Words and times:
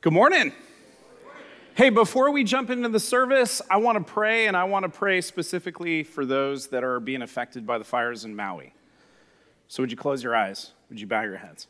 Good 0.00 0.12
morning. 0.12 0.52
Hey, 1.74 1.90
before 1.90 2.30
we 2.30 2.44
jump 2.44 2.70
into 2.70 2.88
the 2.88 3.00
service, 3.00 3.60
I 3.68 3.78
want 3.78 3.98
to 3.98 4.12
pray, 4.12 4.46
and 4.46 4.56
I 4.56 4.62
want 4.62 4.84
to 4.84 4.88
pray 4.88 5.20
specifically 5.20 6.04
for 6.04 6.24
those 6.24 6.68
that 6.68 6.84
are 6.84 7.00
being 7.00 7.20
affected 7.20 7.66
by 7.66 7.78
the 7.78 7.84
fires 7.84 8.24
in 8.24 8.36
Maui. 8.36 8.74
So, 9.66 9.82
would 9.82 9.90
you 9.90 9.96
close 9.96 10.22
your 10.22 10.36
eyes? 10.36 10.70
Would 10.88 11.00
you 11.00 11.08
bow 11.08 11.22
your 11.22 11.38
heads? 11.38 11.66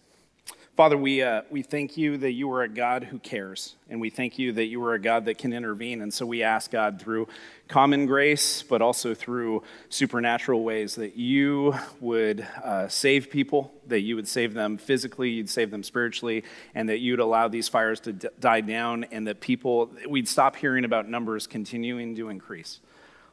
Father, 0.78 0.96
we, 0.96 1.22
uh, 1.22 1.42
we 1.50 1.62
thank 1.62 1.96
you 1.96 2.16
that 2.18 2.34
you 2.34 2.52
are 2.52 2.62
a 2.62 2.68
God 2.68 3.02
who 3.02 3.18
cares, 3.18 3.74
and 3.90 4.00
we 4.00 4.10
thank 4.10 4.38
you 4.38 4.52
that 4.52 4.66
you 4.66 4.80
are 4.84 4.94
a 4.94 5.00
God 5.00 5.24
that 5.24 5.36
can 5.36 5.52
intervene. 5.52 6.02
And 6.02 6.14
so 6.14 6.24
we 6.24 6.44
ask 6.44 6.70
God 6.70 7.02
through 7.02 7.26
common 7.66 8.06
grace, 8.06 8.62
but 8.62 8.80
also 8.80 9.12
through 9.12 9.64
supernatural 9.88 10.62
ways, 10.62 10.94
that 10.94 11.16
you 11.16 11.74
would 11.98 12.46
uh, 12.62 12.86
save 12.86 13.28
people, 13.28 13.72
that 13.88 14.02
you 14.02 14.14
would 14.14 14.28
save 14.28 14.54
them 14.54 14.78
physically, 14.78 15.30
you'd 15.30 15.50
save 15.50 15.72
them 15.72 15.82
spiritually, 15.82 16.44
and 16.76 16.88
that 16.88 16.98
you'd 16.98 17.18
allow 17.18 17.48
these 17.48 17.66
fires 17.66 17.98
to 17.98 18.12
d- 18.12 18.28
die 18.38 18.60
down, 18.60 19.02
and 19.10 19.26
that 19.26 19.40
people, 19.40 19.90
we'd 20.08 20.28
stop 20.28 20.54
hearing 20.54 20.84
about 20.84 21.08
numbers 21.08 21.48
continuing 21.48 22.14
to 22.14 22.28
increase. 22.28 22.78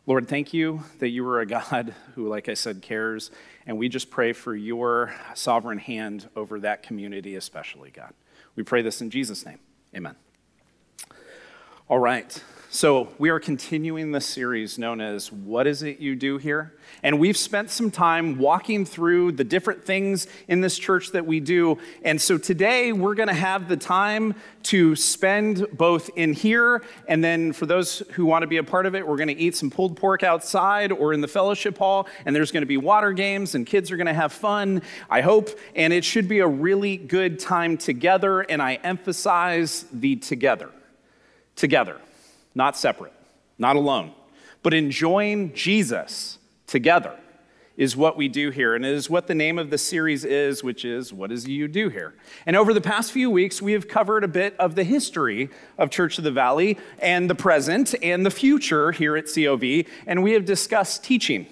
Lord, 0.07 0.27
thank 0.27 0.53
you 0.53 0.83
that 0.99 1.09
you 1.09 1.27
are 1.27 1.39
a 1.39 1.47
God 1.47 1.95
who, 2.15 2.27
like 2.27 2.47
I 2.47 2.53
said, 2.53 2.81
cares. 2.81 3.31
And 3.65 3.77
we 3.77 3.89
just 3.89 4.11
pray 4.11 4.33
for 4.33 4.55
your 4.55 5.13
sovereign 5.33 5.79
hand 5.79 6.29
over 6.35 6.59
that 6.59 6.83
community, 6.83 7.35
especially, 7.35 7.89
God. 7.89 8.13
We 8.55 8.63
pray 8.63 8.83
this 8.83 9.01
in 9.01 9.09
Jesus' 9.09 9.45
name. 9.45 9.59
Amen. 9.95 10.15
All 11.87 11.99
right. 11.99 12.43
So, 12.75 13.07
we 13.17 13.29
are 13.29 13.39
continuing 13.39 14.11
the 14.11 14.19
series 14.19 14.77
known 14.77 14.99
as 14.99 15.31
What 15.31 15.65
Is 15.65 15.81
It 15.81 15.99
You 15.99 16.13
Do 16.13 16.37
Here? 16.37 16.73
And 17.03 17.21
we've 17.21 17.37
spent 17.37 17.69
some 17.69 17.89
time 17.89 18.37
walking 18.37 18.83
through 18.83 19.31
the 19.31 19.45
different 19.45 19.85
things 19.85 20.27
in 20.49 20.59
this 20.59 20.77
church 20.77 21.11
that 21.11 21.25
we 21.25 21.39
do. 21.39 21.77
And 22.03 22.21
so, 22.21 22.37
today 22.37 22.91
we're 22.91 23.15
going 23.15 23.29
to 23.29 23.33
have 23.33 23.69
the 23.69 23.77
time 23.77 24.35
to 24.63 24.93
spend 24.97 25.65
both 25.71 26.09
in 26.17 26.33
here 26.33 26.83
and 27.07 27.23
then 27.23 27.53
for 27.53 27.65
those 27.65 27.99
who 28.11 28.25
want 28.25 28.41
to 28.41 28.47
be 28.47 28.57
a 28.57 28.63
part 28.63 28.85
of 28.85 28.93
it, 28.93 29.07
we're 29.07 29.15
going 29.15 29.29
to 29.29 29.37
eat 29.41 29.55
some 29.55 29.69
pulled 29.69 29.95
pork 29.95 30.23
outside 30.23 30.91
or 30.91 31.13
in 31.13 31.21
the 31.21 31.29
fellowship 31.29 31.77
hall. 31.77 32.09
And 32.25 32.35
there's 32.35 32.51
going 32.51 32.63
to 32.63 32.67
be 32.67 32.75
water 32.75 33.13
games 33.13 33.55
and 33.55 33.65
kids 33.65 33.89
are 33.89 33.95
going 33.95 34.07
to 34.07 34.13
have 34.13 34.33
fun, 34.33 34.81
I 35.09 35.21
hope. 35.21 35.49
And 35.77 35.93
it 35.93 36.03
should 36.03 36.27
be 36.27 36.39
a 36.39 36.47
really 36.47 36.97
good 36.97 37.39
time 37.39 37.77
together. 37.77 38.41
And 38.41 38.61
I 38.61 38.73
emphasize 38.83 39.85
the 39.93 40.17
together. 40.17 40.71
Together 41.55 42.01
not 42.55 42.77
separate, 42.77 43.13
not 43.59 43.75
alone, 43.75 44.13
but 44.63 44.73
enjoying 44.73 45.53
Jesus 45.53 46.39
together 46.65 47.15
is 47.77 47.95
what 47.95 48.15
we 48.15 48.27
do 48.27 48.49
here. 48.51 48.73
And 48.73 48.85
it 48.85 48.93
is 48.93 49.09
what 49.09 49.27
the 49.27 49.35
name 49.35 49.59
of 49.59 49.69
the 49.69 49.77
series 49.77 50.23
is, 50.23 50.63
which 50.63 50.85
is 50.85 51.11
What 51.11 51.29
Does 51.29 51.47
You 51.47 51.67
Do 51.67 51.89
Here? 51.89 52.13
And 52.45 52.55
over 52.55 52.73
the 52.73 52.81
past 52.81 53.11
few 53.11 53.29
weeks, 53.29 53.61
we 53.61 53.73
have 53.73 53.87
covered 53.87 54.23
a 54.23 54.29
bit 54.29 54.55
of 54.57 54.75
the 54.75 54.83
history 54.83 55.49
of 55.77 55.89
Church 55.89 56.17
of 56.17 56.23
the 56.23 56.31
Valley 56.31 56.77
and 56.99 57.29
the 57.29 57.35
present 57.35 57.93
and 58.01 58.25
the 58.25 58.31
future 58.31 58.91
here 58.91 59.17
at 59.17 59.25
COV. 59.33 59.85
And 60.07 60.23
we 60.23 60.31
have 60.33 60.45
discussed 60.45 61.03
teaching. 61.03 61.47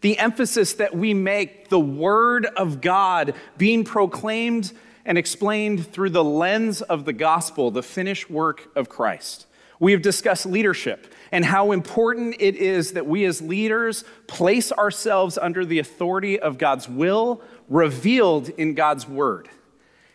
The 0.00 0.18
emphasis 0.18 0.72
that 0.74 0.96
we 0.96 1.12
make, 1.12 1.68
the 1.68 1.78
Word 1.78 2.46
of 2.46 2.80
God 2.80 3.34
being 3.58 3.84
proclaimed 3.84 4.72
and 5.04 5.18
explained 5.18 5.86
through 5.92 6.10
the 6.10 6.24
lens 6.24 6.80
of 6.80 7.04
the 7.04 7.12
gospel, 7.12 7.70
the 7.70 7.82
finished 7.82 8.30
work 8.30 8.70
of 8.74 8.88
Christ. 8.88 9.46
We 9.80 9.92
have 9.92 10.02
discussed 10.02 10.46
leadership 10.46 11.12
and 11.32 11.44
how 11.44 11.72
important 11.72 12.36
it 12.38 12.54
is 12.54 12.92
that 12.92 13.06
we 13.06 13.24
as 13.24 13.42
leaders 13.42 14.04
place 14.28 14.70
ourselves 14.70 15.38
under 15.38 15.64
the 15.64 15.80
authority 15.80 16.38
of 16.38 16.58
God's 16.58 16.88
will 16.88 17.42
revealed 17.68 18.50
in 18.50 18.74
God's 18.74 19.08
word, 19.08 19.48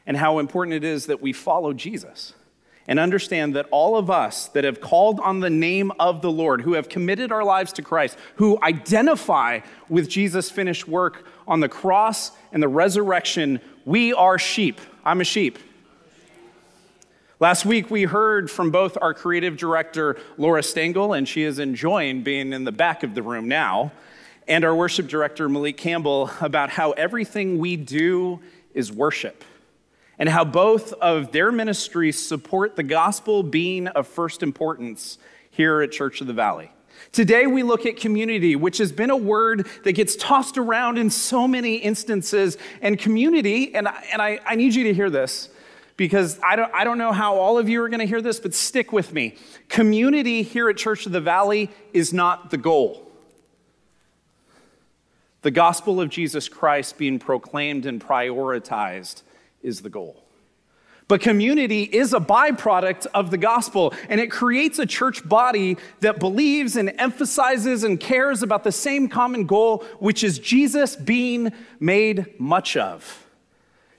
and 0.06 0.16
how 0.16 0.40
important 0.40 0.76
it 0.76 0.84
is 0.84 1.08
that 1.08 1.22
we 1.22 1.34
follow 1.34 1.74
Jesus 1.74 2.34
and 2.88 3.00
understand 3.00 3.56
that 3.56 3.68
all 3.72 3.98
of 3.98 4.12
us 4.12 4.50
that 4.50 4.64
have 4.64 4.80
called 4.80 5.20
on 5.22 5.40
the 5.40 5.50
name 5.50 5.92
of 6.00 6.22
the 6.22 6.32
Lord, 6.32 6.62
who 6.62 6.74
have 6.74 6.88
committed 6.88 7.32
our 7.32 7.44
lives 7.44 7.74
to 7.74 7.82
Christ, 7.82 8.18
who 8.36 8.60
identify 8.62 9.62
with 9.90 10.08
Jesus' 10.08 10.52
finished 10.52 10.88
work 10.88 11.26
on 11.48 11.62
the 11.62 11.70
cross 11.70 12.32
and 12.52 12.62
the 12.62 12.68
resurrection, 12.68 13.60
we 13.86 14.14
are 14.14 14.38
sheep. 14.38 14.80
I'm 15.04 15.22
a 15.22 15.24
sheep. 15.24 15.58
Last 17.38 17.66
week, 17.66 17.92
we 17.92 18.04
heard 18.04 18.50
from 18.50 18.72
both 18.72 18.98
our 19.02 19.14
creative 19.14 19.58
director, 19.58 20.16
Laura 20.38 20.64
Stengel, 20.64 21.12
and 21.12 21.28
she 21.28 21.44
is 21.44 21.60
enjoying 21.60 22.24
being 22.24 22.54
in 22.54 22.64
the 22.64 22.72
back 22.72 23.04
of 23.04 23.14
the 23.14 23.22
room 23.22 23.50
now, 23.50 23.92
and 24.48 24.64
our 24.64 24.74
worship 24.74 25.08
director, 25.08 25.50
Malik 25.50 25.76
Campbell, 25.76 26.32
about 26.40 26.70
how 26.70 26.92
everything 26.92 27.60
we 27.60 27.76
do 27.76 28.40
is 28.74 28.90
worship, 28.90 29.44
and 30.18 30.30
how 30.30 30.46
both 30.46 30.94
of 30.94 31.34
their 31.34 31.52
ministries 31.52 32.26
support 32.26 32.78
the 32.78 32.84
gospel 32.84 33.44
being 33.44 33.88
of 33.90 34.08
first 34.08 34.42
importance 34.42 35.18
here 35.52 35.82
at 35.82 35.92
Church 35.92 36.22
of 36.22 36.28
the 36.28 36.34
Valley. 36.34 36.72
Today, 37.12 37.48
we 37.48 37.64
look 37.64 37.86
at 37.86 37.98
community, 37.98 38.56
which 38.56 38.78
has 38.78 38.94
been 38.94 39.10
a 39.10 39.18
word 39.18 39.68
that 39.84 39.92
gets 39.92 40.16
tossed 40.16 40.58
around 40.58 40.98
in 40.98 41.10
so 41.10 41.50
many 41.50 41.76
instances. 41.76 42.58
And 42.82 42.98
community, 42.98 43.76
and 43.76 43.90
I, 43.90 44.06
and 44.14 44.22
I, 44.22 44.40
I 44.46 44.56
need 44.56 44.74
you 44.74 44.86
to 44.86 44.94
hear 44.94 45.10
this 45.10 45.50
because 45.98 46.40
I 46.44 46.56
don't, 46.56 46.74
I 46.74 46.84
don't 46.84 46.98
know 46.98 47.12
how 47.12 47.36
all 47.36 47.58
of 47.58 47.70
you 47.70 47.82
are 47.82 47.90
going 47.90 48.00
to 48.00 48.06
hear 48.06 48.22
this, 48.22 48.40
but 48.40 48.54
stick 48.54 48.92
with 48.92 49.14
me. 49.14 49.36
Community 49.70 50.44
here 50.44 50.70
at 50.70 50.78
Church 50.78 51.06
of 51.06 51.12
the 51.12 51.22
Valley 51.22 51.70
is 51.94 52.14
not 52.14 52.52
the 52.52 52.58
goal. 52.58 53.02
The 55.42 55.52
gospel 55.52 56.02
of 56.02 56.10
Jesus 56.10 56.50
Christ 56.50 56.98
being 56.98 57.20
proclaimed 57.20 57.86
and 57.86 58.02
prioritized 58.02 59.22
is 59.62 59.82
the 59.82 59.90
goal. 59.90 60.26
But 61.08 61.22
community 61.22 61.84
is 61.84 62.14
a 62.14 62.20
byproduct 62.20 63.06
of 63.14 63.30
the 63.30 63.38
gospel, 63.38 63.94
and 64.10 64.20
it 64.20 64.32
creates 64.32 64.80
a 64.80 64.88
church 64.88 65.28
body 65.28 65.78
that 66.00 66.20
believes 66.20 66.76
and 66.76 66.94
emphasizes 66.98 67.84
and 67.84 68.00
cares 68.00 68.42
about 68.42 68.64
the 68.64 68.72
same 68.72 69.08
common 69.08 69.46
goal, 69.46 69.86
which 70.00 70.24
is 70.24 70.40
Jesus 70.40 70.96
being 70.96 71.54
made 71.80 72.40
much 72.40 72.76
of. 72.76 73.25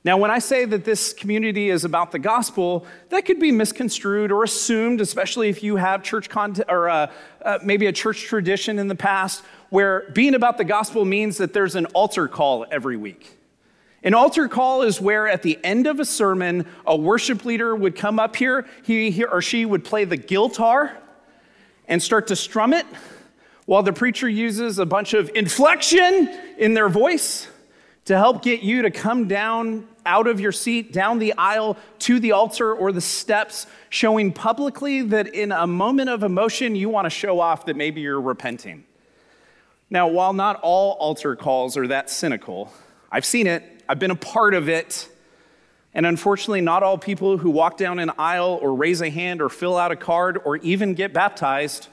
Now, 0.06 0.16
when 0.18 0.30
I 0.30 0.38
say 0.38 0.64
that 0.66 0.84
this 0.84 1.12
community 1.12 1.68
is 1.68 1.84
about 1.84 2.12
the 2.12 2.20
gospel, 2.20 2.86
that 3.08 3.24
could 3.24 3.40
be 3.40 3.50
misconstrued 3.50 4.30
or 4.30 4.44
assumed, 4.44 5.00
especially 5.00 5.48
if 5.48 5.64
you 5.64 5.74
have 5.74 6.04
church 6.04 6.28
content 6.28 6.68
or 6.70 6.88
uh, 6.88 7.10
uh, 7.42 7.58
maybe 7.64 7.86
a 7.86 7.92
church 7.92 8.22
tradition 8.22 8.78
in 8.78 8.86
the 8.86 8.94
past 8.94 9.42
where 9.70 10.08
being 10.14 10.36
about 10.36 10.58
the 10.58 10.64
gospel 10.64 11.04
means 11.04 11.38
that 11.38 11.52
there's 11.52 11.74
an 11.74 11.86
altar 11.86 12.28
call 12.28 12.64
every 12.70 12.96
week. 12.96 13.36
An 14.04 14.14
altar 14.14 14.46
call 14.46 14.82
is 14.82 15.00
where 15.00 15.26
at 15.26 15.42
the 15.42 15.58
end 15.64 15.88
of 15.88 15.98
a 15.98 16.04
sermon, 16.04 16.68
a 16.86 16.96
worship 16.96 17.44
leader 17.44 17.74
would 17.74 17.96
come 17.96 18.20
up 18.20 18.36
here, 18.36 18.64
he, 18.84 19.10
he 19.10 19.24
or 19.24 19.42
she 19.42 19.66
would 19.66 19.84
play 19.84 20.04
the 20.04 20.16
guitar 20.16 20.96
and 21.88 22.00
start 22.00 22.28
to 22.28 22.36
strum 22.36 22.72
it 22.72 22.86
while 23.64 23.82
the 23.82 23.92
preacher 23.92 24.28
uses 24.28 24.78
a 24.78 24.86
bunch 24.86 25.14
of 25.14 25.32
inflection 25.34 26.28
in 26.58 26.74
their 26.74 26.88
voice 26.88 27.48
to 28.06 28.16
help 28.16 28.40
get 28.40 28.62
you 28.62 28.82
to 28.82 28.90
come 28.92 29.26
down 29.26 29.86
out 30.06 30.26
of 30.26 30.40
your 30.40 30.52
seat, 30.52 30.92
down 30.92 31.18
the 31.18 31.34
aisle 31.36 31.76
to 32.00 32.18
the 32.18 32.32
altar 32.32 32.72
or 32.72 32.92
the 32.92 33.00
steps, 33.00 33.66
showing 33.90 34.32
publicly 34.32 35.02
that 35.02 35.34
in 35.34 35.52
a 35.52 35.66
moment 35.66 36.08
of 36.08 36.22
emotion, 36.22 36.74
you 36.74 36.88
want 36.88 37.04
to 37.04 37.10
show 37.10 37.40
off 37.40 37.66
that 37.66 37.76
maybe 37.76 38.00
you're 38.00 38.20
repenting. 38.20 38.84
Now, 39.90 40.08
while 40.08 40.32
not 40.32 40.60
all 40.62 40.92
altar 40.92 41.36
calls 41.36 41.76
are 41.76 41.86
that 41.88 42.10
cynical, 42.10 42.72
I've 43.10 43.24
seen 43.24 43.46
it, 43.46 43.62
I've 43.88 43.98
been 43.98 44.10
a 44.10 44.16
part 44.16 44.54
of 44.54 44.68
it. 44.68 45.08
And 45.94 46.04
unfortunately, 46.04 46.60
not 46.60 46.82
all 46.82 46.98
people 46.98 47.38
who 47.38 47.48
walk 47.50 47.78
down 47.78 47.98
an 47.98 48.10
aisle 48.18 48.58
or 48.60 48.74
raise 48.74 49.00
a 49.00 49.08
hand 49.08 49.40
or 49.40 49.48
fill 49.48 49.78
out 49.78 49.92
a 49.92 49.96
card 49.96 50.38
or 50.44 50.56
even 50.58 50.94
get 50.94 51.12
baptized 51.12 51.88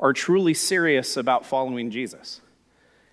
are 0.00 0.12
truly 0.12 0.54
serious 0.54 1.16
about 1.16 1.44
following 1.44 1.90
Jesus. 1.90 2.40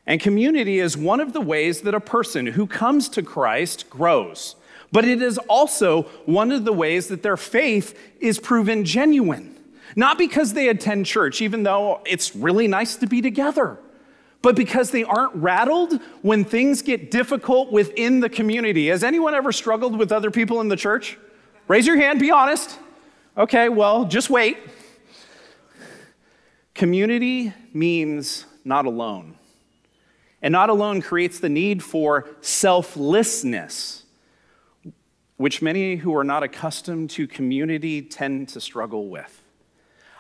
And 0.06 0.20
community 0.20 0.80
is 0.80 0.98
one 0.98 1.22
of 1.22 1.34
the 1.34 1.42
ways 1.42 1.82
that 1.82 1.94
a 1.94 2.00
person 2.00 2.46
who 2.46 2.68
comes 2.68 3.08
to 3.10 3.22
Christ 3.22 3.90
grows. 3.90 4.56
But 4.92 5.06
it 5.06 5.22
is 5.22 5.38
also 5.38 6.04
one 6.26 6.52
of 6.52 6.66
the 6.66 6.74
ways 6.74 7.08
that 7.08 7.24
their 7.24 7.38
faith 7.38 7.98
is 8.20 8.38
proven 8.38 8.84
genuine. 8.84 9.58
Not 9.96 10.18
because 10.18 10.54
they 10.54 10.68
attend 10.68 11.06
church, 11.06 11.42
even 11.42 11.64
though 11.64 12.02
it's 12.06 12.36
really 12.36 12.68
nice 12.68 12.96
to 12.98 13.08
be 13.08 13.22
together, 13.22 13.78
but 14.42 14.56
because 14.56 14.92
they 14.92 15.04
aren't 15.04 15.36
rattled 15.36 16.02
when 16.22 16.44
things 16.44 16.82
get 16.82 17.10
difficult 17.10 17.72
within 17.72 18.20
the 18.20 18.30
community. 18.30 18.88
Has 18.88 19.04
anyone 19.04 19.34
ever 19.34 19.52
struggled 19.52 19.98
with 19.98 20.12
other 20.12 20.32
people 20.32 20.62
in 20.62 20.68
the 20.68 20.76
church? 20.76 21.18
Raise 21.68 21.88
your 21.88 21.98
hand, 21.98 22.20
be 22.20 22.32
honest. 22.32 22.78
Okay, 23.38 23.70
well, 23.70 24.06
just 24.06 24.30
wait. 24.30 24.58
Community 26.74 27.54
means 27.74 28.46
not 28.66 28.86
alone 28.86 29.38
and 30.44 30.52
not 30.52 30.70
alone 30.70 31.02
creates 31.02 31.40
the 31.40 31.50
need 31.50 31.82
for 31.82 32.28
selflessness, 32.42 34.04
which 35.38 35.62
many 35.62 35.96
who 35.96 36.16
are 36.16 36.24
not 36.24 36.44
accustomed 36.44 37.10
to 37.12 37.26
community 37.26 38.02
tend 38.02 38.50
to 38.50 38.62
struggle 38.62 39.08
with. 39.08 39.40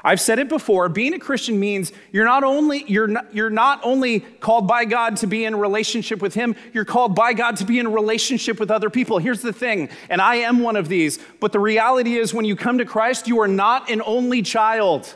I've 0.06 0.20
said 0.20 0.40
it 0.40 0.50
before, 0.50 0.90
being 0.90 1.14
a 1.14 1.20
Christian 1.20 1.60
means 1.60 1.94
you're 2.12 2.26
not 2.26 2.44
only 2.44 2.84
you're 2.88 3.08
not, 3.08 3.34
you're 3.34 3.50
not 3.50 3.80
only 3.84 4.20
called 4.20 4.68
by 4.68 4.84
God 4.84 5.16
to 5.18 5.28
be 5.28 5.46
in 5.46 5.56
relationship 5.56 6.22
with 6.22 6.34
him, 6.34 6.56
you're 6.74 6.84
called 6.84 7.16
by 7.16 7.32
God 7.32 7.56
to 7.58 7.66
be 7.66 7.80
in 7.80 7.90
relationship 7.90 8.60
with 8.60 8.70
other 8.70 8.90
people. 8.90 9.18
Here's 9.18 9.42
the 9.42 9.54
thing, 9.54 9.90
and 10.10 10.22
I 10.22 10.36
am 10.36 10.60
one 10.60 10.76
of 10.76 10.90
these, 10.90 11.20
but 11.40 11.54
the 11.54 11.60
reality 11.60 12.16
is 12.16 12.34
when 12.34 12.44
you 12.44 12.58
come 12.58 12.80
to 12.80 12.86
Christ, 12.86 13.30
you 13.30 13.40
are 13.42 13.48
not 13.48 13.90
an 13.90 14.02
only 14.06 14.42
child. 14.42 15.14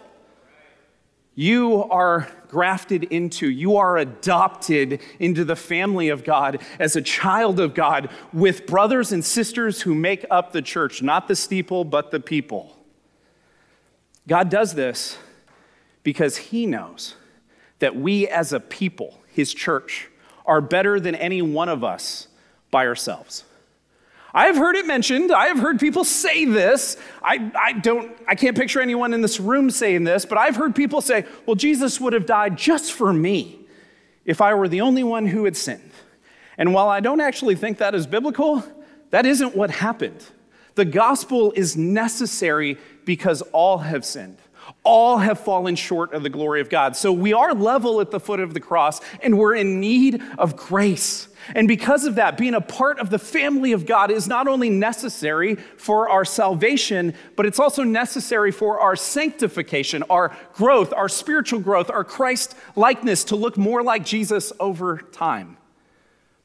You 1.35 1.83
are 1.83 2.29
grafted 2.49 3.03
into, 3.05 3.49
you 3.49 3.77
are 3.77 3.97
adopted 3.97 5.01
into 5.19 5.43
the 5.43 5.55
family 5.55 6.09
of 6.09 6.23
God 6.23 6.61
as 6.79 6.95
a 6.95 7.01
child 7.01 7.59
of 7.59 7.73
God 7.73 8.09
with 8.33 8.65
brothers 8.65 9.11
and 9.11 9.23
sisters 9.23 9.81
who 9.81 9.93
make 9.93 10.25
up 10.31 10.51
the 10.51 10.61
church, 10.61 11.01
not 11.01 11.27
the 11.27 11.35
steeple, 11.35 11.83
but 11.83 12.11
the 12.11 12.19
people. 12.19 12.77
God 14.27 14.49
does 14.49 14.75
this 14.75 15.17
because 16.03 16.37
He 16.37 16.65
knows 16.65 17.15
that 17.79 17.95
we 17.95 18.27
as 18.27 18.53
a 18.53 18.59
people, 18.59 19.19
His 19.27 19.53
church, 19.53 20.09
are 20.45 20.61
better 20.61 20.99
than 20.99 21.15
any 21.15 21.41
one 21.41 21.69
of 21.69 21.83
us 21.83 22.27
by 22.71 22.87
ourselves. 22.87 23.43
I 24.37 24.45
have 24.45 24.55
heard 24.55 24.75
it 24.75 24.85
mentioned. 24.85 25.31
I 25.31 25.47
have 25.47 25.57
heard 25.57 25.79
people 25.79 26.03
say 26.03 26.45
this. 26.45 26.95
I, 27.23 27.51
I 27.59 27.73
don't, 27.73 28.15
I 28.27 28.35
can't 28.35 28.55
picture 28.55 28.79
anyone 28.79 29.15
in 29.15 29.21
this 29.21 29.39
room 29.39 29.71
saying 29.71 30.03
this, 30.03 30.25
but 30.25 30.37
I've 30.37 30.55
heard 30.55 30.75
people 30.75 31.01
say, 31.01 31.25
well, 31.47 31.55
Jesus 31.55 31.99
would 31.99 32.13
have 32.13 32.27
died 32.27 32.55
just 32.55 32.93
for 32.93 33.11
me 33.11 33.61
if 34.25 34.39
I 34.39 34.53
were 34.53 34.67
the 34.67 34.81
only 34.81 35.03
one 35.03 35.25
who 35.25 35.45
had 35.45 35.57
sinned. 35.57 35.89
And 36.55 36.71
while 36.71 36.87
I 36.87 36.99
don't 36.99 37.19
actually 37.19 37.55
think 37.55 37.79
that 37.79 37.95
is 37.95 38.05
biblical, 38.05 38.63
that 39.09 39.25
isn't 39.25 39.55
what 39.55 39.71
happened. 39.71 40.23
The 40.75 40.85
gospel 40.85 41.51
is 41.53 41.75
necessary 41.75 42.77
because 43.05 43.41
all 43.53 43.79
have 43.79 44.05
sinned. 44.05 44.37
All 44.87 45.17
have 45.17 45.41
fallen 45.41 45.75
short 45.75 46.13
of 46.13 46.23
the 46.23 46.29
glory 46.29 46.61
of 46.61 46.69
God. 46.69 46.95
So 46.95 47.11
we 47.11 47.33
are 47.33 47.53
level 47.53 47.99
at 47.99 48.09
the 48.09 48.21
foot 48.21 48.39
of 48.39 48.53
the 48.53 48.61
cross 48.61 49.01
and 49.21 49.37
we're 49.37 49.53
in 49.53 49.81
need 49.81 50.23
of 50.37 50.55
grace. 50.55 51.27
And 51.53 51.67
because 51.67 52.05
of 52.05 52.15
that, 52.15 52.37
being 52.37 52.53
a 52.53 52.61
part 52.61 52.97
of 52.99 53.09
the 53.09 53.19
family 53.19 53.73
of 53.73 53.85
God 53.85 54.11
is 54.11 54.29
not 54.29 54.47
only 54.47 54.69
necessary 54.69 55.55
for 55.55 56.07
our 56.07 56.23
salvation, 56.23 57.13
but 57.35 57.45
it's 57.45 57.59
also 57.59 57.83
necessary 57.83 58.51
for 58.51 58.79
our 58.79 58.95
sanctification, 58.95 60.03
our 60.09 60.35
growth, 60.53 60.93
our 60.93 61.09
spiritual 61.09 61.59
growth, 61.59 61.89
our 61.89 62.05
Christ 62.05 62.55
likeness 62.77 63.25
to 63.25 63.35
look 63.35 63.57
more 63.57 63.83
like 63.83 64.05
Jesus 64.05 64.53
over 64.57 64.99
time. 65.11 65.57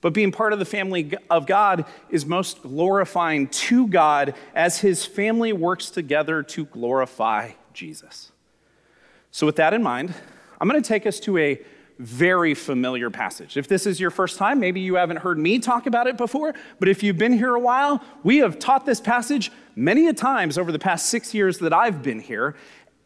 But 0.00 0.14
being 0.14 0.32
part 0.32 0.52
of 0.52 0.58
the 0.58 0.64
family 0.64 1.14
of 1.30 1.46
God 1.46 1.84
is 2.10 2.26
most 2.26 2.60
glorifying 2.62 3.46
to 3.46 3.86
God 3.86 4.34
as 4.52 4.80
his 4.80 5.06
family 5.06 5.52
works 5.52 5.90
together 5.90 6.42
to 6.42 6.64
glorify 6.64 7.52
Jesus. 7.72 8.31
So, 9.32 9.46
with 9.46 9.56
that 9.56 9.72
in 9.74 9.82
mind, 9.82 10.14
I'm 10.60 10.68
going 10.68 10.80
to 10.80 10.86
take 10.86 11.06
us 11.06 11.18
to 11.20 11.38
a 11.38 11.60
very 11.98 12.54
familiar 12.54 13.10
passage. 13.10 13.56
If 13.56 13.66
this 13.66 13.86
is 13.86 13.98
your 13.98 14.10
first 14.10 14.36
time, 14.36 14.60
maybe 14.60 14.80
you 14.80 14.96
haven't 14.96 15.18
heard 15.18 15.38
me 15.38 15.58
talk 15.58 15.86
about 15.86 16.06
it 16.06 16.16
before, 16.16 16.54
but 16.78 16.88
if 16.88 17.02
you've 17.02 17.16
been 17.16 17.32
here 17.32 17.54
a 17.54 17.60
while, 17.60 18.02
we 18.22 18.38
have 18.38 18.58
taught 18.58 18.84
this 18.84 19.00
passage 19.00 19.50
many 19.74 20.06
a 20.06 20.12
times 20.12 20.58
over 20.58 20.70
the 20.70 20.78
past 20.78 21.06
six 21.06 21.32
years 21.32 21.58
that 21.58 21.72
I've 21.72 22.02
been 22.02 22.20
here. 22.20 22.56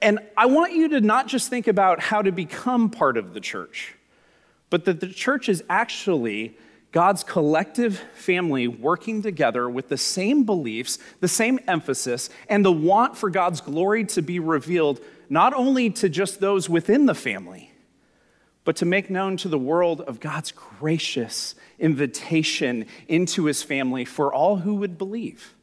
And 0.02 0.18
I 0.36 0.46
want 0.46 0.72
you 0.72 0.88
to 0.90 1.00
not 1.00 1.28
just 1.28 1.48
think 1.48 1.68
about 1.68 2.00
how 2.00 2.22
to 2.22 2.32
become 2.32 2.90
part 2.90 3.16
of 3.16 3.32
the 3.32 3.40
church, 3.40 3.94
but 4.68 4.84
that 4.84 5.00
the 5.00 5.08
church 5.08 5.48
is 5.48 5.62
actually 5.68 6.56
God's 6.96 7.22
collective 7.22 7.98
family 8.14 8.66
working 8.68 9.20
together 9.20 9.68
with 9.68 9.90
the 9.90 9.98
same 9.98 10.44
beliefs, 10.44 10.98
the 11.20 11.28
same 11.28 11.60
emphasis, 11.68 12.30
and 12.48 12.64
the 12.64 12.72
want 12.72 13.18
for 13.18 13.28
God's 13.28 13.60
glory 13.60 14.06
to 14.06 14.22
be 14.22 14.38
revealed 14.38 15.02
not 15.28 15.52
only 15.52 15.90
to 15.90 16.08
just 16.08 16.40
those 16.40 16.70
within 16.70 17.04
the 17.04 17.14
family, 17.14 17.70
but 18.64 18.76
to 18.76 18.86
make 18.86 19.10
known 19.10 19.36
to 19.36 19.48
the 19.48 19.58
world 19.58 20.00
of 20.00 20.20
God's 20.20 20.52
gracious 20.52 21.54
invitation 21.78 22.86
into 23.08 23.44
his 23.44 23.62
family 23.62 24.06
for 24.06 24.32
all 24.32 24.56
who 24.56 24.76
would 24.76 24.96
believe. 24.96 25.54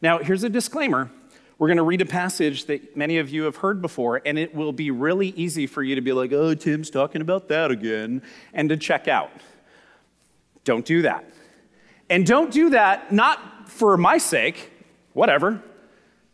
Now, 0.00 0.20
here's 0.20 0.42
a 0.42 0.48
disclaimer. 0.48 1.10
We're 1.58 1.68
going 1.68 1.76
to 1.76 1.82
read 1.82 2.00
a 2.00 2.06
passage 2.06 2.64
that 2.64 2.96
many 2.96 3.18
of 3.18 3.28
you 3.28 3.42
have 3.42 3.56
heard 3.56 3.82
before, 3.82 4.22
and 4.24 4.38
it 4.38 4.54
will 4.54 4.72
be 4.72 4.90
really 4.90 5.34
easy 5.36 5.66
for 5.66 5.82
you 5.82 5.96
to 5.96 6.00
be 6.00 6.14
like, 6.14 6.32
oh, 6.32 6.54
Tim's 6.54 6.88
talking 6.88 7.20
about 7.20 7.48
that 7.48 7.70
again, 7.70 8.22
and 8.54 8.70
to 8.70 8.78
check 8.78 9.06
out. 9.06 9.30
Don't 10.64 10.84
do 10.84 11.02
that. 11.02 11.24
And 12.08 12.26
don't 12.26 12.52
do 12.52 12.70
that 12.70 13.12
not 13.12 13.68
for 13.68 13.96
my 13.96 14.18
sake, 14.18 14.70
whatever. 15.12 15.62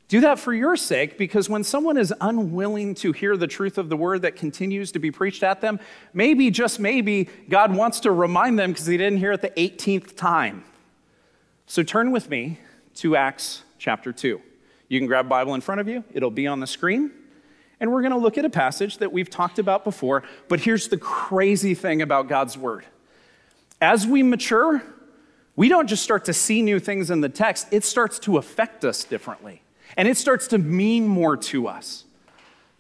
Do 0.09 0.21
that 0.23 0.39
for 0.39 0.55
your 0.55 0.75
sake 0.77 1.19
because 1.19 1.51
when 1.51 1.63
someone 1.63 1.99
is 1.99 2.15
unwilling 2.21 2.95
to 2.97 3.13
hear 3.13 3.37
the 3.37 3.47
truth 3.47 3.77
of 3.77 3.91
the 3.91 3.97
word 3.97 4.23
that 4.23 4.37
continues 4.37 4.91
to 4.93 4.99
be 4.99 5.11
preached 5.11 5.43
at 5.43 5.61
them, 5.61 5.79
maybe, 6.15 6.51
just 6.51 6.81
maybe, 6.81 7.29
God 7.51 7.77
wants 7.77 8.01
to 8.01 8.11
remind 8.11 8.59
them 8.59 8.73
because 8.73 8.87
they 8.87 8.97
didn't 8.97 9.19
hear 9.19 9.33
it 9.33 9.43
the 9.43 9.51
18th 9.51 10.17
time. 10.17 10.65
So 11.67 11.83
turn 11.83 12.11
with 12.11 12.31
me 12.31 12.59
to 12.97 13.17
Acts 13.17 13.63
chapter 13.79 14.11
2. 14.11 14.41
You 14.89 14.99
can 14.99 15.07
grab 15.07 15.29
Bible 15.29 15.55
in 15.55 15.61
front 15.61 15.83
of 15.83 15.89
you, 15.89 16.03
it'll 16.13 16.31
be 16.31 16.47
on 16.47 16.61
the 16.61 16.67
screen. 16.67 17.13
And 17.81 17.93
we're 17.93 18.01
going 18.01 18.13
to 18.13 18.19
look 18.19 18.39
at 18.39 18.45
a 18.45 18.51
passage 18.51 18.99
that 18.99 19.13
we've 19.13 19.31
talked 19.31 19.59
about 19.59 19.85
before, 19.85 20.25
but 20.49 20.61
here's 20.61 20.89
the 20.89 20.97
crazy 20.97 21.75
thing 21.75 22.03
about 22.03 22.29
God's 22.29 22.57
word 22.59 22.87
as 23.81 24.07
we 24.07 24.23
mature, 24.23 24.83
we 25.57 25.69
don't 25.69 25.87
just 25.89 26.03
start 26.03 26.25
to 26.27 26.33
see 26.33 26.63
new 26.63 26.79
things 26.79 27.11
in 27.11 27.21
the 27.21 27.29
text, 27.29 27.69
it 27.71 27.85
starts 27.85 28.19
to 28.21 28.39
affect 28.39 28.85
us 28.85 29.05
differently. 29.05 29.63
And 29.97 30.07
it 30.07 30.17
starts 30.17 30.49
to 30.49 30.59
mean 30.59 31.07
more 31.07 31.37
to 31.37 31.67
us. 31.67 32.05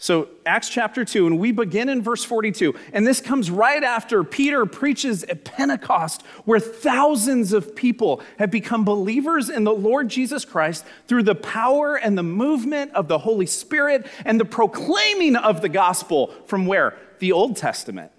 So, 0.01 0.29
Acts 0.47 0.69
chapter 0.69 1.05
2, 1.05 1.27
and 1.27 1.41
we 1.41 1.51
begin 1.51 1.89
in 1.89 2.03
verse 2.03 2.23
42. 2.23 2.73
And 2.93 3.05
this 3.05 3.21
comes 3.21 3.51
right 3.51 3.83
after 3.83 4.23
Peter 4.23 4.65
preaches 4.65 5.25
at 5.25 5.45
Pentecost, 5.45 6.23
where 6.45 6.61
thousands 6.61 7.53
of 7.53 7.75
people 7.75 8.23
have 8.39 8.53
become 8.53 8.85
believers 8.85 9.51
in 9.51 9.65
the 9.65 9.75
Lord 9.75 10.09
Jesus 10.09 10.45
Christ 10.45 10.85
through 11.09 11.25
the 11.25 11.35
power 11.35 11.97
and 11.97 12.17
the 12.17 12.23
movement 12.23 12.93
of 12.93 13.09
the 13.09 13.19
Holy 13.19 13.47
Spirit 13.47 14.07
and 14.25 14.39
the 14.39 14.45
proclaiming 14.45 15.35
of 15.35 15.63
the 15.63 15.69
gospel 15.69 16.33
from 16.47 16.67
where? 16.67 16.97
The 17.19 17.33
Old 17.33 17.57
Testament 17.57 18.13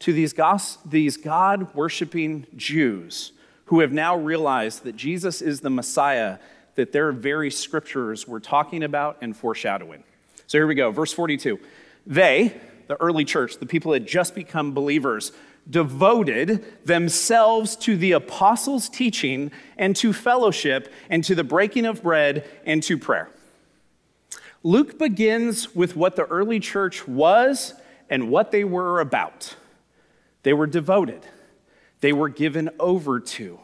to 0.00 0.12
these, 0.12 0.34
these 0.84 1.16
God 1.16 1.74
worshiping 1.74 2.46
Jews 2.56 3.32
who 3.66 3.80
have 3.80 3.92
now 3.92 4.16
realized 4.16 4.84
that 4.84 4.96
Jesus 4.96 5.42
is 5.42 5.60
the 5.60 5.70
Messiah 5.70 6.38
that 6.76 6.92
their 6.92 7.12
very 7.12 7.50
scriptures 7.50 8.26
were 8.26 8.40
talking 8.40 8.82
about 8.82 9.18
and 9.20 9.36
foreshadowing. 9.36 10.04
So 10.46 10.58
here 10.58 10.66
we 10.66 10.74
go, 10.74 10.90
verse 10.90 11.12
42. 11.12 11.58
They, 12.06 12.54
the 12.86 12.96
early 13.02 13.24
church, 13.24 13.58
the 13.58 13.66
people 13.66 13.92
that 13.92 14.02
had 14.02 14.08
just 14.08 14.34
become 14.34 14.72
believers, 14.72 15.32
devoted 15.68 16.64
themselves 16.86 17.76
to 17.76 17.96
the 17.96 18.12
apostles' 18.12 18.88
teaching 18.88 19.50
and 19.76 19.94
to 19.96 20.12
fellowship 20.12 20.92
and 21.10 21.22
to 21.24 21.34
the 21.34 21.44
breaking 21.44 21.84
of 21.84 22.02
bread 22.02 22.48
and 22.64 22.82
to 22.84 22.96
prayer. 22.96 23.28
Luke 24.62 24.98
begins 24.98 25.74
with 25.74 25.94
what 25.94 26.16
the 26.16 26.24
early 26.24 26.60
church 26.60 27.06
was 27.06 27.74
and 28.08 28.30
what 28.30 28.50
they 28.50 28.64
were 28.64 29.00
about. 29.00 29.54
They 30.48 30.54
were 30.54 30.66
devoted, 30.66 31.26
they 32.00 32.14
were 32.14 32.30
given 32.30 32.70
over 32.80 33.20
to. 33.20 33.60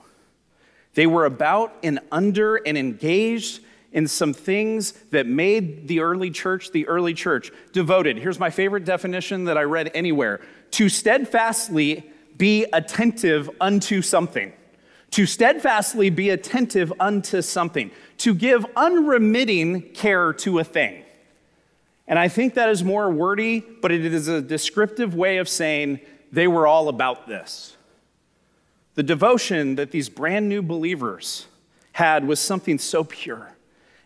They 0.93 1.07
were 1.07 1.25
about 1.25 1.75
and 1.83 1.99
under 2.13 2.57
and 2.57 2.77
engaged 2.77 3.61
in 3.91 4.07
some 4.07 4.35
things 4.35 4.93
that 5.11 5.27
made 5.27 5.89
the 5.89 6.01
early 6.01 6.31
church 6.31 6.73
the 6.73 6.87
early 6.87 7.15
church. 7.15 7.51
Devoted. 7.73 8.19
Here's 8.19 8.39
my 8.39 8.51
favorite 8.51 8.85
definition 8.85 9.45
that 9.45 9.57
I 9.57 9.63
read 9.63 9.93
anywhere 9.95 10.43
to 10.73 10.91
steadfastly 10.91 12.05
be 12.37 12.67
attentive 12.71 13.49
unto 13.63 14.03
something. 14.03 14.53
To 15.13 15.25
steadfastly 15.25 16.11
be 16.11 16.29
attentive 16.29 16.93
unto 17.01 17.41
something. 17.41 17.93
To 18.19 18.35
give 18.35 18.67
unremitting 18.77 19.95
care 19.95 20.35
to 20.35 20.59
a 20.59 20.65
thing. 20.65 21.03
And 22.07 22.19
I 22.19 22.29
think 22.29 22.53
that 22.55 22.69
is 22.69 22.85
more 22.85 23.11
wordy, 23.11 23.61
but 23.81 23.91
it 23.91 24.05
is 24.05 24.29
a 24.29 24.43
descriptive 24.43 25.15
way 25.15 25.39
of 25.39 25.49
saying 25.49 26.01
they 26.35 26.49
were 26.49 26.67
all 26.67 26.89
about 26.89 27.27
this. 27.29 27.77
The 28.95 29.03
devotion 29.03 29.77
that 29.77 29.91
these 29.91 30.09
brand 30.09 30.49
new 30.49 30.63
believers 30.63 31.47
had 31.93 32.27
was 32.27 32.41
something 32.41 32.79
so 32.79 33.05
pure, 33.05 33.55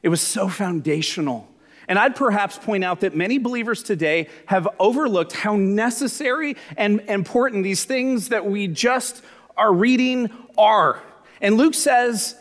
it 0.02 0.08
was 0.08 0.20
so 0.20 0.48
foundational. 0.48 1.48
And 1.88 1.98
I'd 1.98 2.16
perhaps 2.16 2.58
point 2.58 2.84
out 2.84 3.00
that 3.00 3.16
many 3.16 3.38
believers 3.38 3.82
today 3.82 4.28
have 4.44 4.68
overlooked 4.78 5.32
how 5.32 5.56
necessary 5.56 6.54
and 6.76 7.00
important 7.08 7.64
these 7.64 7.86
things 7.86 8.28
that 8.28 8.44
we 8.44 8.68
just 8.68 9.22
are 9.56 9.72
reading 9.72 10.30
are. 10.58 11.02
And 11.40 11.56
Luke 11.56 11.72
says 11.72 12.36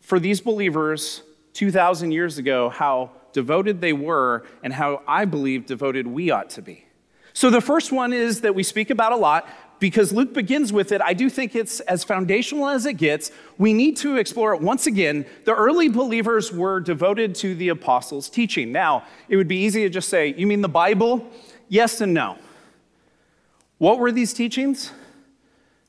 for 0.00 0.18
these 0.18 0.40
believers 0.40 1.22
2,000 1.52 2.12
years 2.12 2.38
ago 2.38 2.70
how 2.70 3.10
devoted 3.34 3.82
they 3.82 3.92
were 3.92 4.44
and 4.62 4.72
how 4.72 5.02
I 5.06 5.26
believe 5.26 5.66
devoted 5.66 6.06
we 6.06 6.30
ought 6.30 6.48
to 6.50 6.62
be. 6.62 6.86
So 7.32 7.50
the 7.50 7.60
first 7.60 7.92
one 7.92 8.12
is 8.12 8.42
that 8.42 8.54
we 8.54 8.62
speak 8.62 8.90
about 8.90 9.12
a 9.12 9.16
lot 9.16 9.48
because 9.78 10.12
Luke 10.12 10.32
begins 10.32 10.72
with 10.72 10.92
it, 10.92 11.00
I 11.00 11.12
do 11.12 11.28
think 11.28 11.56
it's 11.56 11.80
as 11.80 12.04
foundational 12.04 12.68
as 12.68 12.86
it 12.86 12.92
gets. 12.92 13.32
We 13.58 13.72
need 13.72 13.96
to 13.96 14.16
explore 14.16 14.54
it 14.54 14.60
once 14.60 14.86
again. 14.86 15.26
The 15.44 15.54
early 15.54 15.88
believers 15.88 16.52
were 16.52 16.78
devoted 16.78 17.34
to 17.36 17.56
the 17.56 17.70
apostles' 17.70 18.28
teaching. 18.28 18.70
Now, 18.70 19.04
it 19.28 19.36
would 19.36 19.48
be 19.48 19.56
easy 19.56 19.82
to 19.82 19.88
just 19.88 20.08
say, 20.08 20.34
You 20.34 20.46
mean 20.46 20.60
the 20.60 20.68
Bible? 20.68 21.28
Yes 21.68 22.00
and 22.00 22.14
no. 22.14 22.38
What 23.78 23.98
were 23.98 24.12
these 24.12 24.32
teachings? 24.32 24.92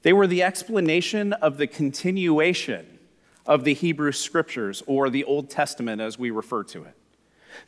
They 0.02 0.12
were 0.12 0.26
the 0.26 0.42
explanation 0.42 1.34
of 1.34 1.58
the 1.58 1.68
continuation 1.68 2.94
of 3.46 3.64
the 3.64 3.76
Hebrew 3.76 4.12
scriptures, 4.12 4.82
or 4.88 5.10
the 5.10 5.24
Old 5.26 5.50
Testament 5.52 6.02
as 6.02 6.18
we 6.18 6.32
refer 6.32 6.64
to 6.64 6.84
it. 6.84 6.96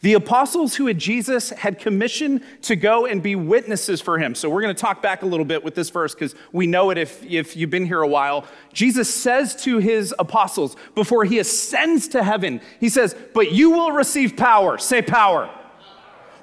The 0.02 0.14
apostles 0.14 0.76
who 0.76 0.88
had 0.88 0.98
Jesus 0.98 1.50
had 1.50 1.80
commissioned 1.80 2.42
to 2.64 2.76
go 2.76 3.06
and 3.06 3.22
be 3.22 3.36
witnesses 3.36 4.02
for 4.02 4.18
him. 4.18 4.36
So 4.36 4.50
we're 4.50 4.62
going 4.62 4.76
to 4.76 4.80
talk 4.80 5.02
back 5.02 5.22
a 5.22 5.26
little 5.26 5.46
bit 5.46 5.64
with 5.64 5.76
this 5.76 5.90
verse 5.90 6.14
because 6.14 6.36
we 6.52 6.68
know 6.68 6.90
it 6.90 6.98
if, 6.98 7.24
if 7.24 7.56
you've 7.56 7.70
been 7.70 7.86
here 7.86 8.02
a 8.02 8.08
while. 8.08 8.46
Jesus 8.74 9.14
says 9.14 9.56
to 9.64 9.80
his 9.80 10.14
apostles 10.20 10.76
before 10.94 11.26
he 11.26 11.40
ascends 11.40 12.08
to 12.10 12.24
heaven, 12.24 12.62
he 12.80 12.90
says, 12.90 13.16
But 13.34 13.52
you 13.52 13.72
will 13.72 13.92
receive 13.92 14.38
power. 14.38 14.78
Say 14.78 15.02
power. 15.02 15.50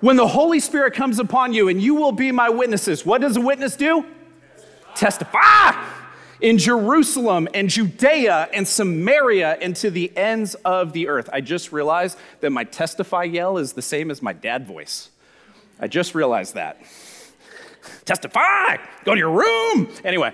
When 0.00 0.16
the 0.16 0.26
Holy 0.26 0.58
Spirit 0.58 0.94
comes 0.94 1.18
upon 1.18 1.52
you 1.52 1.68
and 1.68 1.80
you 1.80 1.94
will 1.94 2.12
be 2.12 2.32
my 2.32 2.50
witnesses. 2.50 3.06
What 3.06 3.20
does 3.20 3.36
a 3.36 3.40
witness 3.40 3.76
do? 3.76 4.04
Testify. 4.94 5.38
Testify 5.40 6.01
in 6.42 6.58
Jerusalem 6.58 7.48
and 7.54 7.70
Judea 7.70 8.48
and 8.52 8.66
Samaria 8.66 9.56
and 9.62 9.74
to 9.76 9.90
the 9.90 10.14
ends 10.16 10.54
of 10.56 10.92
the 10.92 11.08
earth. 11.08 11.30
I 11.32 11.40
just 11.40 11.72
realized 11.72 12.18
that 12.40 12.50
my 12.50 12.64
testify 12.64 13.22
yell 13.22 13.56
is 13.56 13.72
the 13.72 13.82
same 13.82 14.10
as 14.10 14.20
my 14.20 14.32
dad 14.32 14.66
voice. 14.66 15.08
I 15.80 15.86
just 15.86 16.14
realized 16.14 16.54
that. 16.54 16.82
Testify! 18.04 18.76
Go 19.04 19.14
to 19.14 19.18
your 19.18 19.30
room! 19.30 19.88
Anyway. 20.04 20.32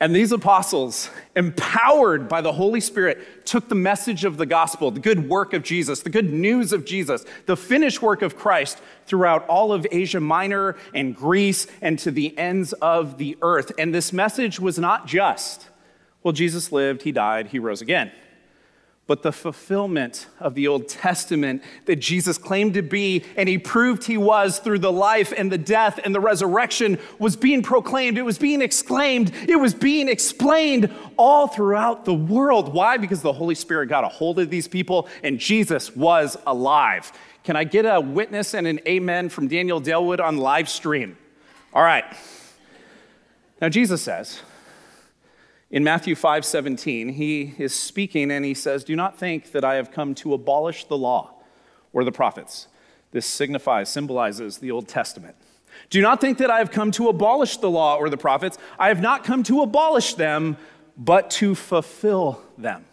And 0.00 0.16
these 0.16 0.32
apostles, 0.32 1.10
empowered 1.36 2.26
by 2.26 2.40
the 2.40 2.52
Holy 2.52 2.80
Spirit, 2.80 3.44
took 3.44 3.68
the 3.68 3.74
message 3.74 4.24
of 4.24 4.38
the 4.38 4.46
gospel, 4.46 4.90
the 4.90 4.98
good 4.98 5.28
work 5.28 5.52
of 5.52 5.62
Jesus, 5.62 6.00
the 6.00 6.08
good 6.08 6.32
news 6.32 6.72
of 6.72 6.86
Jesus, 6.86 7.26
the 7.44 7.56
finished 7.56 8.00
work 8.00 8.22
of 8.22 8.34
Christ 8.34 8.80
throughout 9.04 9.46
all 9.46 9.72
of 9.72 9.86
Asia 9.90 10.20
Minor 10.20 10.76
and 10.94 11.14
Greece 11.14 11.66
and 11.82 11.98
to 11.98 12.10
the 12.10 12.36
ends 12.38 12.72
of 12.72 13.18
the 13.18 13.36
earth. 13.42 13.72
And 13.78 13.94
this 13.94 14.10
message 14.10 14.58
was 14.58 14.78
not 14.78 15.06
just, 15.06 15.68
well, 16.22 16.32
Jesus 16.32 16.72
lived, 16.72 17.02
he 17.02 17.12
died, 17.12 17.48
he 17.48 17.58
rose 17.58 17.82
again 17.82 18.10
but 19.10 19.24
the 19.24 19.32
fulfillment 19.32 20.28
of 20.38 20.54
the 20.54 20.68
Old 20.68 20.86
Testament 20.86 21.64
that 21.86 21.96
Jesus 21.96 22.38
claimed 22.38 22.74
to 22.74 22.82
be, 22.82 23.24
and 23.36 23.48
he 23.48 23.58
proved 23.58 24.04
he 24.04 24.16
was 24.16 24.60
through 24.60 24.78
the 24.78 24.92
life 24.92 25.32
and 25.36 25.50
the 25.50 25.58
death 25.58 25.98
and 26.04 26.14
the 26.14 26.20
resurrection, 26.20 26.96
was 27.18 27.34
being 27.34 27.60
proclaimed. 27.60 28.18
It 28.18 28.22
was 28.22 28.38
being 28.38 28.62
exclaimed. 28.62 29.32
It 29.48 29.56
was 29.56 29.74
being 29.74 30.08
explained 30.08 30.94
all 31.16 31.48
throughout 31.48 32.04
the 32.04 32.14
world. 32.14 32.72
Why? 32.72 32.98
Because 32.98 33.20
the 33.20 33.32
Holy 33.32 33.56
Spirit 33.56 33.88
got 33.88 34.04
a 34.04 34.08
hold 34.08 34.38
of 34.38 34.48
these 34.48 34.68
people 34.68 35.08
and 35.24 35.40
Jesus 35.40 35.96
was 35.96 36.36
alive. 36.46 37.10
Can 37.42 37.56
I 37.56 37.64
get 37.64 37.86
a 37.86 38.00
witness 38.00 38.54
and 38.54 38.64
an 38.64 38.78
amen 38.86 39.28
from 39.30 39.48
Daniel 39.48 39.80
Dalewood 39.80 40.20
on 40.20 40.36
live 40.36 40.68
stream? 40.68 41.18
All 41.74 41.82
right. 41.82 42.04
Now, 43.60 43.70
Jesus 43.70 44.02
says, 44.02 44.40
in 45.70 45.84
Matthew 45.84 46.14
5 46.14 46.44
17, 46.44 47.10
he 47.10 47.54
is 47.58 47.74
speaking 47.74 48.30
and 48.30 48.44
he 48.44 48.54
says, 48.54 48.82
Do 48.84 48.96
not 48.96 49.16
think 49.18 49.52
that 49.52 49.64
I 49.64 49.74
have 49.74 49.90
come 49.90 50.14
to 50.16 50.34
abolish 50.34 50.84
the 50.84 50.98
law 50.98 51.34
or 51.92 52.04
the 52.04 52.12
prophets. 52.12 52.66
This 53.12 53.26
signifies, 53.26 53.88
symbolizes 53.88 54.58
the 54.58 54.70
Old 54.70 54.88
Testament. 54.88 55.36
Do 55.88 56.00
not 56.02 56.20
think 56.20 56.38
that 56.38 56.50
I 56.50 56.58
have 56.58 56.70
come 56.70 56.90
to 56.92 57.08
abolish 57.08 57.56
the 57.56 57.70
law 57.70 57.96
or 57.96 58.10
the 58.10 58.16
prophets. 58.16 58.58
I 58.78 58.88
have 58.88 59.00
not 59.00 59.24
come 59.24 59.42
to 59.44 59.62
abolish 59.62 60.14
them, 60.14 60.56
but 60.96 61.30
to 61.32 61.54
fulfill 61.54 62.42
them. 62.58 62.84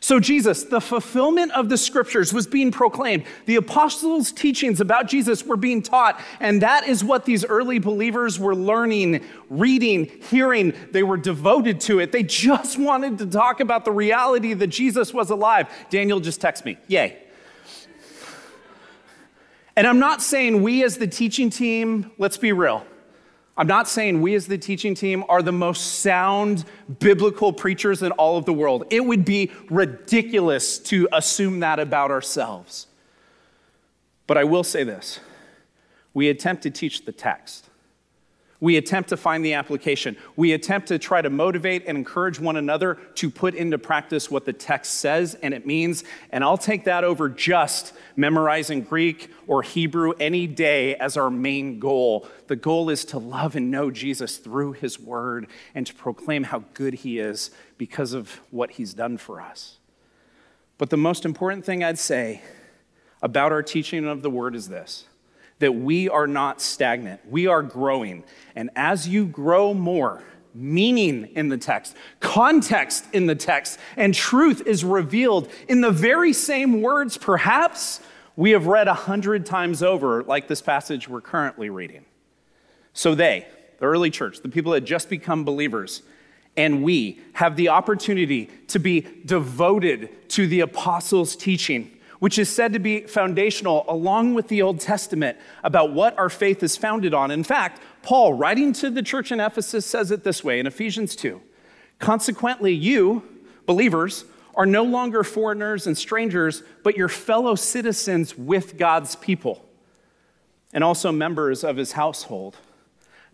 So, 0.00 0.20
Jesus, 0.20 0.62
the 0.64 0.80
fulfillment 0.80 1.52
of 1.52 1.68
the 1.68 1.76
scriptures 1.76 2.32
was 2.32 2.46
being 2.46 2.70
proclaimed. 2.70 3.24
The 3.46 3.56
apostles' 3.56 4.30
teachings 4.30 4.80
about 4.80 5.08
Jesus 5.08 5.44
were 5.44 5.56
being 5.56 5.82
taught, 5.82 6.20
and 6.40 6.62
that 6.62 6.86
is 6.86 7.02
what 7.02 7.24
these 7.24 7.44
early 7.44 7.78
believers 7.78 8.38
were 8.38 8.54
learning, 8.54 9.24
reading, 9.50 10.06
hearing. 10.30 10.72
They 10.92 11.02
were 11.02 11.16
devoted 11.16 11.80
to 11.82 11.98
it. 11.98 12.12
They 12.12 12.22
just 12.22 12.78
wanted 12.78 13.18
to 13.18 13.26
talk 13.26 13.60
about 13.60 13.84
the 13.84 13.92
reality 13.92 14.54
that 14.54 14.68
Jesus 14.68 15.12
was 15.12 15.30
alive. 15.30 15.68
Daniel 15.90 16.20
just 16.20 16.40
texted 16.40 16.64
me, 16.64 16.78
Yay. 16.86 17.18
And 19.76 19.86
I'm 19.86 20.00
not 20.00 20.22
saying 20.22 20.62
we 20.62 20.82
as 20.82 20.98
the 20.98 21.06
teaching 21.06 21.50
team, 21.50 22.10
let's 22.18 22.36
be 22.36 22.52
real. 22.52 22.84
I'm 23.58 23.66
not 23.66 23.88
saying 23.88 24.22
we 24.22 24.36
as 24.36 24.46
the 24.46 24.56
teaching 24.56 24.94
team 24.94 25.24
are 25.28 25.42
the 25.42 25.50
most 25.50 25.98
sound 25.98 26.64
biblical 27.00 27.52
preachers 27.52 28.02
in 28.02 28.12
all 28.12 28.38
of 28.38 28.44
the 28.44 28.52
world. 28.52 28.84
It 28.88 29.04
would 29.04 29.24
be 29.24 29.50
ridiculous 29.68 30.78
to 30.78 31.08
assume 31.12 31.58
that 31.60 31.80
about 31.80 32.12
ourselves. 32.12 32.86
But 34.28 34.38
I 34.38 34.44
will 34.44 34.62
say 34.62 34.84
this 34.84 35.18
we 36.14 36.28
attempt 36.28 36.62
to 36.62 36.70
teach 36.70 37.04
the 37.04 37.12
text. 37.12 37.67
We 38.60 38.76
attempt 38.76 39.10
to 39.10 39.16
find 39.16 39.44
the 39.44 39.54
application. 39.54 40.16
We 40.34 40.52
attempt 40.52 40.88
to 40.88 40.98
try 40.98 41.22
to 41.22 41.30
motivate 41.30 41.84
and 41.86 41.96
encourage 41.96 42.40
one 42.40 42.56
another 42.56 42.96
to 43.14 43.30
put 43.30 43.54
into 43.54 43.78
practice 43.78 44.32
what 44.32 44.46
the 44.46 44.52
text 44.52 44.94
says 44.94 45.36
and 45.42 45.54
it 45.54 45.64
means. 45.64 46.02
And 46.30 46.42
I'll 46.42 46.58
take 46.58 46.84
that 46.84 47.04
over 47.04 47.28
just 47.28 47.92
memorizing 48.16 48.82
Greek 48.82 49.32
or 49.46 49.62
Hebrew 49.62 50.12
any 50.18 50.48
day 50.48 50.96
as 50.96 51.16
our 51.16 51.30
main 51.30 51.78
goal. 51.78 52.26
The 52.48 52.56
goal 52.56 52.90
is 52.90 53.04
to 53.06 53.18
love 53.18 53.54
and 53.54 53.70
know 53.70 53.92
Jesus 53.92 54.38
through 54.38 54.72
his 54.72 54.98
word 54.98 55.46
and 55.72 55.86
to 55.86 55.94
proclaim 55.94 56.42
how 56.44 56.64
good 56.74 56.94
he 56.94 57.20
is 57.20 57.52
because 57.76 58.12
of 58.12 58.40
what 58.50 58.72
he's 58.72 58.92
done 58.92 59.18
for 59.18 59.40
us. 59.40 59.78
But 60.78 60.90
the 60.90 60.96
most 60.96 61.24
important 61.24 61.64
thing 61.64 61.84
I'd 61.84 61.98
say 61.98 62.42
about 63.22 63.52
our 63.52 63.62
teaching 63.62 64.04
of 64.04 64.22
the 64.22 64.30
word 64.30 64.56
is 64.56 64.68
this 64.68 65.06
that 65.58 65.72
we 65.72 66.08
are 66.08 66.26
not 66.26 66.60
stagnant, 66.60 67.20
we 67.28 67.46
are 67.46 67.62
growing. 67.62 68.24
And 68.54 68.70
as 68.76 69.08
you 69.08 69.26
grow 69.26 69.74
more, 69.74 70.22
meaning 70.54 71.26
in 71.34 71.48
the 71.48 71.58
text, 71.58 71.96
context 72.20 73.04
in 73.12 73.26
the 73.26 73.34
text, 73.34 73.78
and 73.96 74.14
truth 74.14 74.66
is 74.66 74.84
revealed 74.84 75.48
in 75.68 75.80
the 75.80 75.90
very 75.90 76.32
same 76.32 76.82
words, 76.82 77.16
perhaps 77.16 78.00
we 78.36 78.52
have 78.52 78.66
read 78.66 78.88
a 78.88 78.94
hundred 78.94 79.44
times 79.46 79.82
over, 79.82 80.22
like 80.24 80.48
this 80.48 80.62
passage 80.62 81.08
we're 81.08 81.20
currently 81.20 81.70
reading. 81.70 82.04
So 82.92 83.14
they, 83.14 83.46
the 83.78 83.86
early 83.86 84.10
church, 84.10 84.40
the 84.40 84.48
people 84.48 84.72
that 84.72 84.82
just 84.82 85.08
become 85.08 85.44
believers, 85.44 86.02
and 86.56 86.82
we 86.82 87.20
have 87.34 87.56
the 87.56 87.68
opportunity 87.68 88.50
to 88.68 88.78
be 88.78 89.06
devoted 89.24 90.28
to 90.30 90.46
the 90.46 90.60
apostles' 90.60 91.36
teaching 91.36 91.97
which 92.18 92.38
is 92.38 92.48
said 92.48 92.72
to 92.72 92.78
be 92.78 93.02
foundational 93.02 93.84
along 93.88 94.34
with 94.34 94.48
the 94.48 94.62
Old 94.62 94.80
Testament 94.80 95.38
about 95.62 95.92
what 95.92 96.18
our 96.18 96.28
faith 96.28 96.62
is 96.62 96.76
founded 96.76 97.14
on. 97.14 97.30
In 97.30 97.44
fact, 97.44 97.80
Paul, 98.02 98.34
writing 98.34 98.72
to 98.74 98.90
the 98.90 99.02
church 99.02 99.30
in 99.30 99.40
Ephesus, 99.40 99.86
says 99.86 100.10
it 100.10 100.24
this 100.24 100.42
way 100.42 100.58
in 100.58 100.66
Ephesians 100.66 101.14
2 101.16 101.40
Consequently, 101.98 102.72
you, 102.72 103.22
believers, 103.66 104.24
are 104.54 104.66
no 104.66 104.82
longer 104.82 105.22
foreigners 105.22 105.86
and 105.86 105.96
strangers, 105.96 106.62
but 106.82 106.96
your 106.96 107.08
fellow 107.08 107.54
citizens 107.54 108.36
with 108.36 108.76
God's 108.76 109.14
people, 109.16 109.64
and 110.72 110.82
also 110.82 111.12
members 111.12 111.62
of 111.62 111.76
his 111.76 111.92
household, 111.92 112.56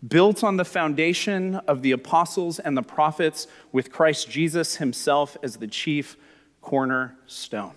built 0.07 0.43
on 0.43 0.57
the 0.57 0.65
foundation 0.65 1.55
of 1.67 1.81
the 1.81 1.91
apostles 1.91 2.59
and 2.59 2.77
the 2.77 2.83
prophets, 2.83 3.47
with 3.71 3.91
Christ 3.91 4.29
Jesus 4.29 4.75
himself 4.75 5.35
as 5.41 5.57
the 5.57 5.67
chief 5.67 6.15
cornerstone. 6.61 7.73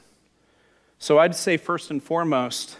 So 0.98 1.18
I'd 1.18 1.34
say, 1.34 1.56
first 1.56 1.90
and 1.90 2.02
foremost, 2.02 2.78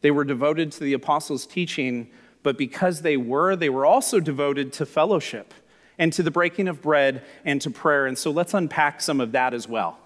they 0.00 0.10
were 0.10 0.24
devoted 0.24 0.72
to 0.72 0.80
the 0.80 0.94
apostles' 0.94 1.46
teaching, 1.46 2.10
but 2.42 2.56
because 2.56 3.02
they 3.02 3.16
were, 3.16 3.56
they 3.56 3.68
were 3.68 3.84
also 3.84 4.20
devoted 4.20 4.72
to 4.74 4.86
fellowship 4.86 5.52
and 5.98 6.12
to 6.12 6.22
the 6.22 6.30
breaking 6.30 6.68
of 6.68 6.80
bread 6.80 7.22
and 7.44 7.60
to 7.60 7.70
prayer. 7.70 8.06
And 8.06 8.16
so 8.16 8.30
let's 8.30 8.54
unpack 8.54 9.00
some 9.00 9.20
of 9.20 9.32
that 9.32 9.52
as 9.52 9.68
well. 9.68 9.98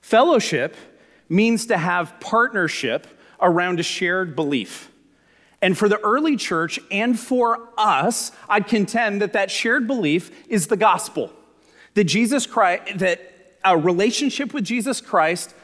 Fellowship 0.00 0.76
means 1.28 1.66
to 1.66 1.78
have 1.78 2.18
partnership 2.20 3.06
around 3.40 3.80
a 3.80 3.82
shared 3.82 4.34
belief. 4.34 4.90
And 5.62 5.76
for 5.76 5.88
the 5.88 5.98
early 6.00 6.36
church 6.36 6.78
and 6.90 7.18
for 7.18 7.68
us, 7.76 8.32
I'd 8.48 8.66
contend 8.66 9.22
that 9.22 9.32
that 9.32 9.50
shared 9.50 9.86
belief 9.86 10.30
is 10.48 10.66
the 10.66 10.76
gospel. 10.76 11.32
That 11.94 12.04
Jesus 12.04 12.46
Christ, 12.46 12.98
that 12.98 13.34
a 13.64 13.76
relationship 13.76 14.54
with 14.54 14.64
Jesus 14.64 15.00
Christ 15.00 15.54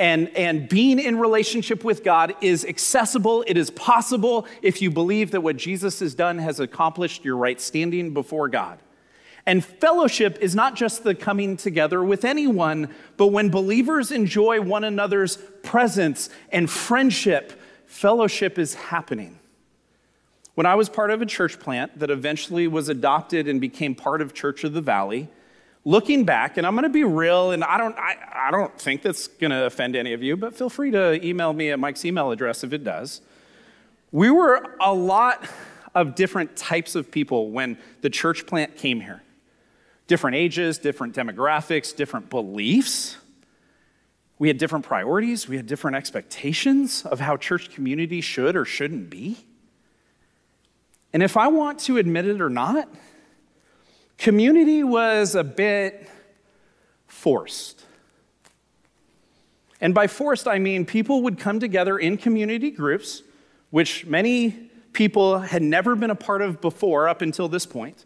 and, 0.00 0.34
and 0.34 0.66
being 0.66 0.98
in 0.98 1.18
relationship 1.18 1.84
with 1.84 2.02
God 2.02 2.34
is 2.40 2.64
accessible, 2.64 3.44
it 3.46 3.58
is 3.58 3.70
possible 3.70 4.46
if 4.62 4.80
you 4.80 4.90
believe 4.90 5.30
that 5.32 5.42
what 5.42 5.58
Jesus 5.58 6.00
has 6.00 6.14
done 6.14 6.38
has 6.38 6.58
accomplished 6.58 7.22
your 7.22 7.36
right 7.36 7.60
standing 7.60 8.14
before 8.14 8.48
God. 8.48 8.78
And 9.44 9.62
fellowship 9.62 10.38
is 10.40 10.54
not 10.54 10.74
just 10.74 11.04
the 11.04 11.14
coming 11.14 11.56
together 11.56 12.02
with 12.02 12.24
anyone, 12.24 12.88
but 13.18 13.26
when 13.26 13.50
believers 13.50 14.10
enjoy 14.10 14.62
one 14.62 14.84
another's 14.84 15.36
presence 15.62 16.30
and 16.50 16.70
friendship, 16.70 17.60
fellowship 17.86 18.58
is 18.58 18.74
happening. 18.74 19.38
when 20.54 20.66
I 20.66 20.74
was 20.74 20.88
part 20.90 21.10
of 21.10 21.22
a 21.22 21.26
church 21.26 21.58
plant 21.58 21.98
that 21.98 22.10
eventually 22.10 22.68
was 22.68 22.88
adopted 22.88 23.48
and 23.48 23.60
became 23.60 23.94
part 23.94 24.20
of 24.20 24.34
Church 24.34 24.62
of 24.64 24.72
the 24.72 24.82
Valley, 24.82 25.28
looking 25.84 26.24
back, 26.24 26.56
and 26.56 26.66
I'm 26.66 26.74
going 26.74 26.84
to 26.84 26.88
be 26.88 27.04
real, 27.04 27.52
and 27.52 27.64
I 27.64 27.78
don't, 27.78 27.96
I, 27.98 28.16
I 28.32 28.50
don't 28.50 28.76
think 28.78 29.02
that's 29.02 29.28
going 29.28 29.50
to 29.50 29.66
offend 29.66 29.96
any 29.96 30.12
of 30.12 30.22
you, 30.22 30.36
but 30.36 30.54
feel 30.54 30.68
free 30.68 30.90
to 30.90 31.24
email 31.26 31.52
me 31.52 31.70
at 31.70 31.78
Mike's 31.78 32.04
email 32.04 32.30
address 32.30 32.64
if 32.64 32.72
it 32.72 32.84
does. 32.84 33.20
We 34.12 34.30
were 34.30 34.76
a 34.80 34.92
lot 34.92 35.44
of 35.94 36.14
different 36.14 36.56
types 36.56 36.94
of 36.94 37.10
people 37.10 37.50
when 37.50 37.78
the 38.00 38.10
church 38.10 38.46
plant 38.46 38.76
came 38.76 39.00
here 39.00 39.22
different 40.06 40.34
ages, 40.34 40.78
different 40.78 41.14
demographics, 41.14 41.94
different 41.94 42.28
beliefs. 42.30 43.16
We 44.40 44.48
had 44.48 44.58
different 44.58 44.84
priorities, 44.84 45.46
we 45.46 45.56
had 45.56 45.66
different 45.66 45.96
expectations 45.96 47.06
of 47.06 47.20
how 47.20 47.36
church 47.36 47.70
community 47.70 48.20
should 48.20 48.56
or 48.56 48.64
shouldn't 48.64 49.08
be. 49.08 49.36
And 51.12 51.22
if 51.22 51.36
I 51.36 51.46
want 51.46 51.78
to 51.80 51.98
admit 51.98 52.26
it 52.26 52.40
or 52.40 52.50
not, 52.50 52.88
community 54.20 54.84
was 54.84 55.34
a 55.34 55.42
bit 55.42 56.06
forced. 57.06 57.84
And 59.80 59.94
by 59.94 60.06
forced, 60.06 60.46
I 60.46 60.58
mean 60.58 60.84
people 60.84 61.22
would 61.22 61.38
come 61.38 61.58
together 61.58 61.98
in 61.98 62.18
community 62.18 62.70
groups, 62.70 63.22
which 63.70 64.04
many 64.04 64.70
people 64.92 65.38
had 65.38 65.62
never 65.62 65.96
been 65.96 66.10
a 66.10 66.14
part 66.14 66.42
of 66.42 66.60
before 66.60 67.08
up 67.08 67.22
until 67.22 67.48
this 67.48 67.64
point. 67.64 68.04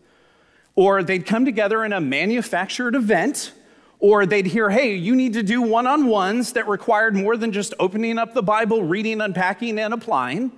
Or 0.77 1.03
they'd 1.03 1.27
come 1.27 1.45
together 1.45 1.85
in 1.85 1.93
a 1.93 2.01
manufactured 2.01 2.95
event, 2.95 3.53
or 3.99 4.25
they'd 4.25 4.47
hear, 4.47 4.71
hey, 4.71 4.95
you 4.95 5.17
need 5.17 5.33
to 5.33 5.43
do 5.43 5.63
one 5.63 5.87
on 5.87 6.07
ones 6.07 6.53
that 6.53 6.69
required 6.69 7.17
more 7.17 7.37
than 7.37 7.51
just 7.51 7.75
opening 7.81 8.19
up 8.19 8.35
the 8.35 8.43
Bible, 8.43 8.85
reading, 8.85 9.21
unpacking, 9.21 9.81
and 9.81 9.93
applying. 9.93 10.53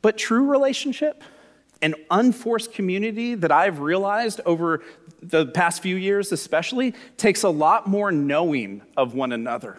But 0.00 0.16
true 0.16 0.50
relationship 0.50 1.22
and 1.82 1.94
unforced 2.10 2.72
community 2.72 3.34
that 3.34 3.52
I've 3.52 3.80
realized 3.80 4.40
over 4.46 4.82
the 5.22 5.46
past 5.46 5.82
few 5.82 5.96
years, 5.96 6.32
especially, 6.32 6.94
takes 7.16 7.42
a 7.42 7.48
lot 7.48 7.86
more 7.86 8.12
knowing 8.12 8.82
of 8.96 9.14
one 9.14 9.32
another 9.32 9.78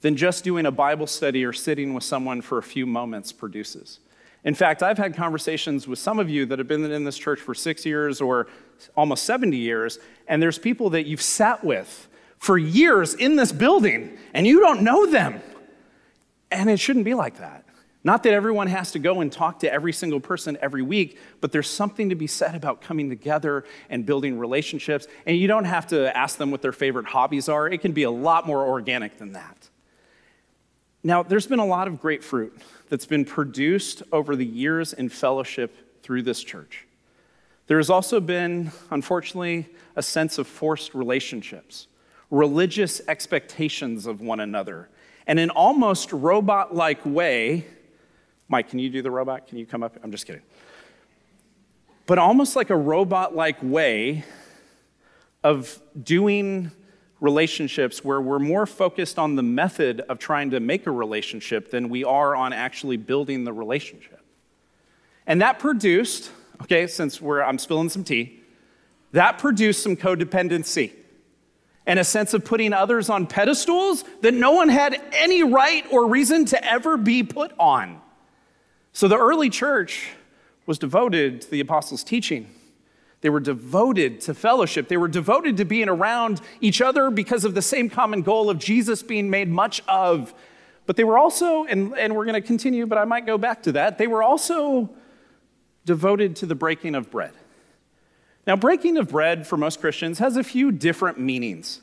than 0.00 0.16
just 0.16 0.44
doing 0.44 0.66
a 0.66 0.70
Bible 0.70 1.06
study 1.06 1.44
or 1.44 1.52
sitting 1.52 1.94
with 1.94 2.04
someone 2.04 2.40
for 2.40 2.58
a 2.58 2.62
few 2.62 2.86
moments 2.86 3.32
produces. 3.32 4.00
In 4.44 4.54
fact, 4.54 4.82
I've 4.82 4.98
had 4.98 5.14
conversations 5.14 5.86
with 5.86 6.00
some 6.00 6.18
of 6.18 6.28
you 6.28 6.46
that 6.46 6.58
have 6.58 6.66
been 6.66 6.84
in 6.90 7.04
this 7.04 7.16
church 7.16 7.40
for 7.40 7.54
six 7.54 7.86
years 7.86 8.20
or 8.20 8.48
almost 8.96 9.24
70 9.24 9.56
years, 9.56 10.00
and 10.26 10.42
there's 10.42 10.58
people 10.58 10.90
that 10.90 11.06
you've 11.06 11.22
sat 11.22 11.62
with 11.62 12.08
for 12.38 12.58
years 12.58 13.14
in 13.14 13.36
this 13.36 13.52
building, 13.52 14.18
and 14.34 14.46
you 14.46 14.58
don't 14.58 14.82
know 14.82 15.06
them. 15.06 15.40
And 16.50 16.68
it 16.68 16.80
shouldn't 16.80 17.04
be 17.04 17.14
like 17.14 17.38
that. 17.38 17.61
Not 18.04 18.24
that 18.24 18.32
everyone 18.32 18.66
has 18.66 18.92
to 18.92 18.98
go 18.98 19.20
and 19.20 19.30
talk 19.30 19.60
to 19.60 19.72
every 19.72 19.92
single 19.92 20.18
person 20.18 20.58
every 20.60 20.82
week, 20.82 21.18
but 21.40 21.52
there's 21.52 21.70
something 21.70 22.08
to 22.08 22.16
be 22.16 22.26
said 22.26 22.54
about 22.56 22.80
coming 22.80 23.08
together 23.08 23.64
and 23.88 24.04
building 24.04 24.38
relationships. 24.38 25.06
And 25.24 25.36
you 25.36 25.46
don't 25.46 25.66
have 25.66 25.86
to 25.88 26.16
ask 26.16 26.36
them 26.36 26.50
what 26.50 26.62
their 26.62 26.72
favorite 26.72 27.06
hobbies 27.06 27.48
are, 27.48 27.68
it 27.68 27.80
can 27.80 27.92
be 27.92 28.02
a 28.02 28.10
lot 28.10 28.46
more 28.46 28.66
organic 28.66 29.18
than 29.18 29.32
that. 29.34 29.68
Now, 31.04 31.22
there's 31.22 31.46
been 31.46 31.58
a 31.58 31.66
lot 31.66 31.88
of 31.88 32.00
great 32.00 32.22
fruit 32.22 32.56
that's 32.88 33.06
been 33.06 33.24
produced 33.24 34.02
over 34.12 34.36
the 34.36 34.46
years 34.46 34.92
in 34.92 35.08
fellowship 35.08 36.02
through 36.02 36.22
this 36.22 36.42
church. 36.42 36.86
There 37.66 37.78
has 37.78 37.90
also 37.90 38.20
been, 38.20 38.70
unfortunately, 38.90 39.68
a 39.96 40.02
sense 40.02 40.38
of 40.38 40.46
forced 40.46 40.94
relationships, 40.94 41.86
religious 42.30 43.00
expectations 43.08 44.06
of 44.06 44.20
one 44.20 44.40
another, 44.40 44.88
and 45.26 45.38
an 45.38 45.50
almost 45.50 46.12
robot 46.12 46.74
like 46.74 47.04
way. 47.04 47.66
Mike, 48.52 48.68
can 48.68 48.78
you 48.78 48.90
do 48.90 49.00
the 49.00 49.10
robot? 49.10 49.46
Can 49.46 49.56
you 49.56 49.64
come 49.64 49.82
up? 49.82 49.96
I'm 50.02 50.10
just 50.10 50.26
kidding. 50.26 50.42
But 52.04 52.18
almost 52.18 52.54
like 52.54 52.68
a 52.68 52.76
robot 52.76 53.34
like 53.34 53.56
way 53.62 54.24
of 55.42 55.80
doing 56.02 56.70
relationships 57.18 58.04
where 58.04 58.20
we're 58.20 58.38
more 58.38 58.66
focused 58.66 59.18
on 59.18 59.36
the 59.36 59.42
method 59.42 60.02
of 60.02 60.18
trying 60.18 60.50
to 60.50 60.60
make 60.60 60.86
a 60.86 60.90
relationship 60.90 61.70
than 61.70 61.88
we 61.88 62.04
are 62.04 62.36
on 62.36 62.52
actually 62.52 62.98
building 62.98 63.44
the 63.44 63.54
relationship. 63.54 64.20
And 65.26 65.40
that 65.40 65.58
produced, 65.58 66.30
okay, 66.60 66.86
since 66.86 67.22
I'm 67.22 67.58
spilling 67.58 67.88
some 67.88 68.04
tea, 68.04 68.38
that 69.12 69.38
produced 69.38 69.82
some 69.82 69.96
codependency 69.96 70.92
and 71.86 71.98
a 71.98 72.04
sense 72.04 72.34
of 72.34 72.44
putting 72.44 72.74
others 72.74 73.08
on 73.08 73.26
pedestals 73.26 74.04
that 74.20 74.34
no 74.34 74.50
one 74.50 74.68
had 74.68 75.00
any 75.14 75.42
right 75.42 75.86
or 75.90 76.06
reason 76.06 76.44
to 76.44 76.62
ever 76.70 76.98
be 76.98 77.22
put 77.22 77.50
on. 77.58 78.01
So 78.92 79.08
the 79.08 79.18
early 79.18 79.50
church 79.50 80.10
was 80.66 80.78
devoted 80.78 81.42
to 81.42 81.50
the 81.50 81.60
apostles' 81.60 82.04
teaching 82.04 82.48
they 83.22 83.30
were 83.30 83.40
devoted 83.40 84.20
to 84.22 84.34
fellowship. 84.34 84.88
They 84.88 84.96
were 84.96 85.08
devoted 85.08 85.56
to 85.58 85.64
being 85.64 85.88
around 85.88 86.40
each 86.60 86.82
other 86.82 87.08
because 87.10 87.44
of 87.44 87.54
the 87.54 87.62
same 87.62 87.88
common 87.88 88.22
goal 88.22 88.50
of 88.50 88.58
Jesus 88.58 89.02
being 89.02 89.30
made 89.30 89.48
much 89.48 89.80
of. 89.86 90.34
But 90.86 90.96
they 90.96 91.04
were 91.04 91.16
also, 91.16 91.64
and, 91.64 91.96
and 91.96 92.16
we're 92.16 92.24
going 92.24 92.40
to 92.40 92.46
continue, 92.46 92.84
but 92.84 92.98
I 92.98 93.04
might 93.04 93.24
go 93.24 93.38
back 93.38 93.62
to 93.62 93.72
that, 93.72 93.96
they 93.96 94.08
were 94.08 94.22
also 94.22 94.90
devoted 95.84 96.36
to 96.36 96.46
the 96.46 96.56
breaking 96.56 96.96
of 96.96 97.10
bread. 97.10 97.32
Now, 98.44 98.56
breaking 98.56 98.96
of 98.96 99.08
bread 99.08 99.46
for 99.46 99.56
most 99.56 99.80
Christians 99.80 100.18
has 100.18 100.36
a 100.36 100.42
few 100.42 100.72
different 100.72 101.18
meanings. 101.18 101.80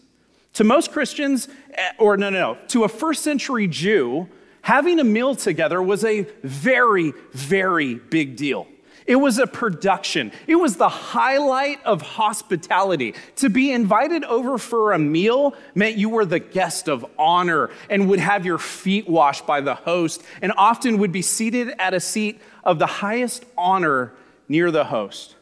To 0.54 0.66
most 0.66 0.92
Christians, 0.92 1.48
eh, 1.74 1.92
or 1.98 2.18
no, 2.18 2.30
no, 2.30 2.54
no, 2.54 2.58
to 2.68 2.84
a 2.84 2.90
first 2.90 3.24
century 3.24 3.66
Jew, 3.66 4.28
having 4.62 5.00
a 5.00 5.04
meal 5.04 5.36
together 5.36 5.82
was 5.82 6.04
a 6.04 6.28
very, 6.44 7.14
very 7.32 7.96
big 7.96 8.36
deal. 8.36 8.68
It 9.10 9.16
was 9.16 9.40
a 9.40 9.48
production. 9.48 10.32
It 10.46 10.58
was 10.58 10.76
the 10.76 10.88
highlight 10.88 11.84
of 11.84 12.04
hospitality. 12.04 13.16
To 13.38 13.50
be 13.50 13.72
invited 13.72 14.24
over 14.24 14.60
for 14.60 14.94
a 14.94 15.00
meal 15.00 15.56
meant 15.74 15.98
you 15.98 16.10
were 16.10 16.26
the 16.26 16.38
guest 16.38 16.88
of 16.88 17.04
honor 17.18 17.72
and 17.90 18.08
would 18.08 18.20
have 18.20 18.46
your 18.46 18.60
feet 18.60 19.10
washed 19.10 19.48
by 19.48 19.62
the 19.62 19.74
host 19.74 20.22
and 20.44 20.54
often 20.58 21.00
would 21.00 21.12
be 21.12 21.24
seated 21.24 21.74
at 21.80 21.96
a 21.96 22.00
seat 22.00 22.40
of 22.64 22.78
the 22.78 22.86
highest 22.86 23.46
honor 23.58 24.14
near 24.48 24.70
the 24.70 24.86
host. 24.86 25.36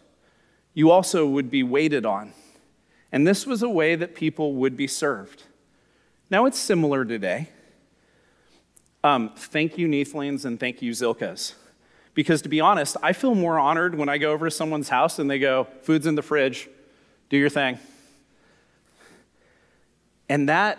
You 0.74 0.90
also 0.92 1.28
would 1.28 1.52
be 1.52 1.62
waited 1.64 2.06
on. 2.06 2.32
And 3.12 3.28
this 3.28 3.46
was 3.46 3.64
a 3.64 3.70
way 3.70 3.96
that 3.96 4.16
people 4.16 4.54
would 4.54 4.78
be 4.78 4.88
served. 4.88 5.44
Now 6.30 6.46
it's 6.46 6.58
similar 6.58 7.04
today. 7.04 7.50
Um, 9.08 9.32
thank 9.38 9.78
you, 9.78 9.88
Neathlings, 9.88 10.44
and 10.44 10.60
thank 10.60 10.82
you, 10.82 10.92
Zilkas. 10.92 11.54
Because 12.14 12.42
to 12.42 12.50
be 12.50 12.60
honest, 12.60 12.98
I 13.02 13.14
feel 13.14 13.36
more 13.36 13.58
honored 13.58 13.96
when 13.96 14.10
I 14.10 14.18
go 14.18 14.34
over 14.34 14.48
to 14.48 14.52
someone's 14.52 14.90
house 14.90 15.18
and 15.18 15.32
they 15.32 15.40
go, 15.40 15.66
food's 15.84 16.06
in 16.06 16.16
the 16.16 16.22
fridge, 16.22 16.68
do 17.30 17.38
your 17.38 17.48
thing. 17.48 17.80
And 20.28 20.50
that, 20.50 20.78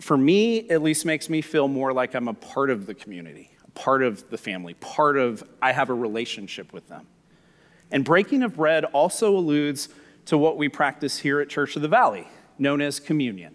for 0.00 0.16
me, 0.16 0.68
at 0.70 0.82
least 0.82 1.06
makes 1.06 1.30
me 1.30 1.40
feel 1.40 1.68
more 1.68 1.92
like 1.92 2.14
I'm 2.14 2.26
a 2.26 2.34
part 2.34 2.68
of 2.68 2.86
the 2.86 2.94
community, 2.94 3.52
a 3.64 3.70
part 3.78 4.02
of 4.02 4.28
the 4.28 4.38
family, 4.38 4.74
part 4.74 5.16
of, 5.16 5.44
I 5.62 5.70
have 5.70 5.88
a 5.88 5.94
relationship 5.94 6.72
with 6.72 6.88
them. 6.88 7.06
And 7.92 8.04
breaking 8.04 8.42
of 8.42 8.56
bread 8.56 8.86
also 8.86 9.36
alludes 9.36 9.88
to 10.24 10.36
what 10.36 10.56
we 10.56 10.68
practice 10.68 11.20
here 11.20 11.40
at 11.40 11.48
Church 11.48 11.76
of 11.76 11.82
the 11.82 11.88
Valley, 11.88 12.26
known 12.58 12.80
as 12.80 12.98
communion 12.98 13.54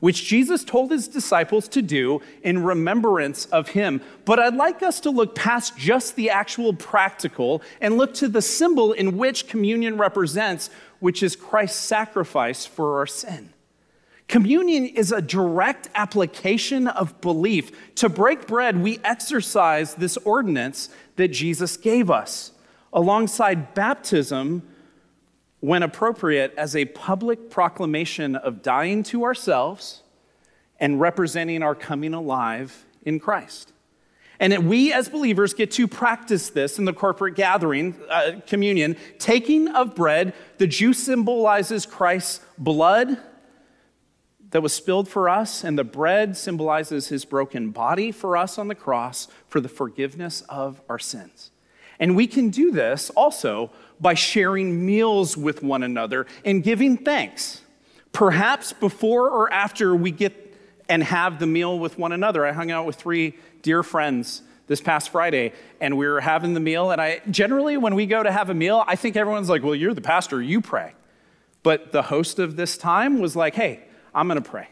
which 0.00 0.24
Jesus 0.24 0.64
told 0.64 0.90
his 0.90 1.08
disciples 1.08 1.68
to 1.68 1.82
do 1.82 2.20
in 2.42 2.62
remembrance 2.62 3.46
of 3.46 3.70
him. 3.70 4.00
But 4.24 4.38
I'd 4.38 4.54
like 4.54 4.82
us 4.82 5.00
to 5.00 5.10
look 5.10 5.34
past 5.34 5.76
just 5.76 6.16
the 6.16 6.30
actual 6.30 6.74
practical 6.74 7.62
and 7.80 7.96
look 7.96 8.14
to 8.14 8.28
the 8.28 8.42
symbol 8.42 8.92
in 8.92 9.16
which 9.16 9.48
communion 9.48 9.96
represents, 9.96 10.70
which 11.00 11.22
is 11.22 11.36
Christ's 11.36 11.80
sacrifice 11.80 12.66
for 12.66 12.98
our 12.98 13.06
sin. 13.06 13.52
Communion 14.28 14.86
is 14.86 15.12
a 15.12 15.22
direct 15.22 15.88
application 15.94 16.88
of 16.88 17.20
belief. 17.20 17.94
To 17.96 18.08
break 18.08 18.46
bread, 18.46 18.82
we 18.82 18.98
exercise 19.04 19.94
this 19.94 20.16
ordinance 20.18 20.88
that 21.14 21.28
Jesus 21.28 21.76
gave 21.76 22.10
us. 22.10 22.50
Alongside 22.92 23.74
baptism, 23.74 24.62
when 25.60 25.82
appropriate, 25.82 26.54
as 26.56 26.76
a 26.76 26.84
public 26.84 27.50
proclamation 27.50 28.36
of 28.36 28.62
dying 28.62 29.02
to 29.02 29.24
ourselves 29.24 30.02
and 30.78 31.00
representing 31.00 31.62
our 31.62 31.74
coming 31.74 32.14
alive 32.14 32.84
in 33.02 33.18
Christ. 33.18 33.72
And 34.38 34.68
we 34.68 34.92
as 34.92 35.08
believers 35.08 35.54
get 35.54 35.70
to 35.72 35.88
practice 35.88 36.50
this 36.50 36.78
in 36.78 36.84
the 36.84 36.92
corporate 36.92 37.34
gathering, 37.34 37.96
uh, 38.10 38.32
communion, 38.46 38.96
taking 39.18 39.68
of 39.68 39.94
bread. 39.94 40.34
The 40.58 40.66
juice 40.66 41.02
symbolizes 41.02 41.86
Christ's 41.86 42.40
blood 42.58 43.18
that 44.50 44.62
was 44.62 44.72
spilled 44.72 45.08
for 45.08 45.28
us, 45.28 45.64
and 45.64 45.78
the 45.78 45.84
bread 45.84 46.36
symbolizes 46.36 47.08
his 47.08 47.24
broken 47.24 47.70
body 47.70 48.12
for 48.12 48.36
us 48.36 48.58
on 48.58 48.68
the 48.68 48.74
cross 48.74 49.28
for 49.48 49.60
the 49.60 49.68
forgiveness 49.68 50.42
of 50.48 50.82
our 50.88 50.98
sins. 50.98 51.50
And 51.98 52.16
we 52.16 52.26
can 52.26 52.50
do 52.50 52.70
this 52.70 53.10
also 53.10 53.70
by 54.00 54.14
sharing 54.14 54.84
meals 54.84 55.36
with 55.36 55.62
one 55.62 55.82
another 55.82 56.26
and 56.44 56.62
giving 56.62 56.96
thanks. 56.96 57.62
Perhaps 58.12 58.72
before 58.74 59.28
or 59.28 59.52
after 59.52 59.94
we 59.94 60.10
get 60.10 60.46
and 60.88 61.02
have 61.02 61.38
the 61.38 61.46
meal 61.46 61.78
with 61.78 61.98
one 61.98 62.12
another. 62.12 62.46
I 62.46 62.52
hung 62.52 62.70
out 62.70 62.86
with 62.86 62.96
three 62.96 63.34
dear 63.62 63.82
friends 63.82 64.42
this 64.66 64.80
past 64.80 65.10
Friday, 65.10 65.52
and 65.80 65.96
we 65.96 66.06
were 66.06 66.20
having 66.20 66.54
the 66.54 66.60
meal. 66.60 66.90
And 66.90 67.00
I 67.00 67.20
generally, 67.30 67.76
when 67.76 67.94
we 67.94 68.06
go 68.06 68.22
to 68.22 68.32
have 68.32 68.50
a 68.50 68.54
meal, 68.54 68.84
I 68.86 68.96
think 68.96 69.16
everyone's 69.16 69.48
like, 69.48 69.62
well, 69.62 69.74
you're 69.74 69.94
the 69.94 70.00
pastor, 70.00 70.42
you 70.42 70.60
pray. 70.60 70.92
But 71.62 71.92
the 71.92 72.02
host 72.02 72.38
of 72.38 72.56
this 72.56 72.76
time 72.76 73.18
was 73.18 73.34
like, 73.36 73.54
hey, 73.54 73.80
I'm 74.14 74.28
to 74.28 74.40
pray. 74.40 74.68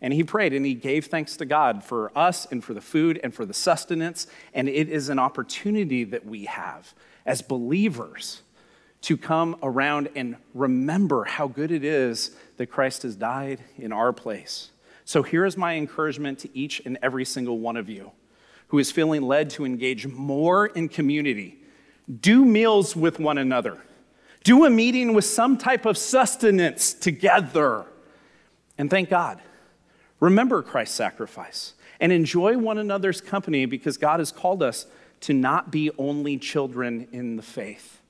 And 0.00 0.12
he 0.12 0.22
prayed 0.22 0.52
and 0.52 0.64
he 0.64 0.74
gave 0.74 1.06
thanks 1.06 1.36
to 1.38 1.44
God 1.44 1.82
for 1.82 2.16
us 2.16 2.46
and 2.46 2.62
for 2.62 2.72
the 2.72 2.80
food 2.80 3.18
and 3.22 3.34
for 3.34 3.44
the 3.44 3.54
sustenance. 3.54 4.26
And 4.54 4.68
it 4.68 4.88
is 4.88 5.08
an 5.08 5.18
opportunity 5.18 6.04
that 6.04 6.24
we 6.24 6.44
have 6.44 6.94
as 7.26 7.42
believers 7.42 8.42
to 9.02 9.16
come 9.16 9.56
around 9.62 10.08
and 10.14 10.36
remember 10.54 11.24
how 11.24 11.48
good 11.48 11.70
it 11.70 11.84
is 11.84 12.36
that 12.56 12.66
Christ 12.66 13.02
has 13.02 13.16
died 13.16 13.62
in 13.76 13.92
our 13.92 14.12
place. 14.12 14.70
So 15.04 15.22
here 15.22 15.44
is 15.44 15.56
my 15.56 15.74
encouragement 15.74 16.38
to 16.40 16.58
each 16.58 16.82
and 16.84 16.98
every 17.02 17.24
single 17.24 17.58
one 17.58 17.76
of 17.76 17.88
you 17.88 18.12
who 18.68 18.78
is 18.78 18.92
feeling 18.92 19.22
led 19.22 19.50
to 19.50 19.64
engage 19.64 20.06
more 20.06 20.66
in 20.66 20.88
community. 20.88 21.58
Do 22.20 22.44
meals 22.44 22.94
with 22.94 23.18
one 23.18 23.38
another. 23.38 23.78
Do 24.44 24.64
a 24.64 24.70
meeting 24.70 25.14
with 25.14 25.24
some 25.24 25.56
type 25.56 25.86
of 25.86 25.96
sustenance 25.96 26.92
together. 26.92 27.86
And 28.76 28.90
thank 28.90 29.08
God. 29.08 29.40
Remember 30.20 30.62
Christ's 30.62 30.96
sacrifice 30.96 31.74
and 32.00 32.12
enjoy 32.12 32.58
one 32.58 32.78
another's 32.78 33.20
company 33.20 33.66
because 33.66 33.96
God 33.96 34.20
has 34.20 34.32
called 34.32 34.62
us 34.62 34.86
to 35.20 35.32
not 35.32 35.70
be 35.70 35.90
only 35.98 36.38
children 36.38 37.08
in 37.12 37.36
the 37.36 37.42
faith. 37.42 38.00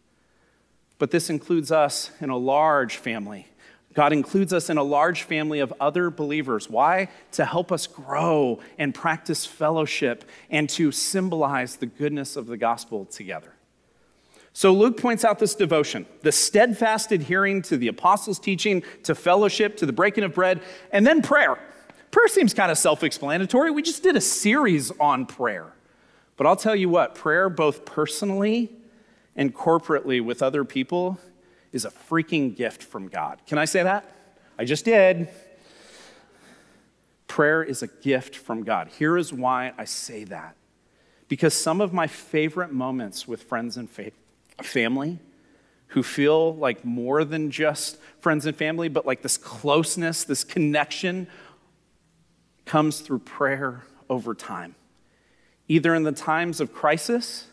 But 0.99 1.11
this 1.11 1.31
includes 1.31 1.71
us 1.71 2.11
in 2.21 2.31
a 2.31 2.37
large 2.37 2.97
family. 2.97 3.49
God 3.95 4.13
includes 4.13 4.53
us 4.53 4.69
in 4.69 4.79
a 4.79 4.83
large 4.83 5.23
family 5.23 5.61
of 5.61 5.73
other 5.81 6.11
believers. 6.11 6.69
Why? 6.69 7.09
To 7.33 7.45
help 7.45 7.73
us 7.73 7.87
grow 7.87 8.61
and 8.79 8.95
practice 8.95 9.47
fellowship 9.47 10.25
and 10.51 10.69
to 10.71 10.93
symbolize 10.93 11.77
the 11.77 11.87
goodness 11.87 12.37
of 12.37 12.47
the 12.47 12.57
gospel 12.57 13.07
together. 13.07 13.53
So 14.53 14.73
Luke 14.73 15.01
points 15.01 15.25
out 15.25 15.39
this 15.39 15.55
devotion, 15.55 16.05
the 16.23 16.33
steadfast 16.33 17.13
adhering 17.13 17.63
to 17.63 17.77
the 17.77 17.89
apostles' 17.89 18.39
teaching, 18.39 18.83
to 19.05 19.15
fellowship, 19.15 19.77
to 19.79 19.87
the 19.87 19.93
breaking 19.93 20.25
of 20.25 20.35
bread, 20.35 20.61
and 20.93 21.07
then 21.07 21.23
prayer. 21.23 21.59
Prayer 22.19 22.27
seems 22.27 22.53
kind 22.53 22.73
of 22.73 22.77
self 22.77 23.05
explanatory. 23.05 23.71
We 23.71 23.81
just 23.81 24.03
did 24.03 24.17
a 24.17 24.21
series 24.21 24.91
on 24.99 25.25
prayer. 25.25 25.73
But 26.37 26.49
I'll 26.49 26.57
tell 26.57 26.75
you 26.75 26.89
what, 26.89 27.15
prayer, 27.15 27.49
both 27.49 27.85
personally 27.85 28.73
and 29.37 29.55
corporately 29.55 30.21
with 30.21 30.43
other 30.43 30.65
people, 30.65 31.21
is 31.71 31.85
a 31.85 31.93
freaking 31.93 32.57
gift 32.57 32.83
from 32.83 33.07
God. 33.07 33.39
Can 33.47 33.57
I 33.57 33.67
say 33.67 33.85
that? 33.85 34.13
I 34.59 34.65
just 34.65 34.85
did. 34.85 35.29
Prayer 37.29 37.63
is 37.63 37.85
a 37.85 37.87
gift 37.87 38.35
from 38.35 38.65
God. 38.65 38.89
Here 38.89 39.17
is 39.17 39.33
why 39.33 39.73
I 39.79 39.85
say 39.85 40.25
that. 40.25 40.57
Because 41.29 41.55
some 41.55 41.81
of 41.81 41.93
my 41.93 42.09
favorite 42.09 42.73
moments 42.73 43.29
with 43.29 43.45
friends 43.45 43.77
and 43.77 43.89
fa- 43.89 44.11
family 44.61 45.21
who 45.89 46.03
feel 46.03 46.57
like 46.57 46.85
more 46.85 47.25
than 47.25 47.53
just 47.53 47.97
friends 48.19 48.45
and 48.45 48.57
family, 48.57 48.89
but 48.89 49.07
like 49.07 49.23
this 49.23 49.37
closeness, 49.37 50.25
this 50.25 50.43
connection 50.43 51.29
comes 52.69 53.01
through 53.01 53.21
prayer 53.21 53.83
over 54.09 54.35
time, 54.35 54.77
either 55.67 55.95
in 55.95 56.05
the 56.05 56.13
times 56.13 56.61
of 56.61 56.73
crisis 56.73 57.47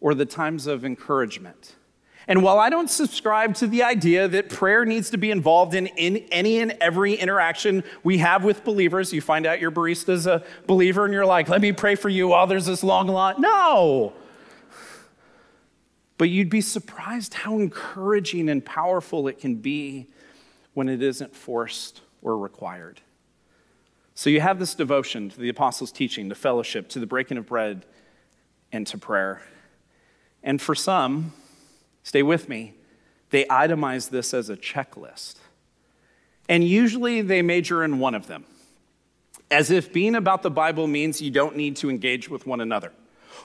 or 0.00 0.14
the 0.14 0.26
times 0.26 0.66
of 0.66 0.84
encouragement. 0.84 1.76
And 2.26 2.42
while 2.42 2.58
I 2.58 2.68
don't 2.68 2.90
subscribe 2.90 3.54
to 3.56 3.66
the 3.66 3.82
idea 3.82 4.28
that 4.28 4.50
prayer 4.50 4.84
needs 4.84 5.10
to 5.10 5.16
be 5.16 5.30
involved 5.30 5.74
in, 5.74 5.86
in 5.86 6.18
any 6.30 6.58
and 6.58 6.72
every 6.80 7.14
interaction 7.14 7.82
we 8.02 8.18
have 8.18 8.44
with 8.44 8.64
believers, 8.64 9.14
you 9.14 9.22
find 9.22 9.46
out 9.46 9.60
your 9.60 9.70
barista's 9.70 10.26
a 10.26 10.44
believer 10.66 11.06
and 11.06 11.14
you're 11.14 11.24
like, 11.24 11.48
let 11.48 11.62
me 11.62 11.72
pray 11.72 11.94
for 11.94 12.10
you 12.10 12.28
while 12.28 12.46
there's 12.46 12.66
this 12.66 12.82
long 12.82 13.06
line. 13.06 13.36
No. 13.38 14.12
But 16.18 16.28
you'd 16.28 16.50
be 16.50 16.60
surprised 16.60 17.32
how 17.32 17.58
encouraging 17.58 18.50
and 18.50 18.62
powerful 18.62 19.26
it 19.28 19.38
can 19.38 19.54
be 19.54 20.08
when 20.74 20.90
it 20.90 21.02
isn't 21.02 21.34
forced 21.34 22.02
or 22.20 22.36
required. 22.36 23.00
So 24.18 24.30
you 24.30 24.40
have 24.40 24.58
this 24.58 24.74
devotion 24.74 25.30
to 25.30 25.38
the 25.38 25.48
apostles' 25.48 25.92
teaching, 25.92 26.28
to 26.28 26.34
fellowship, 26.34 26.88
to 26.88 26.98
the 26.98 27.06
breaking 27.06 27.38
of 27.38 27.46
bread, 27.46 27.86
and 28.72 28.84
to 28.88 28.98
prayer. 28.98 29.42
And 30.42 30.60
for 30.60 30.74
some, 30.74 31.34
stay 32.02 32.24
with 32.24 32.48
me, 32.48 32.74
they 33.30 33.44
itemize 33.44 34.10
this 34.10 34.34
as 34.34 34.50
a 34.50 34.56
checklist. 34.56 35.36
And 36.48 36.64
usually 36.64 37.22
they 37.22 37.42
major 37.42 37.84
in 37.84 38.00
one 38.00 38.16
of 38.16 38.26
them, 38.26 38.44
as 39.52 39.70
if 39.70 39.92
being 39.92 40.16
about 40.16 40.42
the 40.42 40.50
Bible 40.50 40.88
means 40.88 41.22
you 41.22 41.30
don't 41.30 41.54
need 41.54 41.76
to 41.76 41.88
engage 41.88 42.28
with 42.28 42.44
one 42.44 42.60
another 42.60 42.90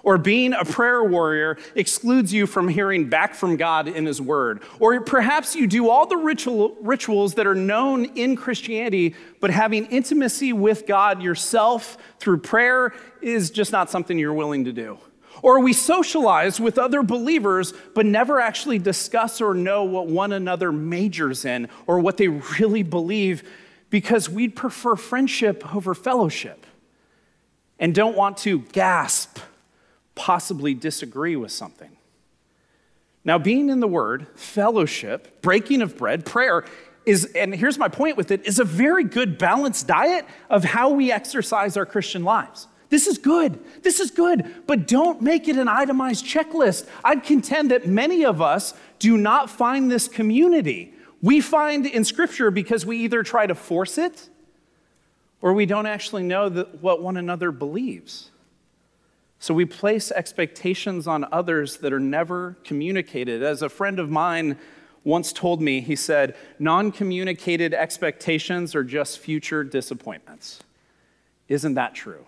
or 0.01 0.17
being 0.17 0.53
a 0.53 0.65
prayer 0.65 1.03
warrior 1.03 1.57
excludes 1.75 2.33
you 2.33 2.47
from 2.47 2.67
hearing 2.67 3.09
back 3.09 3.35
from 3.35 3.55
God 3.55 3.87
in 3.87 4.05
His 4.05 4.21
Word. 4.21 4.61
Or 4.79 4.99
perhaps 5.01 5.55
you 5.55 5.67
do 5.67 5.89
all 5.89 6.05
the 6.05 6.17
ritual, 6.17 6.75
rituals 6.81 7.35
that 7.35 7.45
are 7.45 7.55
known 7.55 8.05
in 8.05 8.35
Christianity, 8.35 9.15
but 9.39 9.51
having 9.51 9.85
intimacy 9.87 10.53
with 10.53 10.87
God 10.87 11.21
yourself 11.21 11.97
through 12.19 12.39
prayer 12.39 12.93
is 13.21 13.51
just 13.51 13.71
not 13.71 13.89
something 13.89 14.17
you're 14.17 14.33
willing 14.33 14.65
to 14.65 14.73
do. 14.73 14.97
Or 15.41 15.59
we 15.59 15.73
socialize 15.73 16.59
with 16.59 16.77
other 16.77 17.03
believers, 17.03 17.73
but 17.93 18.05
never 18.05 18.39
actually 18.39 18.79
discuss 18.79 19.41
or 19.41 19.53
know 19.53 19.83
what 19.83 20.07
one 20.07 20.31
another 20.31 20.71
majors 20.71 21.43
in 21.43 21.69
or 21.85 21.99
what 21.99 22.17
they 22.17 22.29
really 22.29 22.83
believe 22.83 23.43
because 23.89 24.29
we'd 24.29 24.55
prefer 24.55 24.95
friendship 24.95 25.75
over 25.75 25.93
fellowship 25.93 26.65
and 27.77 27.93
don't 27.93 28.15
want 28.15 28.37
to 28.37 28.59
gasp 28.59 29.37
possibly 30.15 30.73
disagree 30.73 31.35
with 31.35 31.51
something. 31.51 31.97
Now, 33.25 33.37
being 33.37 33.69
in 33.69 33.79
the 33.79 33.87
Word, 33.87 34.27
fellowship, 34.35 35.41
breaking 35.41 35.81
of 35.81 35.97
bread, 35.97 36.25
prayer 36.25 36.65
is, 37.05 37.25
and 37.35 37.53
here's 37.55 37.77
my 37.77 37.87
point 37.87 38.17
with 38.17 38.31
it, 38.31 38.45
is 38.45 38.59
a 38.59 38.63
very 38.63 39.03
good 39.03 39.37
balanced 39.37 39.87
diet 39.87 40.25
of 40.49 40.63
how 40.63 40.89
we 40.89 41.11
exercise 41.11 41.77
our 41.77 41.85
Christian 41.85 42.23
lives. 42.23 42.67
This 42.89 43.07
is 43.07 43.17
good. 43.17 43.59
This 43.81 43.99
is 43.99 44.11
good. 44.11 44.67
But 44.67 44.87
don't 44.87 45.21
make 45.21 45.47
it 45.47 45.57
an 45.57 45.67
itemized 45.67 46.25
checklist. 46.25 46.87
I'd 47.03 47.23
contend 47.23 47.71
that 47.71 47.87
many 47.87 48.23
of 48.23 48.41
us 48.41 48.73
do 48.99 49.17
not 49.17 49.49
find 49.49 49.91
this 49.91 50.07
community. 50.07 50.93
We 51.21 51.41
find 51.41 51.85
in 51.85 52.03
Scripture 52.03 52.51
because 52.51 52.85
we 52.85 52.97
either 52.99 53.23
try 53.23 53.47
to 53.47 53.55
force 53.55 53.97
it 53.97 54.29
or 55.41 55.53
we 55.53 55.65
don't 55.65 55.87
actually 55.87 56.23
know 56.23 56.49
what 56.81 57.01
one 57.01 57.17
another 57.17 57.51
believes. 57.51 58.29
So 59.43 59.53
we 59.53 59.65
place 59.65 60.09
expectations 60.09 61.05
on 61.05 61.27
others 61.29 61.75
that 61.79 61.91
are 61.91 61.99
never 61.99 62.55
communicated. 62.63 63.43
As 63.43 63.61
a 63.61 63.67
friend 63.67 63.99
of 63.99 64.09
mine 64.09 64.57
once 65.03 65.33
told 65.33 65.61
me, 65.61 65.81
he 65.81 65.97
said, 65.97 66.37
non 66.59 66.93
communicated 66.93 67.73
expectations 67.73 68.73
are 68.73 68.85
just 68.85 69.19
future 69.19 69.65
disappointments. 69.65 70.61
Isn't 71.49 71.73
that 71.73 71.93
true? 71.93 72.25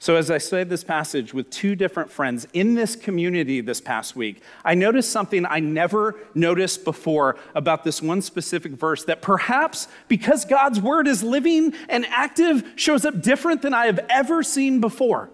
So, 0.00 0.16
as 0.16 0.30
I 0.30 0.36
studied 0.36 0.68
this 0.68 0.84
passage 0.84 1.32
with 1.32 1.48
two 1.48 1.74
different 1.74 2.10
friends 2.10 2.46
in 2.52 2.74
this 2.74 2.94
community 2.94 3.62
this 3.62 3.80
past 3.80 4.14
week, 4.14 4.42
I 4.66 4.74
noticed 4.74 5.10
something 5.10 5.46
I 5.46 5.60
never 5.60 6.16
noticed 6.34 6.84
before 6.84 7.38
about 7.54 7.84
this 7.84 8.02
one 8.02 8.20
specific 8.20 8.72
verse 8.72 9.04
that 9.04 9.22
perhaps 9.22 9.88
because 10.08 10.44
God's 10.44 10.78
word 10.78 11.08
is 11.08 11.22
living 11.22 11.72
and 11.88 12.04
active 12.10 12.74
shows 12.76 13.06
up 13.06 13.22
different 13.22 13.62
than 13.62 13.72
I 13.72 13.86
have 13.86 14.00
ever 14.10 14.42
seen 14.42 14.82
before. 14.82 15.30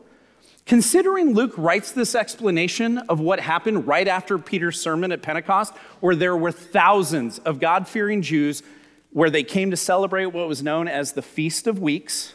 Considering 0.71 1.35
Luke 1.35 1.53
writes 1.57 1.91
this 1.91 2.15
explanation 2.15 2.99
of 3.09 3.19
what 3.19 3.41
happened 3.41 3.89
right 3.89 4.07
after 4.07 4.39
Peter's 4.39 4.81
sermon 4.81 5.11
at 5.11 5.21
Pentecost, 5.21 5.75
where 5.99 6.15
there 6.15 6.37
were 6.37 6.53
thousands 6.53 7.41
of 7.41 7.59
God 7.59 7.89
fearing 7.89 8.23
Jews, 8.23 8.63
where 9.11 9.31
they 9.31 9.43
came 9.43 9.73
to 9.73 9.77
celebrate 9.77 10.27
what 10.27 10.47
was 10.47 10.63
known 10.63 10.87
as 10.87 11.11
the 11.11 11.23
Feast 11.23 11.67
of 11.67 11.81
Weeks, 11.81 12.35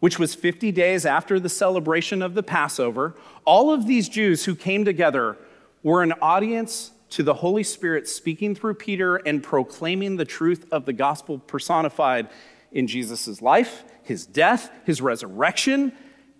which 0.00 0.18
was 0.18 0.34
50 0.34 0.72
days 0.72 1.06
after 1.06 1.38
the 1.38 1.48
celebration 1.48 2.20
of 2.20 2.34
the 2.34 2.42
Passover, 2.42 3.14
all 3.44 3.72
of 3.72 3.86
these 3.86 4.08
Jews 4.08 4.44
who 4.44 4.56
came 4.56 4.84
together 4.84 5.36
were 5.84 6.02
an 6.02 6.14
audience 6.20 6.90
to 7.10 7.22
the 7.22 7.34
Holy 7.34 7.62
Spirit 7.62 8.08
speaking 8.08 8.56
through 8.56 8.74
Peter 8.74 9.18
and 9.18 9.40
proclaiming 9.40 10.16
the 10.16 10.24
truth 10.24 10.66
of 10.72 10.84
the 10.84 10.92
gospel 10.92 11.38
personified 11.38 12.28
in 12.72 12.88
Jesus' 12.88 13.40
life, 13.40 13.84
his 14.02 14.26
death, 14.26 14.68
his 14.84 15.00
resurrection, 15.00 15.92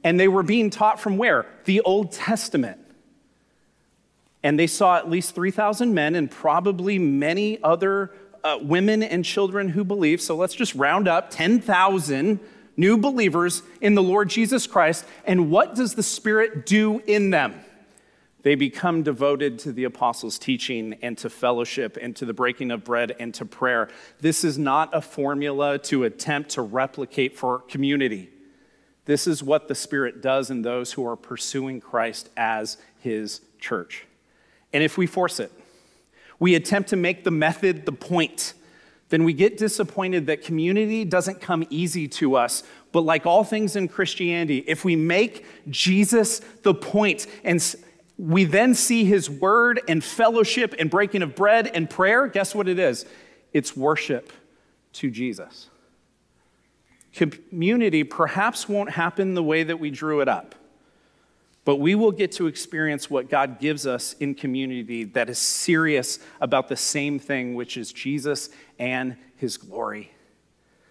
and 0.04 0.18
they 0.18 0.28
were 0.28 0.42
being 0.42 0.70
taught 0.70 1.00
from 1.00 1.16
where? 1.16 1.46
The 1.64 1.80
Old 1.82 2.12
Testament. 2.12 2.78
And 4.42 4.58
they 4.58 4.66
saw 4.66 4.96
at 4.96 5.08
least 5.08 5.34
3,000 5.34 5.94
men 5.94 6.14
and 6.14 6.30
probably 6.30 6.98
many 6.98 7.62
other 7.62 8.12
uh, 8.42 8.58
women 8.60 9.02
and 9.02 9.24
children 9.24 9.68
who 9.68 9.84
believed. 9.84 10.20
So 10.22 10.34
let's 10.36 10.54
just 10.54 10.74
round 10.74 11.06
up 11.06 11.30
10,000 11.30 12.40
new 12.76 12.98
believers 12.98 13.62
in 13.80 13.94
the 13.94 14.02
Lord 14.02 14.28
Jesus 14.28 14.66
Christ. 14.66 15.04
And 15.24 15.50
what 15.50 15.74
does 15.74 15.94
the 15.94 16.02
Spirit 16.02 16.66
do 16.66 17.00
in 17.06 17.30
them? 17.30 17.54
They 18.42 18.56
become 18.56 19.04
devoted 19.04 19.60
to 19.60 19.72
the 19.72 19.84
apostles' 19.84 20.38
teaching 20.38 20.96
and 21.00 21.16
to 21.18 21.30
fellowship 21.30 21.96
and 22.00 22.16
to 22.16 22.26
the 22.26 22.34
breaking 22.34 22.72
of 22.72 22.82
bread 22.82 23.14
and 23.20 23.32
to 23.34 23.44
prayer. 23.44 23.88
This 24.20 24.42
is 24.42 24.58
not 24.58 24.90
a 24.92 25.00
formula 25.00 25.78
to 25.78 26.02
attempt 26.02 26.50
to 26.50 26.62
replicate 26.62 27.38
for 27.38 27.60
community. 27.60 28.31
This 29.04 29.26
is 29.26 29.42
what 29.42 29.68
the 29.68 29.74
Spirit 29.74 30.22
does 30.22 30.50
in 30.50 30.62
those 30.62 30.92
who 30.92 31.06
are 31.06 31.16
pursuing 31.16 31.80
Christ 31.80 32.30
as 32.36 32.76
his 33.00 33.40
church. 33.58 34.06
And 34.72 34.82
if 34.82 34.96
we 34.96 35.06
force 35.06 35.40
it, 35.40 35.52
we 36.38 36.54
attempt 36.54 36.90
to 36.90 36.96
make 36.96 37.24
the 37.24 37.30
method 37.30 37.86
the 37.86 37.92
point, 37.92 38.54
then 39.08 39.24
we 39.24 39.32
get 39.32 39.58
disappointed 39.58 40.26
that 40.26 40.42
community 40.42 41.04
doesn't 41.04 41.40
come 41.40 41.64
easy 41.68 42.08
to 42.08 42.36
us. 42.36 42.62
But 42.92 43.02
like 43.02 43.26
all 43.26 43.44
things 43.44 43.76
in 43.76 43.88
Christianity, 43.88 44.64
if 44.66 44.84
we 44.84 44.96
make 44.96 45.46
Jesus 45.68 46.40
the 46.62 46.74
point 46.74 47.26
and 47.44 47.62
we 48.18 48.44
then 48.44 48.74
see 48.74 49.04
his 49.04 49.28
word 49.28 49.80
and 49.88 50.02
fellowship 50.02 50.74
and 50.78 50.90
breaking 50.90 51.22
of 51.22 51.34
bread 51.34 51.66
and 51.66 51.90
prayer, 51.90 52.26
guess 52.26 52.54
what 52.54 52.68
it 52.68 52.78
is? 52.78 53.04
It's 53.52 53.76
worship 53.76 54.32
to 54.94 55.10
Jesus. 55.10 55.68
Community 57.12 58.04
perhaps 58.04 58.68
won't 58.68 58.90
happen 58.90 59.34
the 59.34 59.42
way 59.42 59.62
that 59.62 59.78
we 59.78 59.90
drew 59.90 60.20
it 60.20 60.28
up, 60.28 60.54
but 61.64 61.76
we 61.76 61.94
will 61.94 62.12
get 62.12 62.32
to 62.32 62.46
experience 62.46 63.10
what 63.10 63.28
God 63.28 63.60
gives 63.60 63.86
us 63.86 64.14
in 64.14 64.34
community 64.34 65.04
that 65.04 65.28
is 65.28 65.38
serious 65.38 66.18
about 66.40 66.68
the 66.68 66.76
same 66.76 67.18
thing, 67.18 67.54
which 67.54 67.76
is 67.76 67.92
Jesus 67.92 68.48
and 68.78 69.16
his 69.36 69.56
glory. 69.56 70.10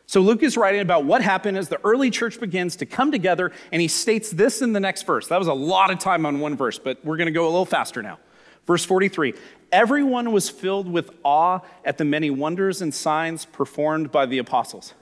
So 0.05 0.19
Luke 0.19 0.43
is 0.43 0.57
writing 0.57 0.81
about 0.81 1.05
what 1.05 1.21
happened 1.21 1.57
as 1.57 1.69
the 1.69 1.79
early 1.85 2.11
church 2.11 2.39
begins 2.39 2.75
to 2.75 2.85
come 2.85 3.11
together, 3.11 3.51
and 3.71 3.81
he 3.81 3.87
states 3.87 4.29
this 4.29 4.61
in 4.61 4.73
the 4.73 4.79
next 4.79 5.03
verse. 5.03 5.27
That 5.27 5.39
was 5.39 5.47
a 5.47 5.53
lot 5.53 5.89
of 5.89 5.99
time 5.99 6.25
on 6.25 6.39
one 6.39 6.55
verse, 6.57 6.77
but 6.77 7.03
we're 7.03 7.17
going 7.17 7.27
to 7.27 7.31
go 7.31 7.45
a 7.45 7.49
little 7.49 7.65
faster 7.65 8.03
now. 8.03 8.19
Verse 8.67 8.85
43 8.85 9.33
Everyone 9.71 10.33
was 10.33 10.49
filled 10.49 10.91
with 10.91 11.11
awe 11.23 11.61
at 11.85 11.97
the 11.97 12.05
many 12.05 12.29
wonders 12.29 12.81
and 12.81 12.93
signs 12.93 13.45
performed 13.45 14.11
by 14.11 14.25
the 14.25 14.37
apostles. 14.37 14.93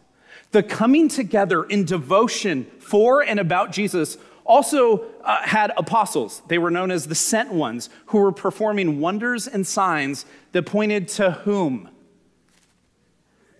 The 0.51 0.63
coming 0.63 1.07
together 1.09 1.63
in 1.63 1.85
devotion 1.85 2.65
for 2.79 3.21
and 3.21 3.39
about 3.39 3.71
Jesus 3.71 4.17
also 4.49 5.05
uh, 5.23 5.43
had 5.43 5.71
apostles. 5.77 6.41
They 6.47 6.57
were 6.57 6.71
known 6.71 6.89
as 6.89 7.07
the 7.07 7.15
sent 7.15 7.53
ones 7.53 7.89
who 8.07 8.17
were 8.17 8.31
performing 8.31 8.99
wonders 8.99 9.47
and 9.47 9.65
signs 9.65 10.25
that 10.53 10.63
pointed 10.63 11.07
to 11.09 11.31
whom? 11.31 11.89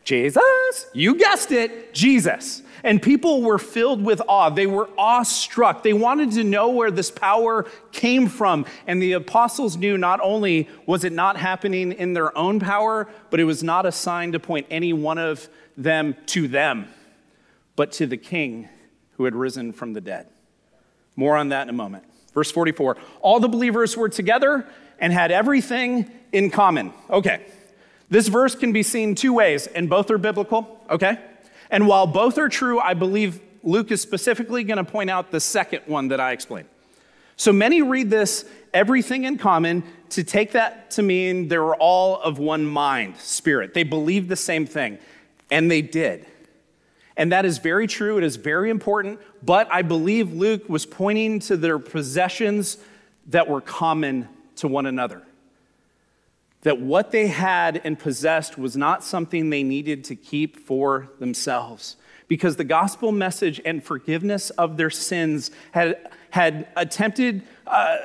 Jesus. 0.03 0.87
You 0.93 1.13
guessed 1.13 1.51
it, 1.51 1.93
Jesus. 1.93 2.63
And 2.83 2.99
people 2.99 3.43
were 3.43 3.59
filled 3.59 4.03
with 4.03 4.19
awe. 4.27 4.49
They 4.49 4.65
were 4.65 4.89
awestruck. 4.97 5.83
They 5.83 5.93
wanted 5.93 6.31
to 6.31 6.43
know 6.43 6.69
where 6.69 6.89
this 6.89 7.11
power 7.11 7.67
came 7.91 8.27
from. 8.27 8.65
And 8.87 8.99
the 8.99 9.11
apostles 9.11 9.77
knew 9.77 9.97
not 9.97 10.19
only 10.23 10.67
was 10.87 11.03
it 11.03 11.13
not 11.13 11.37
happening 11.37 11.91
in 11.91 12.13
their 12.13 12.35
own 12.35 12.59
power, 12.59 13.07
but 13.29 13.39
it 13.39 13.43
was 13.43 13.61
not 13.61 13.85
a 13.85 13.91
sign 13.91 14.31
to 14.31 14.39
point 14.39 14.65
any 14.71 14.93
one 14.93 15.19
of 15.19 15.47
them 15.79 16.15
to 16.27 16.47
them, 16.47 16.87
but 17.75 17.91
to 17.93 18.05
the 18.05 18.17
king 18.17 18.69
who 19.13 19.25
had 19.25 19.35
risen 19.35 19.73
from 19.73 19.93
the 19.93 20.01
dead. 20.01 20.27
More 21.15 21.35
on 21.35 21.49
that 21.49 21.63
in 21.63 21.69
a 21.69 21.73
moment. 21.73 22.03
Verse 22.33 22.51
44 22.51 22.97
All 23.21 23.39
the 23.39 23.49
believers 23.49 23.97
were 23.97 24.09
together 24.09 24.67
and 24.99 25.11
had 25.11 25.31
everything 25.31 26.11
in 26.31 26.51
common. 26.51 26.93
Okay. 27.09 27.41
This 28.09 28.27
verse 28.27 28.55
can 28.55 28.73
be 28.73 28.81
seen 28.81 29.13
two 29.13 29.33
ways, 29.33 29.67
and 29.67 29.87
both 29.89 30.09
are 30.09 30.17
biblical, 30.17 30.83
okay? 30.89 31.19
And 31.69 31.87
while 31.87 32.07
both 32.07 32.39
are 32.39 32.49
true, 32.49 32.79
I 32.79 32.95
believe 32.95 33.39
Luke 33.61 33.91
is 33.91 34.01
specifically 34.01 34.63
going 34.63 34.83
to 34.83 34.83
point 34.83 35.11
out 35.11 35.29
the 35.29 35.39
second 35.39 35.83
one 35.85 36.07
that 36.07 36.19
I 36.19 36.31
explained. 36.31 36.67
So 37.35 37.53
many 37.53 37.81
read 37.81 38.09
this 38.09 38.45
everything 38.73 39.25
in 39.25 39.37
common 39.37 39.83
to 40.09 40.23
take 40.23 40.53
that 40.53 40.91
to 40.91 41.03
mean 41.03 41.47
they 41.47 41.57
were 41.57 41.75
all 41.75 42.19
of 42.19 42.39
one 42.39 42.65
mind, 42.65 43.17
spirit. 43.17 43.73
They 43.73 43.83
believed 43.83 44.27
the 44.27 44.35
same 44.35 44.65
thing, 44.65 44.97
and 45.49 45.69
they 45.69 45.81
did. 45.81 46.25
And 47.17 47.31
that 47.31 47.45
is 47.45 47.57
very 47.57 47.87
true, 47.87 48.17
it 48.17 48.23
is 48.23 48.37
very 48.37 48.69
important, 48.69 49.19
but 49.43 49.67
I 49.71 49.81
believe 49.81 50.33
Luke 50.33 50.69
was 50.69 50.85
pointing 50.85 51.39
to 51.41 51.57
their 51.57 51.77
possessions 51.77 52.77
that 53.27 53.49
were 53.49 53.61
common 53.61 54.29
to 54.57 54.67
one 54.67 54.85
another 54.85 55.23
that 56.61 56.79
what 56.79 57.11
they 57.11 57.27
had 57.27 57.81
and 57.83 57.97
possessed 57.97 58.57
was 58.57 58.75
not 58.75 59.03
something 59.03 59.49
they 59.49 59.63
needed 59.63 60.03
to 60.05 60.15
keep 60.15 60.59
for 60.59 61.09
themselves. 61.19 61.95
Because 62.27 62.57
the 62.57 62.63
gospel 62.63 63.11
message 63.11 63.61
and 63.65 63.83
forgiveness 63.83 64.49
of 64.51 64.77
their 64.77 64.89
sins 64.89 65.51
had, 65.71 66.11
had 66.29 66.67
attempted, 66.75 67.43
uh, 67.65 67.97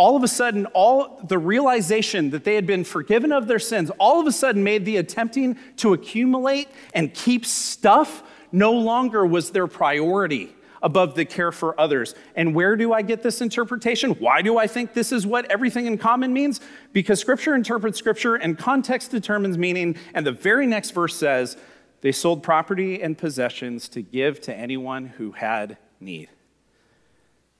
all 0.00 0.16
of 0.16 0.22
a 0.22 0.28
sudden, 0.28 0.64
all 0.72 1.20
the 1.28 1.36
realization 1.36 2.30
that 2.30 2.42
they 2.42 2.54
had 2.54 2.66
been 2.66 2.84
forgiven 2.84 3.32
of 3.32 3.46
their 3.46 3.58
sins, 3.58 3.90
all 3.98 4.18
of 4.18 4.26
a 4.26 4.32
sudden 4.32 4.64
made 4.64 4.86
the 4.86 4.96
attempting 4.96 5.58
to 5.76 5.92
accumulate 5.92 6.68
and 6.94 7.12
keep 7.12 7.44
stuff 7.44 8.22
no 8.50 8.72
longer 8.72 9.26
was 9.26 9.50
their 9.50 9.66
priority 9.66 10.56
above 10.82 11.16
the 11.16 11.26
care 11.26 11.52
for 11.52 11.78
others. 11.78 12.14
And 12.34 12.54
where 12.54 12.76
do 12.76 12.94
I 12.94 13.02
get 13.02 13.22
this 13.22 13.42
interpretation? 13.42 14.12
Why 14.12 14.40
do 14.40 14.56
I 14.56 14.66
think 14.66 14.94
this 14.94 15.12
is 15.12 15.26
what 15.26 15.44
everything 15.50 15.84
in 15.84 15.98
common 15.98 16.32
means? 16.32 16.62
Because 16.94 17.20
scripture 17.20 17.54
interprets 17.54 17.98
scripture 17.98 18.36
and 18.36 18.56
context 18.56 19.10
determines 19.10 19.58
meaning. 19.58 19.96
And 20.14 20.26
the 20.26 20.32
very 20.32 20.66
next 20.66 20.92
verse 20.92 21.14
says, 21.14 21.58
they 22.00 22.12
sold 22.12 22.42
property 22.42 23.02
and 23.02 23.18
possessions 23.18 23.86
to 23.90 24.00
give 24.00 24.40
to 24.40 24.56
anyone 24.56 25.08
who 25.08 25.32
had 25.32 25.76
need. 26.00 26.30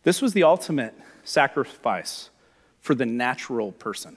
This 0.04 0.22
was 0.22 0.32
the 0.32 0.44
ultimate 0.44 0.94
sacrifice 1.22 2.29
for 2.80 2.94
the 2.94 3.06
natural 3.06 3.72
person. 3.72 4.16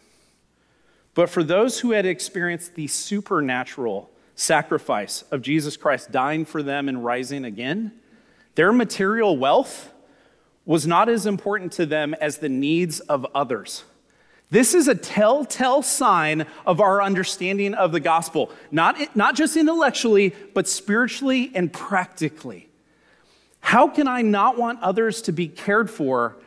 But 1.16 1.30
for 1.30 1.44
those 1.44 1.80
who 1.80 1.92
had 1.92 2.06
experienced 2.06 2.76
the 2.76 2.88
supernatural 2.88 4.10
sacrifice 4.36 5.24
of 5.32 5.42
Jesus 5.42 5.78
Christ 5.78 6.12
dying 6.12 6.46
for 6.46 6.64
them 6.64 6.90
and 6.90 7.06
rising 7.06 7.46
again, 7.46 7.92
their 8.56 8.74
material 8.74 9.38
wealth 9.38 9.92
was 10.66 10.88
not 10.88 11.10
as 11.10 11.26
important 11.26 11.72
to 11.74 11.86
them 11.86 12.14
as 12.16 12.38
the 12.38 12.50
needs 12.50 13.00
of 13.02 13.28
others. 13.36 13.84
This 14.50 14.74
is 14.74 14.88
a 14.88 14.96
telltale 14.96 15.82
sign 15.82 16.46
of 16.66 16.80
our 16.80 17.02
understanding 17.02 17.74
of 17.74 17.92
the 17.92 18.00
gospel, 18.00 18.52
not, 18.72 19.16
not 19.16 19.36
just 19.36 19.58
intellectually, 19.58 20.34
but 20.54 20.68
spiritually 20.68 21.52
and 21.56 21.74
practically. 21.74 22.70
How 23.62 23.88
can 23.88 24.08
I 24.08 24.22
not 24.22 24.58
want 24.58 24.82
others 24.82 25.24
to 25.24 25.32
be 25.32 25.48
cared 25.48 25.90
for 25.90 26.38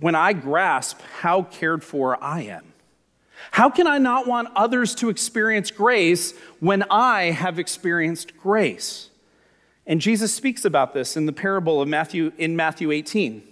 when 0.00 0.14
I 0.14 0.32
grasp 0.32 1.00
how 1.20 1.42
cared 1.42 1.82
for 1.82 2.22
I 2.22 2.42
am? 2.42 2.72
How 3.50 3.70
can 3.70 3.86
I 3.86 3.98
not 3.98 4.26
want 4.26 4.48
others 4.56 4.94
to 4.96 5.08
experience 5.08 5.70
grace 5.70 6.34
when 6.60 6.82
I 6.90 7.24
have 7.24 7.58
experienced 7.58 8.36
grace? 8.38 9.10
And 9.86 10.00
Jesus 10.00 10.32
speaks 10.32 10.64
about 10.64 10.94
this 10.94 11.16
in 11.16 11.26
the 11.26 11.32
parable 11.32 11.80
of 11.82 11.88
Matthew 11.88 12.32
in 12.38 12.56
Matthew 12.56 12.90
18. 12.90 13.42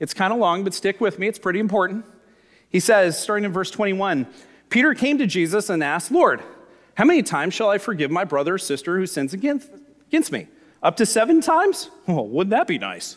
It's 0.00 0.14
kind 0.14 0.32
of 0.32 0.38
long, 0.38 0.64
but 0.64 0.74
stick 0.74 1.00
with 1.00 1.18
me, 1.18 1.28
it's 1.28 1.38
pretty 1.38 1.60
important. 1.60 2.04
He 2.68 2.80
says, 2.80 3.20
starting 3.20 3.44
in 3.44 3.52
verse 3.52 3.70
21, 3.70 4.26
Peter 4.70 4.94
came 4.94 5.18
to 5.18 5.26
Jesus 5.26 5.68
and 5.68 5.84
asked, 5.84 6.10
Lord, 6.10 6.42
how 6.94 7.04
many 7.04 7.22
times 7.22 7.54
shall 7.54 7.68
I 7.68 7.78
forgive 7.78 8.10
my 8.10 8.24
brother 8.24 8.54
or 8.54 8.58
sister 8.58 8.98
who 8.98 9.06
sins 9.06 9.34
against, 9.34 9.70
against 10.08 10.32
me? 10.32 10.48
Up 10.82 10.96
to 10.96 11.06
seven 11.06 11.40
times? 11.40 11.90
Well, 12.06 12.26
wouldn't 12.26 12.50
that 12.50 12.66
be 12.66 12.78
nice? 12.78 13.16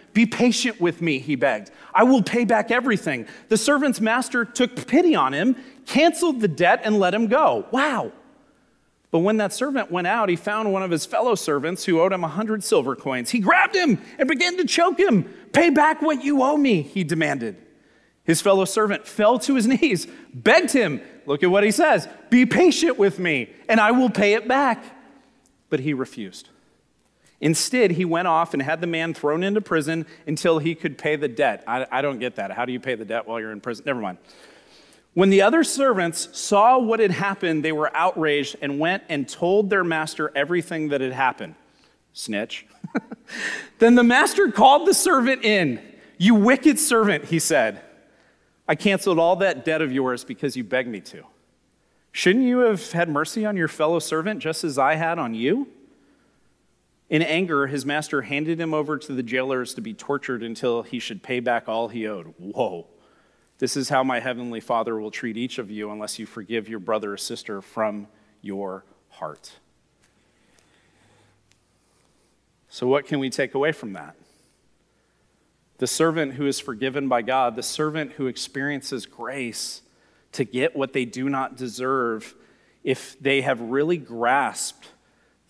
Be 0.13 0.25
patient 0.25 0.81
with 0.81 1.01
me, 1.01 1.19
he 1.19 1.35
begged. 1.35 1.71
I 1.93 2.03
will 2.03 2.21
pay 2.21 2.43
back 2.45 2.71
everything. 2.71 3.27
The 3.49 3.57
servant's 3.57 4.01
master 4.01 4.43
took 4.43 4.87
pity 4.87 5.15
on 5.15 5.33
him, 5.33 5.55
canceled 5.85 6.41
the 6.41 6.47
debt, 6.47 6.81
and 6.83 6.99
let 6.99 7.13
him 7.13 7.27
go. 7.27 7.65
Wow. 7.71 8.11
But 9.11 9.19
when 9.19 9.37
that 9.37 9.51
servant 9.53 9.91
went 9.91 10.07
out, 10.07 10.29
he 10.29 10.37
found 10.37 10.71
one 10.71 10.83
of 10.83 10.91
his 10.91 11.05
fellow 11.05 11.35
servants 11.35 11.83
who 11.83 11.99
owed 11.99 12.13
him 12.13 12.23
a 12.23 12.29
hundred 12.29 12.63
silver 12.63 12.95
coins. 12.95 13.29
He 13.29 13.39
grabbed 13.39 13.75
him 13.75 14.01
and 14.17 14.27
began 14.27 14.57
to 14.57 14.65
choke 14.65 14.97
him. 14.97 15.23
Pay 15.51 15.69
back 15.69 16.01
what 16.01 16.23
you 16.23 16.41
owe 16.41 16.57
me, 16.57 16.81
he 16.81 17.03
demanded. 17.03 17.57
His 18.23 18.41
fellow 18.41 18.65
servant 18.65 19.05
fell 19.05 19.37
to 19.39 19.55
his 19.55 19.67
knees, 19.67 20.07
begged 20.33 20.71
him, 20.71 21.01
look 21.25 21.43
at 21.43 21.51
what 21.51 21.63
he 21.63 21.71
says, 21.71 22.07
be 22.29 22.45
patient 22.45 22.97
with 22.97 23.19
me, 23.19 23.53
and 23.67 23.79
I 23.79 23.91
will 23.91 24.09
pay 24.09 24.33
it 24.33 24.47
back. 24.47 24.83
But 25.69 25.81
he 25.81 25.93
refused. 25.93 26.49
Instead, 27.41 27.91
he 27.91 28.05
went 28.05 28.27
off 28.27 28.53
and 28.53 28.61
had 28.61 28.79
the 28.81 28.87
man 28.87 29.15
thrown 29.15 29.43
into 29.43 29.59
prison 29.59 30.05
until 30.27 30.59
he 30.59 30.75
could 30.75 30.97
pay 30.97 31.15
the 31.15 31.27
debt. 31.27 31.63
I, 31.67 31.87
I 31.91 32.01
don't 32.03 32.19
get 32.19 32.35
that. 32.35 32.51
How 32.51 32.65
do 32.65 32.71
you 32.71 32.79
pay 32.79 32.93
the 32.93 33.03
debt 33.03 33.27
while 33.27 33.39
you're 33.39 33.51
in 33.51 33.59
prison? 33.59 33.83
Never 33.85 33.99
mind. 33.99 34.19
When 35.15 35.31
the 35.31 35.41
other 35.41 35.63
servants 35.63 36.29
saw 36.39 36.77
what 36.77 36.99
had 36.99 37.11
happened, 37.11 37.65
they 37.65 37.71
were 37.71 37.93
outraged 37.95 38.57
and 38.61 38.79
went 38.79 39.03
and 39.09 39.27
told 39.27 39.69
their 39.69 39.83
master 39.83 40.31
everything 40.35 40.89
that 40.89 41.01
had 41.01 41.11
happened. 41.11 41.55
Snitch. 42.13 42.65
then 43.79 43.95
the 43.95 44.03
master 44.03 44.51
called 44.51 44.87
the 44.87 44.93
servant 44.93 45.43
in. 45.43 45.81
You 46.17 46.35
wicked 46.35 46.79
servant, 46.79 47.25
he 47.25 47.39
said. 47.39 47.81
I 48.67 48.75
canceled 48.75 49.17
all 49.17 49.37
that 49.37 49.65
debt 49.65 49.81
of 49.81 49.91
yours 49.91 50.23
because 50.23 50.55
you 50.55 50.63
begged 50.63 50.87
me 50.87 51.01
to. 51.01 51.23
Shouldn't 52.11 52.45
you 52.45 52.59
have 52.59 52.91
had 52.91 53.09
mercy 53.09 53.45
on 53.45 53.57
your 53.57 53.67
fellow 53.67 53.99
servant 53.99 54.39
just 54.41 54.63
as 54.63 54.77
I 54.77 54.95
had 54.95 55.17
on 55.17 55.33
you? 55.33 55.67
In 57.11 57.21
anger, 57.21 57.67
his 57.67 57.85
master 57.85 58.21
handed 58.21 58.57
him 58.57 58.73
over 58.73 58.97
to 58.97 59.13
the 59.13 59.21
jailers 59.21 59.73
to 59.73 59.81
be 59.81 59.93
tortured 59.93 60.41
until 60.41 60.81
he 60.81 60.97
should 60.97 61.21
pay 61.21 61.41
back 61.41 61.67
all 61.67 61.89
he 61.89 62.07
owed. 62.07 62.33
Whoa. 62.37 62.87
This 63.59 63.75
is 63.75 63.89
how 63.89 64.01
my 64.01 64.21
heavenly 64.21 64.61
Father 64.61 64.97
will 64.97 65.11
treat 65.11 65.35
each 65.35 65.57
of 65.57 65.69
you 65.69 65.91
unless 65.91 66.17
you 66.17 66.25
forgive 66.25 66.69
your 66.69 66.79
brother 66.79 67.13
or 67.13 67.17
sister 67.17 67.61
from 67.61 68.07
your 68.41 68.85
heart. 69.09 69.51
So, 72.69 72.87
what 72.87 73.05
can 73.05 73.19
we 73.19 73.29
take 73.29 73.55
away 73.55 73.73
from 73.73 73.91
that? 73.91 74.15
The 75.79 75.87
servant 75.87 76.35
who 76.35 76.47
is 76.47 76.61
forgiven 76.61 77.09
by 77.09 77.23
God, 77.23 77.57
the 77.57 77.63
servant 77.63 78.13
who 78.13 78.27
experiences 78.27 79.05
grace 79.05 79.81
to 80.31 80.45
get 80.45 80.77
what 80.77 80.93
they 80.93 81.03
do 81.03 81.27
not 81.27 81.57
deserve, 81.57 82.33
if 82.85 83.19
they 83.19 83.41
have 83.41 83.59
really 83.59 83.97
grasped 83.97 84.87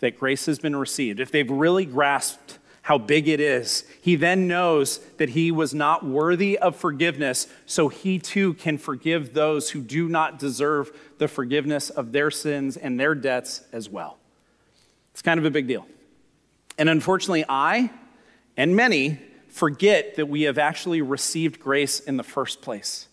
that 0.02 0.18
grace 0.18 0.46
has 0.46 0.58
been 0.58 0.74
received, 0.74 1.20
if 1.20 1.30
they've 1.30 1.50
really 1.50 1.86
grasped 1.86 2.58
how 2.82 2.98
big 2.98 3.28
it 3.28 3.38
is, 3.38 3.84
he 4.02 4.16
then 4.16 4.48
knows 4.48 4.98
that 5.16 5.30
he 5.30 5.52
was 5.52 5.72
not 5.72 6.04
worthy 6.04 6.58
of 6.58 6.74
forgiveness, 6.74 7.46
so 7.64 7.86
he 7.88 8.18
too 8.18 8.54
can 8.54 8.76
forgive 8.76 9.32
those 9.32 9.70
who 9.70 9.80
do 9.80 10.08
not 10.08 10.40
deserve 10.40 10.90
the 11.18 11.28
forgiveness 11.28 11.90
of 11.90 12.10
their 12.10 12.28
sins 12.28 12.76
and 12.76 12.98
their 12.98 13.14
debts 13.14 13.62
as 13.72 13.88
well. 13.88 14.18
It's 15.12 15.22
kind 15.22 15.38
of 15.38 15.46
a 15.46 15.50
big 15.50 15.68
deal. 15.68 15.86
And 16.76 16.88
unfortunately, 16.88 17.44
I 17.48 17.90
and 18.56 18.74
many 18.74 19.20
forget 19.46 20.16
that 20.16 20.26
we 20.26 20.42
have 20.42 20.58
actually 20.58 21.02
received 21.02 21.60
grace 21.60 22.00
in 22.00 22.16
the 22.16 22.24
first 22.24 22.62
place. 22.62 23.06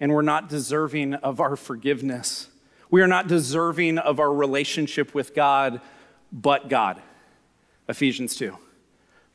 And 0.00 0.12
we're 0.12 0.22
not 0.22 0.48
deserving 0.48 1.14
of 1.14 1.40
our 1.40 1.54
forgiveness. 1.54 2.48
We 2.90 3.02
are 3.02 3.06
not 3.06 3.28
deserving 3.28 3.98
of 3.98 4.18
our 4.18 4.32
relationship 4.32 5.14
with 5.14 5.32
God, 5.32 5.80
but 6.32 6.68
God. 6.68 7.00
Ephesians 7.88 8.36
2. 8.36 8.56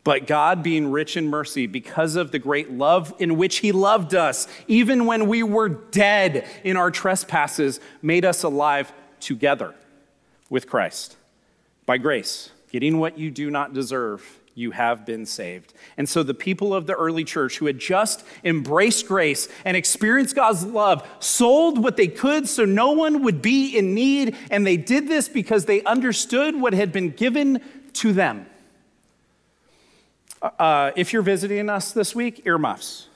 But 0.04 0.28
God, 0.28 0.62
being 0.62 0.92
rich 0.92 1.18
in 1.18 1.28
mercy, 1.28 1.66
because 1.66 2.16
of 2.16 2.32
the 2.32 2.38
great 2.38 2.70
love 2.70 3.14
in 3.18 3.38
which 3.38 3.58
He 3.58 3.72
loved 3.72 4.14
us, 4.14 4.48
even 4.68 5.08
when 5.08 5.28
we 5.28 5.42
were 5.42 5.68
dead 5.68 6.48
in 6.64 6.78
our 6.78 6.92
trespasses, 6.92 7.80
made 8.04 8.24
us 8.24 8.44
alive 8.44 8.94
together 9.20 9.74
with 10.50 10.70
Christ. 10.70 11.18
By 11.88 11.98
grace, 11.98 12.52
getting 12.72 13.00
what 13.00 13.18
you 13.18 13.32
do 13.32 13.50
not 13.50 13.74
deserve, 13.74 14.40
you 14.56 14.72
have 14.72 15.06
been 15.06 15.26
saved. 15.26 15.74
And 15.98 16.08
so 16.08 16.24
the 16.24 16.34
people 16.34 16.74
of 16.74 16.88
the 16.88 16.94
early 16.94 17.26
church 17.26 17.58
who 17.58 17.66
had 17.66 17.78
just 17.78 18.26
embraced 18.44 19.06
grace 19.06 19.50
and 19.66 19.76
experienced 19.76 20.34
God's 20.34 20.64
love 20.64 21.08
sold 21.20 21.84
what 21.84 21.98
they 21.98 22.08
could 22.08 22.48
so 22.48 22.64
no 22.64 22.94
one 22.94 23.24
would 23.24 23.42
be 23.42 23.78
in 23.78 23.94
need. 23.94 24.36
And 24.50 24.66
they 24.66 24.78
did 24.78 25.10
this 25.10 25.28
because 25.28 25.66
they 25.66 25.84
understood 25.84 26.60
what 26.60 26.74
had 26.74 26.94
been 26.94 27.12
given 27.12 27.62
to 27.96 28.14
them. 28.14 28.48
Uh, 30.42 30.92
if 30.96 31.12
you're 31.12 31.22
visiting 31.22 31.70
us 31.70 31.92
this 31.92 32.16
week, 32.16 32.44
earmuffs. 32.46 33.08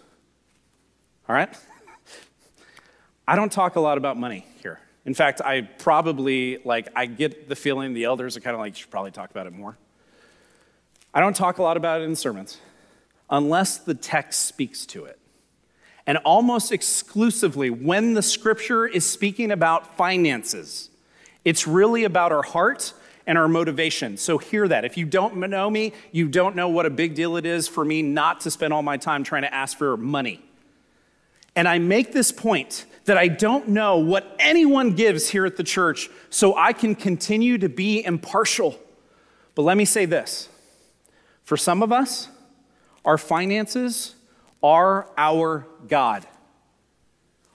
All 1.27 1.35
right? 1.35 1.55
I 3.25 3.35
don't 3.35 3.51
talk 3.51 3.75
a 3.75 3.79
lot 3.79 3.97
about 3.97 4.17
money 4.17 4.45
here. 4.61 4.79
In 5.05 5.13
fact, 5.13 5.39
I 5.39 5.61
probably, 5.61 6.57
like, 6.65 6.89
I 6.95 7.05
get 7.05 7.47
the 7.47 7.55
feeling 7.55 7.93
the 7.93 8.03
elders 8.05 8.35
are 8.35 8.41
kind 8.41 8.55
of 8.55 8.59
like, 8.59 8.73
you 8.73 8.81
should 8.81 8.91
probably 8.91 9.11
talk 9.11 9.31
about 9.31 9.47
it 9.47 9.53
more. 9.53 9.77
I 11.13 11.19
don't 11.19 11.35
talk 11.35 11.57
a 11.57 11.63
lot 11.63 11.77
about 11.77 12.01
it 12.01 12.05
in 12.05 12.15
sermons 12.15 12.57
unless 13.29 13.77
the 13.77 13.93
text 13.93 14.43
speaks 14.43 14.85
to 14.87 15.05
it. 15.05 15.19
And 16.05 16.17
almost 16.19 16.71
exclusively, 16.71 17.69
when 17.69 18.15
the 18.15 18.23
scripture 18.23 18.87
is 18.87 19.05
speaking 19.05 19.51
about 19.51 19.95
finances, 19.95 20.89
it's 21.45 21.67
really 21.67 22.03
about 22.03 22.31
our 22.31 22.41
heart 22.41 22.93
and 23.27 23.37
our 23.37 23.47
motivation. 23.47 24.17
So 24.17 24.39
hear 24.39 24.67
that. 24.67 24.85
If 24.85 24.97
you 24.97 25.05
don't 25.05 25.37
know 25.37 25.69
me, 25.69 25.93
you 26.11 26.27
don't 26.27 26.55
know 26.55 26.67
what 26.69 26.87
a 26.87 26.89
big 26.89 27.13
deal 27.13 27.37
it 27.37 27.45
is 27.45 27.67
for 27.67 27.85
me 27.85 28.01
not 28.01 28.41
to 28.41 28.51
spend 28.51 28.73
all 28.73 28.81
my 28.81 28.97
time 28.97 29.23
trying 29.23 29.43
to 29.43 29.53
ask 29.53 29.77
for 29.77 29.95
money. 29.97 30.41
And 31.55 31.67
I 31.67 31.77
make 31.77 32.11
this 32.11 32.31
point 32.31 32.85
that 33.05 33.17
I 33.17 33.27
don't 33.27 33.69
know 33.69 33.97
what 33.97 34.35
anyone 34.39 34.95
gives 34.95 35.29
here 35.29 35.45
at 35.45 35.57
the 35.57 35.63
church, 35.63 36.09
so 36.29 36.55
I 36.55 36.73
can 36.73 36.95
continue 36.95 37.57
to 37.59 37.69
be 37.69 38.03
impartial. 38.03 38.79
But 39.53 39.61
let 39.63 39.77
me 39.77 39.85
say 39.85 40.05
this 40.05 40.49
for 41.49 41.57
some 41.57 41.81
of 41.81 41.91
us, 41.91 42.29
our 43.03 43.17
finances 43.17 44.13
are 44.61 45.09
our 45.17 45.65
God. 45.87 46.27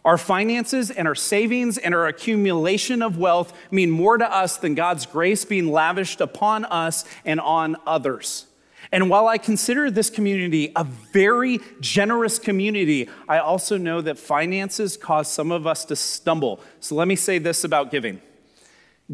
Our 0.05 0.19
finances 0.19 0.91
and 0.91 1.07
our 1.07 1.15
savings 1.15 1.79
and 1.79 1.95
our 1.95 2.09
accumulation 2.09 3.03
of 3.03 3.19
wealth 3.19 3.57
mean 3.71 3.93
more 3.93 4.19
to 4.19 4.29
us 4.29 4.57
than 4.57 4.75
God's 4.75 5.07
grace 5.07 5.45
being 5.45 5.71
lavished 5.71 6.21
upon 6.21 6.65
us 6.65 7.05
and 7.25 7.39
on 7.39 7.77
others. 7.87 8.47
And 8.91 9.09
while 9.09 9.29
I 9.29 9.39
consider 9.39 9.93
this 9.93 10.11
community 10.11 10.73
a 10.75 10.83
very 10.83 11.61
generous 11.79 12.41
community, 12.41 13.09
I 13.29 13.39
also 13.39 13.79
know 13.79 14.01
that 14.01 14.19
finances 14.19 14.97
cause 14.97 15.31
some 15.31 15.53
of 15.53 15.69
us 15.69 15.85
to 15.85 15.95
stumble. 15.95 16.59
So 16.81 16.97
let 16.97 17.07
me 17.07 17.15
say 17.15 17.39
this 17.39 17.63
about 17.63 17.93
giving 17.93 18.21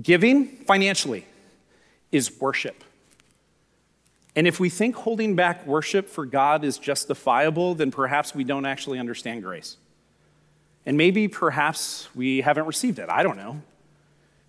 giving 0.01 0.47
financially 0.64 1.27
is 2.11 2.40
worship. 2.40 2.83
And 4.37 4.47
if 4.47 4.61
we 4.61 4.69
think 4.69 4.95
holding 4.95 5.35
back 5.35 5.66
worship 5.66 6.09
for 6.09 6.25
God 6.25 6.64
is 6.64 6.79
justifiable, 6.79 7.75
then 7.75 7.90
perhaps 7.90 8.35
we 8.35 8.45
don't 8.45 8.64
actually 8.64 8.99
understand 8.99 9.43
grace. 9.43 9.77
And 10.87 10.97
maybe 10.97 11.29
perhaps 11.29 12.09
we 12.14 12.40
haven't 12.40 12.66
received 12.66 12.99
it. 12.99 13.09
I 13.09 13.23
don't 13.23 13.37
know. 13.37 13.62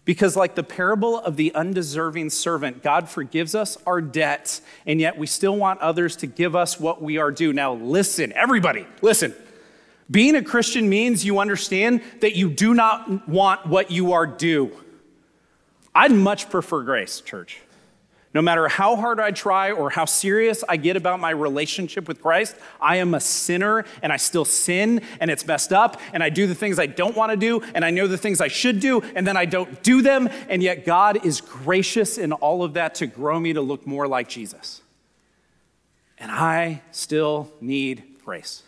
Because, 0.04 0.36
like 0.36 0.56
the 0.56 0.63
parable 0.63 1.20
of 1.20 1.36
the 1.36 1.54
undeserving 1.54 2.32
servant, 2.32 2.82
God 2.82 3.08
forgives 3.08 3.54
us 3.54 3.78
our 3.86 4.02
debts, 4.02 4.62
and 4.88 5.00
yet 5.00 5.17
we 5.17 5.28
still 5.28 5.56
want 5.56 5.80
others 5.80 6.15
to 6.17 6.28
give 6.28 6.56
us 6.56 6.80
what 6.80 7.04
we 7.04 7.20
are 7.20 7.32
due. 7.32 7.54
Now, 7.54 7.74
listen, 7.74 8.34
everybody, 8.34 8.88
listen. 9.02 9.36
Being 10.10 10.36
a 10.36 10.44
Christian 10.44 10.89
means 10.89 11.24
you 11.24 11.39
understand 11.39 12.02
that 12.22 12.36
you 12.36 12.50
do 12.50 12.74
not 12.74 13.30
want 13.30 13.67
what 13.67 13.91
you 13.91 14.13
are 14.13 14.26
due. 14.26 14.72
I'd 15.94 16.12
much 16.12 16.50
prefer 16.50 16.82
grace, 16.82 17.22
church. 17.22 17.60
No 18.34 18.41
matter 18.41 18.70
how 18.70 18.96
hard 18.96 19.20
I 19.20 19.32
try 19.32 19.72
or 19.72 19.89
how 19.89 20.06
serious 20.06 20.63
I 20.70 20.78
get 20.78 20.96
about 20.96 21.20
my 21.20 21.32
relationship 21.32 22.08
with 22.08 22.22
Christ, 22.22 22.56
I 22.80 22.98
am 22.98 23.13
a 23.13 23.20
sinner 23.20 23.84
and 24.02 24.13
I 24.13 24.17
still 24.17 24.46
sin 24.46 25.02
and 25.20 25.30
it's 25.30 25.46
messed 25.46 25.74
up 25.74 26.00
and 26.13 26.24
I 26.24 26.30
do 26.30 26.48
the 26.48 26.56
things 26.56 26.80
I 26.80 26.86
don't 26.86 27.15
want 27.15 27.32
to 27.32 27.38
do 27.38 27.62
and 27.76 27.84
I 27.84 27.89
know 27.89 28.08
the 28.08 28.17
things 28.17 28.39
I 28.39 28.48
should 28.48 28.80
do 28.80 29.02
and 29.15 29.28
then 29.28 29.36
I 29.36 29.44
don't 29.44 29.84
do 29.84 30.02
them. 30.02 30.30
And 30.48 30.63
yet 30.63 30.86
God 30.86 31.26
is 31.26 31.41
gracious 31.41 32.17
in 32.17 32.32
all 32.32 32.63
of 32.63 32.76
that 32.76 32.96
to 32.96 33.08
grow 33.08 33.38
me 33.38 33.52
to 33.52 33.62
look 33.62 33.86
more 33.86 34.08
like 34.08 34.30
Jesus. 34.30 34.82
And 36.17 36.32
I 36.32 36.84
still 36.91 37.52
need 37.60 38.04
grace. 38.24 38.63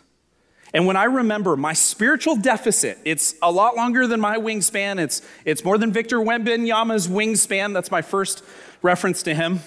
And 0.74 0.86
when 0.86 0.96
I 0.96 1.04
remember 1.04 1.56
my 1.56 1.72
spiritual 1.72 2.34
deficit, 2.34 2.98
it's 3.04 3.36
a 3.40 3.50
lot 3.50 3.76
longer 3.76 4.08
than 4.08 4.20
my 4.20 4.38
wingspan. 4.38 4.98
It's, 4.98 5.22
it's 5.44 5.64
more 5.64 5.78
than 5.78 5.92
Victor 5.92 6.18
Wembanyama's 6.18 7.06
wingspan. 7.06 7.72
That's 7.72 7.92
my 7.92 8.02
first 8.02 8.42
reference 8.82 9.22
to 9.22 9.34
him. 9.34 9.60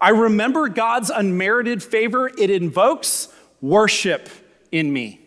I 0.00 0.10
remember 0.10 0.68
God's 0.68 1.10
unmerited 1.10 1.84
favor. 1.84 2.28
It 2.36 2.50
invokes 2.50 3.28
worship 3.60 4.28
in 4.72 4.92
me. 4.92 5.20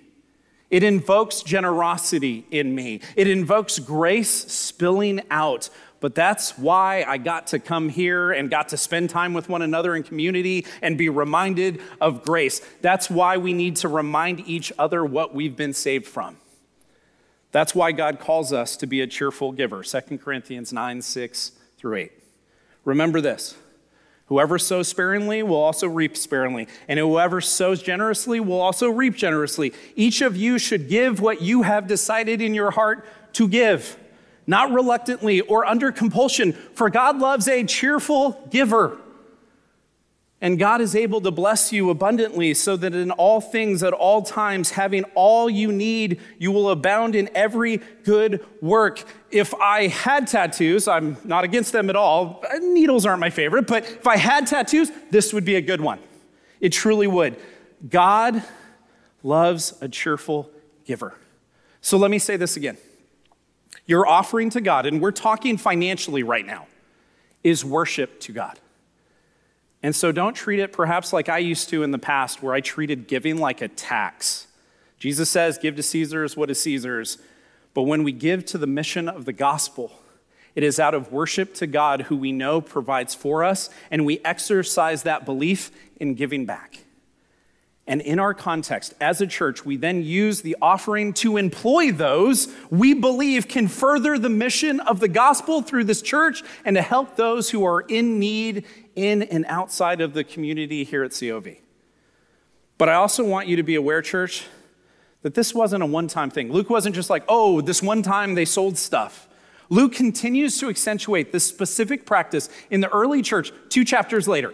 It 0.70 0.84
invokes 0.84 1.42
generosity 1.42 2.46
in 2.52 2.76
me. 2.76 3.00
It 3.16 3.28
invokes 3.28 3.80
grace 3.80 4.30
spilling 4.30 5.22
out. 5.32 5.70
But 6.02 6.16
that's 6.16 6.58
why 6.58 7.06
I 7.08 7.18
got 7.18 7.48
to 7.48 7.60
come 7.60 7.88
here 7.88 8.32
and 8.32 8.50
got 8.50 8.70
to 8.70 8.78
spend 8.78 9.12
time 9.12 9.34
with 9.34 9.48
one 9.48 9.62
another 9.62 9.96
in 9.96 10.02
community 10.02 10.66
and 10.82 10.98
be 10.98 11.10
reminded 11.10 11.80
of 12.02 12.24
grace. 12.24 12.60
That's 12.82 13.10
why 13.10 13.38
we 13.38 13.54
need 13.54 13.78
to 13.78 13.88
remind 13.88 14.42
each 14.42 14.74
other 14.80 15.06
what 15.06 15.34
we've 15.34 15.56
been 15.56 15.74
saved 15.74 16.08
from. 16.08 16.38
That's 17.52 17.76
why 17.76 17.92
God 17.92 18.20
calls 18.20 18.52
us 18.52 18.76
to 18.78 18.88
be 18.88 19.02
a 19.02 19.08
cheerful 19.08 19.52
giver. 19.52 19.84
2 19.84 20.18
Corinthians 20.18 20.74
9 20.74 21.02
6 21.04 21.52
through 21.78 21.96
8. 21.96 22.12
Remember 22.84 23.22
this 23.22 23.56
whoever 24.26 24.58
sows 24.58 24.88
sparingly 24.88 25.44
will 25.44 25.58
also 25.58 25.88
reap 25.88 26.18
sparingly, 26.18 26.68
and 26.88 26.98
whoever 26.98 27.42
sows 27.42 27.84
generously 27.84 28.40
will 28.40 28.62
also 28.62 28.90
reap 28.90 29.16
generously. 29.16 29.74
Each 29.96 30.22
of 30.22 30.36
you 30.36 30.58
should 30.58 30.90
give 30.90 31.20
what 31.20 31.42
you 31.42 31.62
have 31.62 31.86
decided 31.86 32.42
in 32.42 32.56
your 32.56 32.72
heart 32.72 33.06
to 33.34 33.48
give, 33.48 33.98
not 34.52 34.72
reluctantly 34.72 35.42
or 35.42 35.66
under 35.66 35.92
compulsion, 35.92 36.52
for 36.52 36.90
God 36.90 37.18
loves 37.18 37.48
a 37.48 37.64
cheerful 37.64 38.48
giver. 38.52 38.98
And 40.44 40.60
God 40.60 40.82
is 40.82 40.96
able 40.96 41.22
to 41.22 41.32
bless 41.32 41.72
you 41.72 41.90
abundantly 41.92 42.54
so 42.56 42.76
that 42.76 42.94
in 42.94 43.12
all 43.12 43.40
things, 43.40 43.82
at 43.82 43.94
all 43.94 44.24
times, 44.24 44.72
having 44.72 45.04
all 45.16 45.50
you 45.50 45.72
need, 45.72 46.20
you 46.38 46.52
will 46.52 46.72
abound 46.72 47.16
in 47.16 47.30
every 47.34 47.80
good 48.04 48.46
work. 48.60 49.04
If 49.30 49.54
I 49.54 49.88
had 49.88 50.28
tattoos, 50.28 50.88
I'm 50.88 51.16
not 51.24 51.44
against 51.44 51.72
them 51.72 51.90
at 51.90 51.96
all. 51.96 52.44
Needles 52.60 53.06
aren't 53.06 53.22
my 53.22 53.30
favorite, 53.30 53.68
but 53.68 53.84
if 53.84 54.08
I 54.08 54.18
had 54.18 54.48
tattoos, 54.48 54.92
this 55.12 55.32
would 55.32 55.46
be 55.46 55.56
a 55.56 55.62
good 55.62 55.80
one. 55.80 56.00
It 56.60 56.74
truly 56.74 57.08
would. 57.08 57.38
God 57.88 58.44
loves 59.24 59.76
a 59.80 59.88
cheerful 59.88 60.50
giver. 60.86 61.14
So 61.82 61.98
let 61.98 62.12
me 62.12 62.20
say 62.20 62.36
this 62.36 62.58
again. 62.58 62.78
Your 63.92 64.08
offering 64.08 64.50
to 64.52 64.62
God, 64.62 64.86
and 64.86 65.02
we're 65.02 65.12
talking 65.12 65.58
financially 65.58 66.24
right 66.24 66.46
now, 66.46 66.66
is 67.44 67.66
worship 67.66 68.22
to 68.22 68.32
God. 68.32 68.58
And 69.84 69.94
so 69.94 70.14
don't 70.14 70.34
treat 70.34 70.62
it 70.62 70.72
perhaps 70.72 71.12
like 71.12 71.28
I 71.28 71.40
used 71.40 71.68
to 71.72 71.84
in 71.84 71.92
the 71.92 72.00
past, 72.00 72.42
where 72.42 72.54
I 72.54 72.62
treated 72.62 73.06
giving 73.06 73.36
like 73.36 73.62
a 73.62 73.68
tax. 73.68 74.48
Jesus 74.98 75.30
says, 75.30 75.58
Give 75.58 75.76
to 75.76 75.84
Caesar's 75.84 76.38
what 76.38 76.50
is 76.50 76.62
Caesar's. 76.62 77.18
But 77.74 77.82
when 77.82 78.06
we 78.06 78.14
give 78.14 78.46
to 78.46 78.58
the 78.58 78.66
mission 78.66 79.10
of 79.10 79.26
the 79.26 79.34
gospel, 79.34 79.92
it 80.56 80.64
is 80.64 80.80
out 80.80 80.94
of 80.94 81.12
worship 81.12 81.54
to 81.56 81.68
God 81.68 82.04
who 82.04 82.16
we 82.16 82.32
know 82.32 82.62
provides 82.62 83.14
for 83.14 83.44
us, 83.44 83.70
and 83.92 84.06
we 84.06 84.20
exercise 84.24 85.04
that 85.04 85.26
belief 85.26 85.70
in 86.00 86.14
giving 86.14 86.46
back. 86.46 86.86
And 87.92 88.00
in 88.00 88.20
our 88.20 88.34
context, 88.34 88.94
as 89.02 89.20
a 89.20 89.28
church, 89.28 89.66
we 89.66 89.76
then 89.76 90.02
use 90.02 90.44
the 90.44 90.56
offering 90.62 91.12
to 91.16 91.36
employ 91.36 91.92
those 91.92 92.48
we 92.70 92.94
believe 92.94 93.50
can 93.50 93.68
further 93.68 94.18
the 94.18 94.30
mission 94.30 94.80
of 94.80 95.02
the 95.02 95.10
gospel 95.10 95.62
through 95.62 95.84
this 95.84 96.02
church 96.02 96.42
and 96.64 96.78
to 96.78 96.82
help 96.82 97.18
those 97.18 97.50
who 97.50 97.66
are 97.66 97.82
in 97.82 98.18
need 98.18 98.64
in 98.96 99.24
and 99.24 99.44
outside 99.50 100.00
of 100.00 100.14
the 100.14 100.24
community 100.24 100.86
here 100.86 101.04
at 101.04 101.12
COV. 101.12 101.58
But 102.78 102.88
I 102.88 102.94
also 102.94 103.26
want 103.26 103.50
you 103.50 103.58
to 103.58 103.64
be 103.64 103.76
aware, 103.76 104.02
church, 104.02 104.48
that 105.22 105.34
this 105.34 105.54
wasn't 105.54 105.84
a 105.84 105.86
one 105.86 106.08
time 106.08 106.30
thing. 106.30 106.50
Luke 106.50 106.70
wasn't 106.70 106.96
just 106.96 107.10
like, 107.10 107.26
oh, 107.28 107.60
this 107.60 107.84
one 107.84 108.04
time 108.04 108.36
they 108.36 108.46
sold 108.46 108.78
stuff. 108.78 109.28
Luke 109.70 109.92
continues 109.92 110.58
to 110.62 110.70
accentuate 110.70 111.34
this 111.34 111.44
specific 111.44 112.06
practice 112.06 112.50
in 112.70 112.80
the 112.80 112.90
early 112.94 113.22
church 113.22 113.52
two 113.68 113.84
chapters 113.84 114.30
later. 114.30 114.54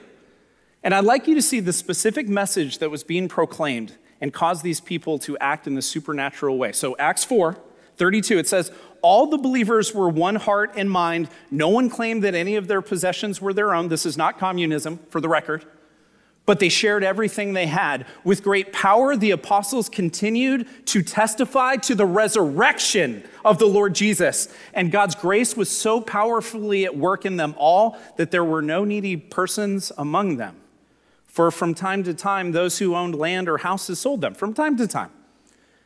And 0.88 0.96
I'd 0.96 1.04
like 1.04 1.28
you 1.28 1.36
to 1.36 1.42
see 1.42 1.60
the 1.60 1.74
specific 1.74 2.30
message 2.30 2.78
that 2.78 2.90
was 2.90 3.04
being 3.04 3.28
proclaimed 3.28 3.98
and 4.22 4.32
caused 4.32 4.64
these 4.64 4.80
people 4.80 5.20
to 5.20 5.38
act 5.40 5.68
in 5.68 5.76
the 5.76 5.82
supernatural 5.82 6.58
way. 6.58 6.72
So, 6.72 6.96
Acts 6.96 7.26
4 7.26 7.58
32, 7.98 8.38
it 8.38 8.48
says, 8.48 8.72
All 9.02 9.28
the 9.28 9.38
believers 9.38 9.94
were 9.94 10.08
one 10.08 10.36
heart 10.36 10.72
and 10.78 10.90
mind. 10.90 11.28
No 11.52 11.68
one 11.68 11.90
claimed 11.90 12.24
that 12.24 12.36
any 12.36 12.56
of 12.56 12.70
their 12.70 12.82
possessions 12.82 13.42
were 13.42 13.52
their 13.52 13.76
own. 13.76 13.90
This 13.90 14.06
is 14.06 14.16
not 14.16 14.40
communism, 14.40 15.00
for 15.10 15.20
the 15.20 15.28
record 15.28 15.66
but 16.46 16.60
they 16.60 16.70
shared 16.70 17.04
everything 17.04 17.52
they 17.52 17.68
had. 17.68 18.06
With 18.24 18.42
great 18.42 18.72
power, 18.72 19.18
the 19.18 19.32
apostles 19.32 19.90
continued 19.90 20.66
to 20.86 21.04
testify 21.04 21.76
to 21.76 21.94
the 21.94 22.06
resurrection 22.06 23.26
of 23.44 23.60
the 23.60 23.66
Lord 23.66 23.94
Jesus. 23.94 24.48
And 24.74 24.90
God's 24.90 25.14
grace 25.14 25.58
was 25.58 25.70
so 25.70 26.00
powerfully 26.00 26.86
at 26.86 26.96
work 26.96 27.26
in 27.26 27.36
them 27.36 27.54
all 27.58 27.98
that 28.16 28.32
there 28.32 28.46
were 28.46 28.62
no 28.62 28.86
needy 28.86 29.18
persons 29.18 29.92
among 29.98 30.38
them. 30.38 30.56
For 31.38 31.52
from 31.52 31.76
time 31.76 32.04
to 32.06 32.16
time, 32.16 32.52
those 32.52 32.80
who 32.80 32.96
owned 32.96 33.14
land 33.14 33.48
or 33.48 33.60
houses 33.60 34.00
sold 34.00 34.22
them, 34.22 34.34
from 34.34 34.56
time 34.56 34.76
to 34.78 34.88
time. 34.88 35.12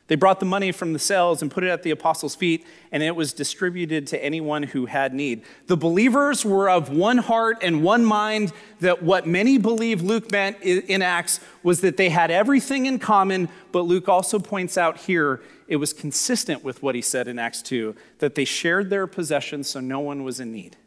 They 0.08 0.16
brought 0.16 0.40
the 0.40 0.46
money 0.46 0.72
from 0.72 0.94
the 0.94 0.98
sales 0.98 1.42
and 1.42 1.52
put 1.52 1.66
it 1.66 1.70
at 1.70 1.84
the 1.84 1.92
apostles' 1.92 2.36
feet, 2.36 2.66
and 2.90 3.04
it 3.04 3.18
was 3.18 3.34
distributed 3.34 4.08
to 4.08 4.24
anyone 4.24 4.64
who 4.64 4.86
had 4.86 5.14
need. 5.14 5.44
The 5.68 5.76
believers 5.76 6.46
were 6.46 6.70
of 6.70 6.88
one 6.88 7.18
heart 7.18 7.58
and 7.62 7.84
one 7.84 8.06
mind, 8.06 8.54
that 8.80 9.04
what 9.04 9.28
many 9.28 9.58
believe 9.58 10.02
Luke 10.02 10.32
meant 10.32 10.62
in 10.62 11.02
Acts 11.02 11.42
was 11.64 11.82
that 11.82 11.98
they 11.98 12.08
had 12.08 12.32
everything 12.32 12.86
in 12.86 12.98
common, 12.98 13.50
but 13.74 13.82
Luke 13.82 14.08
also 14.08 14.40
points 14.40 14.78
out 14.78 15.00
here 15.00 15.42
it 15.68 15.76
was 15.76 15.92
consistent 15.92 16.64
with 16.64 16.82
what 16.82 16.96
he 16.96 17.02
said 17.02 17.28
in 17.28 17.38
Acts 17.38 17.62
2 17.62 17.94
that 18.20 18.36
they 18.36 18.46
shared 18.46 18.90
their 18.90 19.06
possessions 19.06 19.68
so 19.68 19.82
no 19.82 20.00
one 20.00 20.24
was 20.24 20.40
in 20.40 20.54
need. 20.54 20.78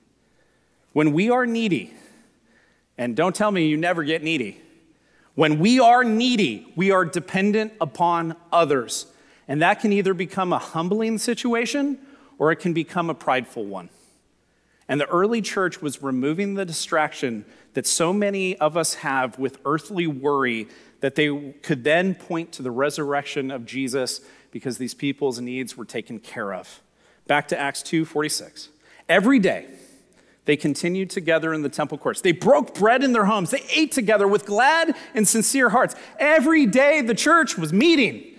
When 0.95 1.13
we 1.13 1.29
are 1.29 1.45
needy, 1.45 1.93
and 2.97 3.17
don't 3.17 3.35
tell 3.35 3.51
me 3.51 3.67
you 3.67 3.77
never 3.77 4.05
get 4.05 4.23
needy, 4.23 4.61
when 5.35 5.59
we 5.59 5.81
are 5.81 6.05
needy, 6.05 6.73
we 6.77 6.93
are 6.93 7.05
dependent 7.05 7.73
upon 7.81 8.37
others. 8.53 9.07
And 9.49 9.63
that 9.63 9.81
can 9.81 9.93
either 9.93 10.15
become 10.15 10.53
a 10.53 10.59
humbling 10.59 11.19
situation 11.19 11.99
or 12.39 12.53
it 12.53 12.57
can 12.57 12.73
become 12.73 13.11
a 13.11 13.15
prideful 13.15 13.65
one. 13.65 13.91
And 14.89 15.01
the 15.01 15.09
early 15.09 15.43
church 15.43 15.81
was 15.83 16.03
removing 16.03 16.55
the 16.55 16.65
distraction 16.65 17.45
that 17.73 17.87
so 17.87 18.13
many 18.13 18.57
of 18.59 18.77
us 18.77 18.95
have 18.95 19.39
with 19.39 19.59
earthly 19.65 20.07
worry 20.07 20.69
that 21.01 21.15
they 21.15 21.55
could 21.63 21.85
then 21.85 22.15
point 22.15 22.53
to 22.53 22.63
the 22.63 22.71
resurrection 22.71 23.51
of 23.51 23.67
Jesus 23.67 24.21
because 24.51 24.79
these 24.79 24.95
people's 24.95 25.41
needs 25.41 25.77
were 25.77 25.85
taken 25.85 26.19
care 26.19 26.53
of. 26.53 26.81
Back 27.27 27.49
to 27.49 27.59
Acts 27.59 27.83
2:46. 27.83 28.69
Every 29.09 29.39
day 29.39 29.67
they 30.45 30.57
continued 30.57 31.11
together 31.11 31.55
in 31.55 31.63
the 31.63 31.69
temple 31.69 31.99
courts. 31.99 32.21
They 32.21 32.33
broke 32.33 32.75
bread 32.75 33.03
in 33.03 33.13
their 33.13 33.25
homes. 33.25 33.51
They 33.51 33.65
ate 33.75 33.93
together 33.93 34.29
with 34.29 34.45
glad 34.45 34.95
and 35.15 35.27
sincere 35.27 35.71
hearts. 35.71 35.95
Every 36.19 36.67
day 36.67 37.01
the 37.01 37.15
church 37.15 37.57
was 37.57 37.73
meeting 37.73 38.35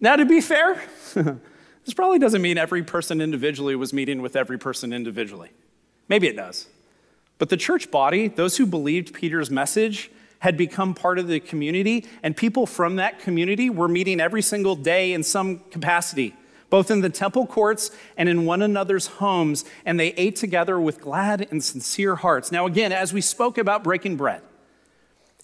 now, 0.00 0.16
to 0.16 0.26
be 0.26 0.40
fair, 0.40 0.82
this 1.14 1.94
probably 1.94 2.18
doesn't 2.18 2.42
mean 2.42 2.58
every 2.58 2.82
person 2.82 3.20
individually 3.20 3.76
was 3.76 3.92
meeting 3.92 4.20
with 4.20 4.36
every 4.36 4.58
person 4.58 4.92
individually. 4.92 5.50
Maybe 6.08 6.28
it 6.28 6.36
does. 6.36 6.66
But 7.38 7.48
the 7.48 7.56
church 7.56 7.90
body, 7.90 8.28
those 8.28 8.56
who 8.56 8.66
believed 8.66 9.14
Peter's 9.14 9.50
message, 9.50 10.10
had 10.40 10.56
become 10.56 10.94
part 10.94 11.18
of 11.18 11.28
the 11.28 11.40
community, 11.40 12.04
and 12.22 12.36
people 12.36 12.66
from 12.66 12.96
that 12.96 13.18
community 13.20 13.70
were 13.70 13.88
meeting 13.88 14.20
every 14.20 14.42
single 14.42 14.76
day 14.76 15.12
in 15.12 15.22
some 15.22 15.60
capacity, 15.70 16.34
both 16.70 16.90
in 16.90 17.00
the 17.00 17.10
temple 17.10 17.46
courts 17.46 17.90
and 18.16 18.28
in 18.28 18.44
one 18.44 18.62
another's 18.62 19.06
homes, 19.06 19.64
and 19.84 19.98
they 19.98 20.08
ate 20.12 20.36
together 20.36 20.78
with 20.78 21.00
glad 21.00 21.46
and 21.50 21.62
sincere 21.62 22.16
hearts. 22.16 22.50
Now, 22.50 22.66
again, 22.66 22.92
as 22.92 23.12
we 23.12 23.20
spoke 23.20 23.58
about 23.58 23.84
breaking 23.84 24.16
bread, 24.16 24.42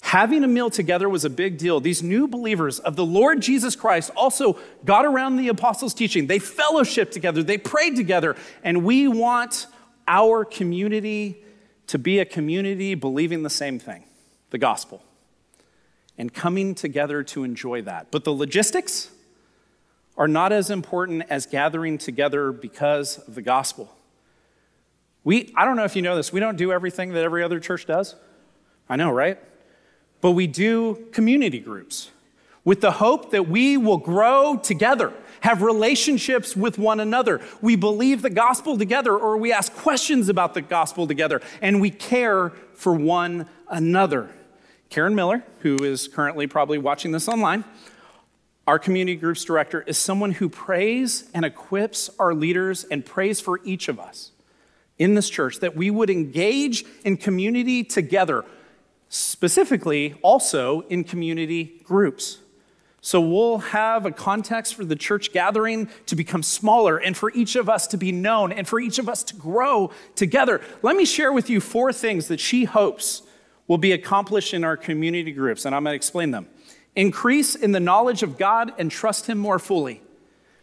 Having 0.03 0.43
a 0.43 0.49
meal 0.49 0.69
together 0.69 1.09
was 1.09 1.25
a 1.25 1.31
big 1.31 1.59
deal. 1.59 1.79
These 1.79 2.03
new 2.03 2.27
believers 2.27 2.81
of 2.81 2.97
the 2.97 3.07
Lord 3.07 3.41
Jesus 3.41 3.77
Christ 3.77 4.11
also 4.17 4.59
got 4.85 5.07
around 5.07 5.37
the 5.37 5.47
apostles' 5.47 5.95
teaching. 5.95 6.27
They 6.27 6.41
fellowshiped 6.41 7.13
together, 7.13 7.43
they 7.43 7.57
prayed 7.57 7.95
together, 7.95 8.37
and 8.65 8.85
we 8.85 9.07
want 9.07 9.69
our 10.09 10.45
community 10.45 11.43
to 11.87 11.99
be 11.99 12.19
a 12.19 12.25
community 12.25 12.95
believing 12.95 13.43
the 13.43 13.51
same 13.51 13.79
thing 13.79 14.05
the 14.51 14.59
gospel 14.59 15.03
and 16.19 16.35
coming 16.35 16.75
together 16.75 17.23
to 17.23 17.45
enjoy 17.45 17.81
that. 17.83 18.11
But 18.11 18.25
the 18.25 18.33
logistics 18.33 19.11
are 20.17 20.29
not 20.29 20.53
as 20.53 20.71
important 20.71 21.25
as 21.31 21.47
gathering 21.47 21.99
together 21.99 22.53
because 22.53 23.19
of 23.27 23.35
the 23.35 23.43
gospel. 23.43 23.95
We, 25.25 25.53
I 25.57 25.65
don't 25.65 25.77
know 25.77 25.85
if 25.85 25.97
you 25.97 26.03
know 26.03 26.17
this, 26.17 26.33
we 26.33 26.41
don't 26.41 26.57
do 26.57 26.73
everything 26.73 27.13
that 27.13 27.25
every 27.25 27.43
other 27.43 27.61
church 27.61 27.87
does. 27.87 28.15
I 28.89 28.97
know, 28.97 29.11
right? 29.11 29.39
but 30.23 30.31
we 30.31 30.47
do 30.47 31.07
community 31.13 31.59
groups 31.59 32.11
with 32.65 32.81
the 32.81 32.93
hope 32.93 33.33
that 33.33 33.49
we 33.49 33.77
will 33.77 33.99
grow 33.99 34.57
together, 34.57 35.13
have 35.41 35.61
relationships 35.61 36.57
with 36.57 36.79
one 36.79 37.01
another. 37.01 37.41
We 37.61 37.75
believe 37.75 38.23
the 38.23 38.31
gospel 38.31 38.79
together, 38.79 39.19
or 39.19 39.37
we 39.37 39.53
ask 39.53 39.75
questions 39.75 40.29
about 40.29 40.55
the 40.55 40.63
gospel 40.63 41.09
together, 41.09 41.43
and 41.61 41.81
we 41.81 41.91
care 41.91 42.51
for 42.75 42.95
one 42.95 43.49
another. 43.69 44.31
Karen 44.91 45.17
Miller, 45.17 45.43
who 45.61 45.83
is 45.83 46.07
currently 46.07 46.47
probably 46.47 46.79
watching 46.79 47.11
this 47.11 47.29
online, 47.29 47.65
our 48.67 48.79
community 48.79 49.17
groups 49.17 49.45
director, 49.45 49.83
is 49.83 49.99
someone 49.99 50.33
who 50.33 50.49
prays 50.49 51.29
and 51.35 51.45
equips 51.45 52.11
our 52.19 52.35
leaders 52.35 52.85
and 52.85 53.05
prays 53.05 53.41
for 53.41 53.61
each 53.65 53.89
of 53.89 53.99
us 53.99 54.31
in 54.99 55.15
this 55.15 55.29
church 55.29 55.59
that 55.61 55.75
we 55.75 55.91
would 55.91 56.11
engage 56.11 56.85
in 57.05 57.17
community 57.17 57.83
together 57.83 58.45
specifically 59.09 60.15
also 60.23 60.81
in 60.83 61.05
community 61.05 61.81
groups. 61.85 62.39
So 63.05 63.21
we'll 63.21 63.59
have 63.59 64.07
a 64.07 64.13
context 64.13 64.77
for 64.77 64.85
the 64.85 64.95
church 64.95 65.33
gathering 65.33 65.89
to 66.07 66.15
become 66.15 66.43
smaller 66.43 66.97
and 66.99 67.17
for 67.17 67.33
each 67.33 67.57
of 67.57 67.69
us 67.69 67.89
to 67.89 67.97
be 67.97 68.13
known 68.13 68.53
and 68.53 68.67
for 68.67 68.79
each 68.79 68.99
of 68.99 69.09
us 69.09 69.25
to 69.25 69.37
grow 69.37 69.91
together. 70.15 70.61
Let 70.83 70.97
me 70.97 71.05
share 71.05 71.33
with 71.33 71.51
you 71.51 71.61
four 71.61 71.93
things 71.93 72.29
that 72.29 72.39
she 72.39 72.65
hopes 72.65 73.23
will 73.67 73.77
be 73.77 73.93
accomplished 73.93 74.55
in 74.55 74.63
our 74.63 74.77
community 74.77 75.33
groups, 75.33 75.65
and 75.65 75.75
I'm 75.75 75.83
going 75.83 75.93
to 75.93 75.97
explain 75.97 76.31
them. 76.31 76.49
Increase 76.95 77.55
in 77.55 77.73
the 77.73 77.81
knowledge 77.81 78.23
of 78.23 78.39
God 78.39 78.73
and 78.79 78.91
trust 78.91 79.27
Him 79.27 79.39
more 79.39 79.59
fully. 79.59 80.03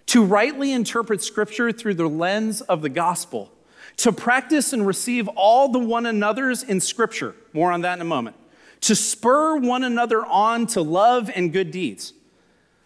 To 0.08 0.24
rightly 0.24 0.72
interpret 0.72 1.22
Scripture 1.22 1.72
through 1.72 1.96
the 1.96 2.08
lens 2.08 2.62
of 2.62 2.82
the 2.82 2.90
gospel 2.90 3.52
to 3.98 4.12
practice 4.14 4.72
and 4.72 4.88
receive 4.88 5.28
all 5.30 5.70
the 5.70 5.80
one 5.80 6.06
another's 6.06 6.64
in 6.64 6.80
Scripture. 6.80 7.36
More 7.54 7.72
on 7.72 7.82
that 7.82 7.96
in 7.96 8.02
a 8.02 8.06
moment. 8.06 8.36
To 8.82 8.96
spur 8.96 9.58
one 9.58 9.84
another 9.84 10.26
on 10.26 10.68
to 10.68 10.82
love 10.82 11.30
and 11.36 11.52
good 11.52 11.72
deeds. 11.72 12.14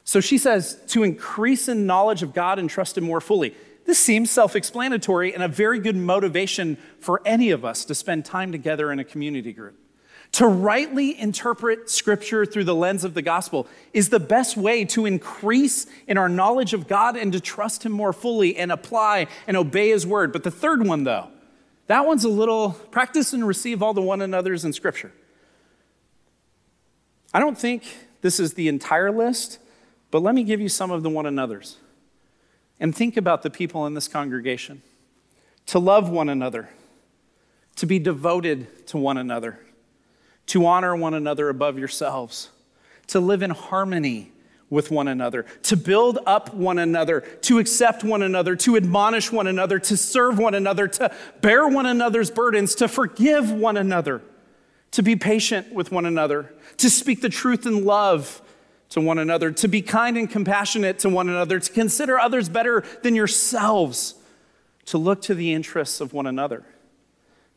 So 0.05 0.19
she 0.19 0.37
says, 0.37 0.81
to 0.87 1.03
increase 1.03 1.67
in 1.67 1.85
knowledge 1.85 2.23
of 2.23 2.33
God 2.33 2.59
and 2.59 2.69
trust 2.69 2.97
Him 2.97 3.03
more 3.03 3.21
fully. 3.21 3.55
This 3.85 3.99
seems 3.99 4.31
self 4.31 4.55
explanatory 4.55 5.33
and 5.33 5.43
a 5.43 5.47
very 5.47 5.79
good 5.79 5.95
motivation 5.95 6.77
for 6.99 7.21
any 7.25 7.51
of 7.51 7.63
us 7.63 7.85
to 7.85 7.95
spend 7.95 8.25
time 8.25 8.51
together 8.51 8.91
in 8.91 8.99
a 8.99 9.03
community 9.03 9.53
group. 9.53 9.77
To 10.33 10.47
rightly 10.47 11.19
interpret 11.19 11.91
Scripture 11.91 12.43
through 12.43 12.63
the 12.63 12.73
lens 12.73 13.03
of 13.03 13.13
the 13.13 13.21
gospel 13.21 13.67
is 13.93 14.09
the 14.09 14.19
best 14.19 14.57
way 14.57 14.83
to 14.85 15.05
increase 15.05 15.85
in 16.07 16.17
our 16.17 16.27
knowledge 16.27 16.73
of 16.73 16.87
God 16.87 17.15
and 17.15 17.31
to 17.33 17.39
trust 17.39 17.85
Him 17.85 17.91
more 17.91 18.11
fully 18.11 18.57
and 18.57 18.71
apply 18.71 19.27
and 19.47 19.55
obey 19.55 19.89
His 19.89 20.07
word. 20.07 20.33
But 20.33 20.43
the 20.43 20.49
third 20.49 20.87
one, 20.87 21.03
though, 21.03 21.27
that 21.85 22.07
one's 22.07 22.23
a 22.23 22.29
little 22.29 22.71
practice 22.71 23.31
and 23.31 23.45
receive 23.47 23.83
all 23.83 23.93
the 23.93 24.01
one 24.01 24.21
another's 24.21 24.65
in 24.65 24.73
Scripture. 24.73 25.11
I 27.31 27.39
don't 27.39 27.57
think 27.57 27.83
this 28.21 28.39
is 28.39 28.55
the 28.55 28.67
entire 28.67 29.11
list, 29.11 29.59
but 30.09 30.23
let 30.23 30.33
me 30.33 30.43
give 30.43 30.59
you 30.59 30.69
some 30.69 30.89
of 30.89 31.03
the 31.03 31.09
one 31.11 31.27
another's. 31.27 31.77
And 32.79 32.95
think 32.95 33.17
about 33.17 33.43
the 33.43 33.51
people 33.51 33.85
in 33.85 33.93
this 33.93 34.07
congregation 34.07 34.81
to 35.67 35.77
love 35.77 36.09
one 36.09 36.27
another, 36.27 36.69
to 37.75 37.85
be 37.85 37.99
devoted 37.99 38.87
to 38.87 38.97
one 38.97 39.17
another, 39.17 39.59
to 40.47 40.65
honor 40.65 40.95
one 40.95 41.13
another 41.13 41.49
above 41.49 41.77
yourselves, 41.77 42.49
to 43.07 43.19
live 43.19 43.41
in 43.41 43.51
harmony 43.51 44.31
with 44.69 44.89
one 44.89 45.07
another, 45.07 45.45
to 45.61 45.77
build 45.77 46.17
up 46.25 46.53
one 46.53 46.79
another, 46.79 47.21
to 47.41 47.59
accept 47.59 48.03
one 48.03 48.23
another, 48.23 48.55
to 48.55 48.75
admonish 48.75 49.31
one 49.31 49.45
another, 49.45 49.77
to 49.77 49.95
serve 49.95 50.39
one 50.39 50.55
another, 50.55 50.87
to 50.87 51.13
bear 51.41 51.67
one 51.67 51.85
another's 51.85 52.31
burdens, 52.31 52.73
to 52.75 52.87
forgive 52.87 53.51
one 53.51 53.77
another, 53.77 54.21
to 54.91 55.03
be 55.03 55.15
patient 55.15 55.71
with 55.73 55.91
one 55.91 56.05
another, 56.05 56.53
to 56.77 56.89
speak 56.89 57.21
the 57.21 57.29
truth 57.29 57.65
in 57.65 57.85
love 57.85 58.41
to 58.89 58.99
one 58.99 59.19
another, 59.19 59.51
to 59.51 59.67
be 59.67 59.81
kind 59.81 60.17
and 60.17 60.29
compassionate 60.29 60.99
to 60.99 61.09
one 61.09 61.29
another, 61.29 61.59
to 61.59 61.71
consider 61.71 62.19
others 62.19 62.49
better 62.49 62.83
than 63.03 63.15
yourselves, 63.15 64.15
to 64.85 64.97
look 64.97 65.21
to 65.21 65.35
the 65.35 65.53
interests 65.53 66.01
of 66.01 66.13
one 66.13 66.25
another 66.25 66.63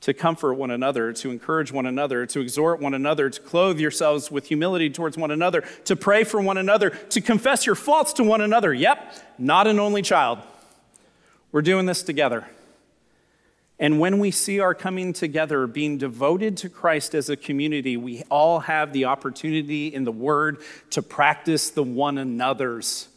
to 0.03 0.15
comfort 0.15 0.55
one 0.55 0.71
another, 0.71 1.13
to 1.13 1.31
encourage 1.31 1.73
one 1.73 1.87
another, 1.87 2.27
to 2.27 2.41
exhort 2.41 2.81
one 2.81 2.95
another, 2.95 3.31
to 3.31 3.41
clothe 3.41 3.81
yourselves 3.81 4.31
with 4.31 4.47
humility 4.47 4.91
towards 4.91 5.17
one 5.17 5.31
another, 5.31 5.63
to 5.85 5.97
pray 5.97 6.23
for 6.23 6.41
one 6.41 6.59
another, 6.59 6.91
to 6.91 7.21
confess 7.21 7.67
your 7.67 7.75
faults 7.75 8.13
to 8.13 8.23
one 8.23 8.41
another. 8.41 8.73
Yep, 8.73 9.15
not 9.39 9.67
an 9.67 9.79
only 9.81 10.03
child. 10.03 10.39
We're 11.51 11.63
doing 11.63 11.87
this 11.87 12.03
together. 12.03 12.47
And 13.79 14.01
when 14.01 14.19
we 14.19 14.31
see 14.31 14.61
our 14.61 14.75
coming 14.75 15.13
together, 15.13 15.67
being 15.67 15.99
devoted 15.99 16.57
to 16.59 16.69
Christ 16.69 17.15
as 17.15 17.29
a 17.29 17.37
community, 17.37 17.97
we 17.97 18.23
all 18.31 18.61
have 18.61 18.93
the 18.93 19.05
opportunity 19.05 19.89
in 19.89 20.05
the 20.05 20.13
Word 20.13 20.63
to 20.91 21.03
practice 21.03 21.71
the 21.71 21.83
one 21.83 22.17
another's 22.17 23.09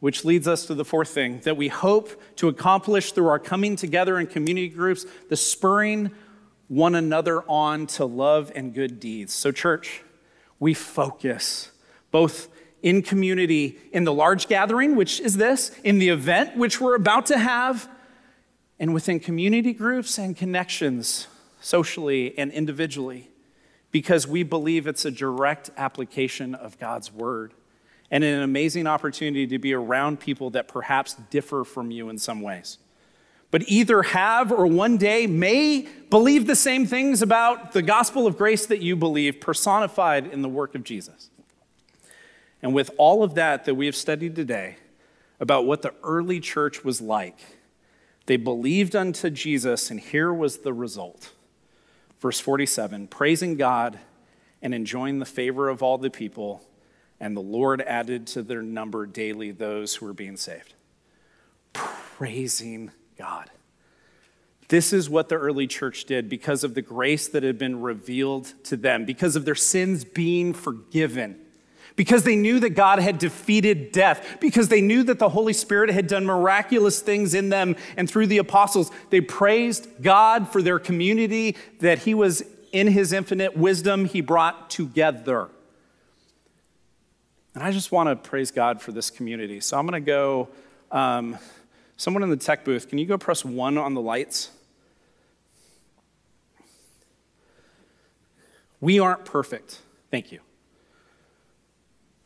which 0.00 0.24
leads 0.24 0.46
us 0.46 0.66
to 0.66 0.74
the 0.74 0.84
fourth 0.84 1.08
thing 1.08 1.40
that 1.40 1.56
we 1.56 1.68
hope 1.68 2.20
to 2.36 2.48
accomplish 2.48 3.12
through 3.12 3.28
our 3.28 3.38
coming 3.38 3.76
together 3.76 4.18
in 4.18 4.26
community 4.26 4.68
groups, 4.68 5.04
the 5.28 5.36
spurring 5.36 6.10
one 6.68 6.94
another 6.94 7.42
on 7.48 7.86
to 7.86 8.04
love 8.04 8.52
and 8.54 8.74
good 8.74 9.00
deeds. 9.00 9.32
So, 9.32 9.50
church, 9.50 10.02
we 10.60 10.74
focus 10.74 11.72
both 12.10 12.48
in 12.82 13.02
community, 13.02 13.78
in 13.92 14.04
the 14.04 14.12
large 14.12 14.46
gathering, 14.46 14.94
which 14.94 15.18
is 15.20 15.36
this, 15.36 15.72
in 15.82 15.98
the 15.98 16.10
event, 16.10 16.56
which 16.56 16.80
we're 16.80 16.94
about 16.94 17.26
to 17.26 17.38
have, 17.38 17.88
and 18.78 18.94
within 18.94 19.18
community 19.18 19.72
groups 19.72 20.18
and 20.18 20.36
connections, 20.36 21.26
socially 21.60 22.38
and 22.38 22.52
individually, 22.52 23.30
because 23.90 24.28
we 24.28 24.44
believe 24.44 24.86
it's 24.86 25.04
a 25.04 25.10
direct 25.10 25.70
application 25.76 26.54
of 26.54 26.78
God's 26.78 27.12
word 27.12 27.52
and 28.10 28.24
an 28.24 28.42
amazing 28.42 28.86
opportunity 28.86 29.46
to 29.46 29.58
be 29.58 29.74
around 29.74 30.20
people 30.20 30.50
that 30.50 30.68
perhaps 30.68 31.14
differ 31.30 31.64
from 31.64 31.90
you 31.90 32.08
in 32.08 32.18
some 32.18 32.40
ways. 32.40 32.78
But 33.50 33.62
either 33.66 34.02
have 34.02 34.52
or 34.52 34.66
one 34.66 34.98
day 34.98 35.26
may 35.26 35.88
believe 36.10 36.46
the 36.46 36.56
same 36.56 36.86
things 36.86 37.22
about 37.22 37.72
the 37.72 37.82
gospel 37.82 38.26
of 38.26 38.36
grace 38.36 38.66
that 38.66 38.82
you 38.82 38.94
believe, 38.96 39.40
personified 39.40 40.26
in 40.26 40.42
the 40.42 40.48
work 40.48 40.74
of 40.74 40.84
Jesus. 40.84 41.30
And 42.62 42.74
with 42.74 42.90
all 42.98 43.22
of 43.22 43.34
that 43.34 43.64
that 43.64 43.74
we 43.74 43.86
have 43.86 43.96
studied 43.96 44.34
today 44.34 44.76
about 45.40 45.66
what 45.66 45.82
the 45.82 45.94
early 46.02 46.40
church 46.40 46.84
was 46.84 47.00
like, 47.00 47.38
they 48.26 48.36
believed 48.36 48.94
unto 48.94 49.30
Jesus, 49.30 49.90
and 49.90 49.98
here 49.98 50.32
was 50.34 50.58
the 50.58 50.74
result. 50.74 51.32
Verse 52.20 52.40
47 52.40 53.08
praising 53.08 53.56
God 53.56 53.98
and 54.60 54.74
enjoying 54.74 55.20
the 55.20 55.24
favor 55.24 55.68
of 55.68 55.82
all 55.82 55.96
the 55.98 56.10
people 56.10 56.67
and 57.20 57.36
the 57.36 57.40
Lord 57.40 57.80
added 57.82 58.26
to 58.28 58.42
their 58.42 58.62
number 58.62 59.06
daily 59.06 59.50
those 59.50 59.96
who 59.96 60.06
were 60.06 60.12
being 60.12 60.36
saved. 60.36 60.74
Praising 61.72 62.92
God. 63.16 63.50
This 64.68 64.92
is 64.92 65.08
what 65.08 65.28
the 65.28 65.36
early 65.36 65.66
church 65.66 66.04
did 66.04 66.28
because 66.28 66.62
of 66.62 66.74
the 66.74 66.82
grace 66.82 67.26
that 67.28 67.42
had 67.42 67.58
been 67.58 67.80
revealed 67.80 68.52
to 68.64 68.76
them, 68.76 69.04
because 69.04 69.34
of 69.34 69.44
their 69.44 69.54
sins 69.54 70.04
being 70.04 70.52
forgiven, 70.52 71.40
because 71.96 72.22
they 72.22 72.36
knew 72.36 72.60
that 72.60 72.70
God 72.70 72.98
had 72.98 73.18
defeated 73.18 73.92
death, 73.92 74.36
because 74.40 74.68
they 74.68 74.82
knew 74.82 75.02
that 75.04 75.18
the 75.18 75.30
Holy 75.30 75.54
Spirit 75.54 75.90
had 75.90 76.06
done 76.06 76.26
miraculous 76.26 77.00
things 77.00 77.32
in 77.32 77.48
them 77.48 77.76
and 77.96 78.08
through 78.08 78.26
the 78.26 78.38
apostles. 78.38 78.90
They 79.08 79.22
praised 79.22 79.88
God 80.02 80.48
for 80.52 80.60
their 80.60 80.78
community 80.78 81.56
that 81.80 82.00
He 82.00 82.12
was 82.12 82.44
in 82.70 82.88
His 82.88 83.14
infinite 83.14 83.56
wisdom, 83.56 84.04
He 84.04 84.20
brought 84.20 84.68
together. 84.68 85.48
And 87.58 87.66
I 87.66 87.72
just 87.72 87.90
want 87.90 88.08
to 88.08 88.14
praise 88.14 88.52
God 88.52 88.80
for 88.80 88.92
this 88.92 89.10
community. 89.10 89.58
So 89.58 89.76
I'm 89.76 89.84
going 89.84 90.00
to 90.00 90.06
go, 90.06 90.48
um, 90.92 91.36
someone 91.96 92.22
in 92.22 92.30
the 92.30 92.36
tech 92.36 92.64
booth, 92.64 92.88
can 92.88 92.98
you 92.98 93.04
go 93.04 93.18
press 93.18 93.44
one 93.44 93.76
on 93.76 93.94
the 93.94 94.00
lights? 94.00 94.52
We 98.80 99.00
aren't 99.00 99.24
perfect. 99.24 99.80
Thank 100.08 100.30
you. 100.30 100.38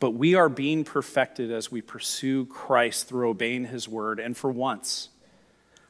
But 0.00 0.10
we 0.10 0.34
are 0.34 0.50
being 0.50 0.84
perfected 0.84 1.50
as 1.50 1.72
we 1.72 1.80
pursue 1.80 2.44
Christ 2.44 3.08
through 3.08 3.30
obeying 3.30 3.64
his 3.64 3.88
word. 3.88 4.20
And 4.20 4.36
for 4.36 4.50
once, 4.50 5.08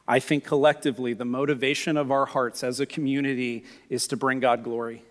I 0.07 0.20
think 0.20 0.45
collectively, 0.45 1.14
the 1.14 1.24
motivation 1.24 1.97
of 1.97 2.12
our 2.12 2.26
hearts 2.26 2.62
as 2.62 2.78
a 2.78 2.86
community 2.86 3.64
is 3.88 4.07
to 4.07 4.16
bring 4.16 4.38
God 4.38 4.62
glory. 4.62 5.03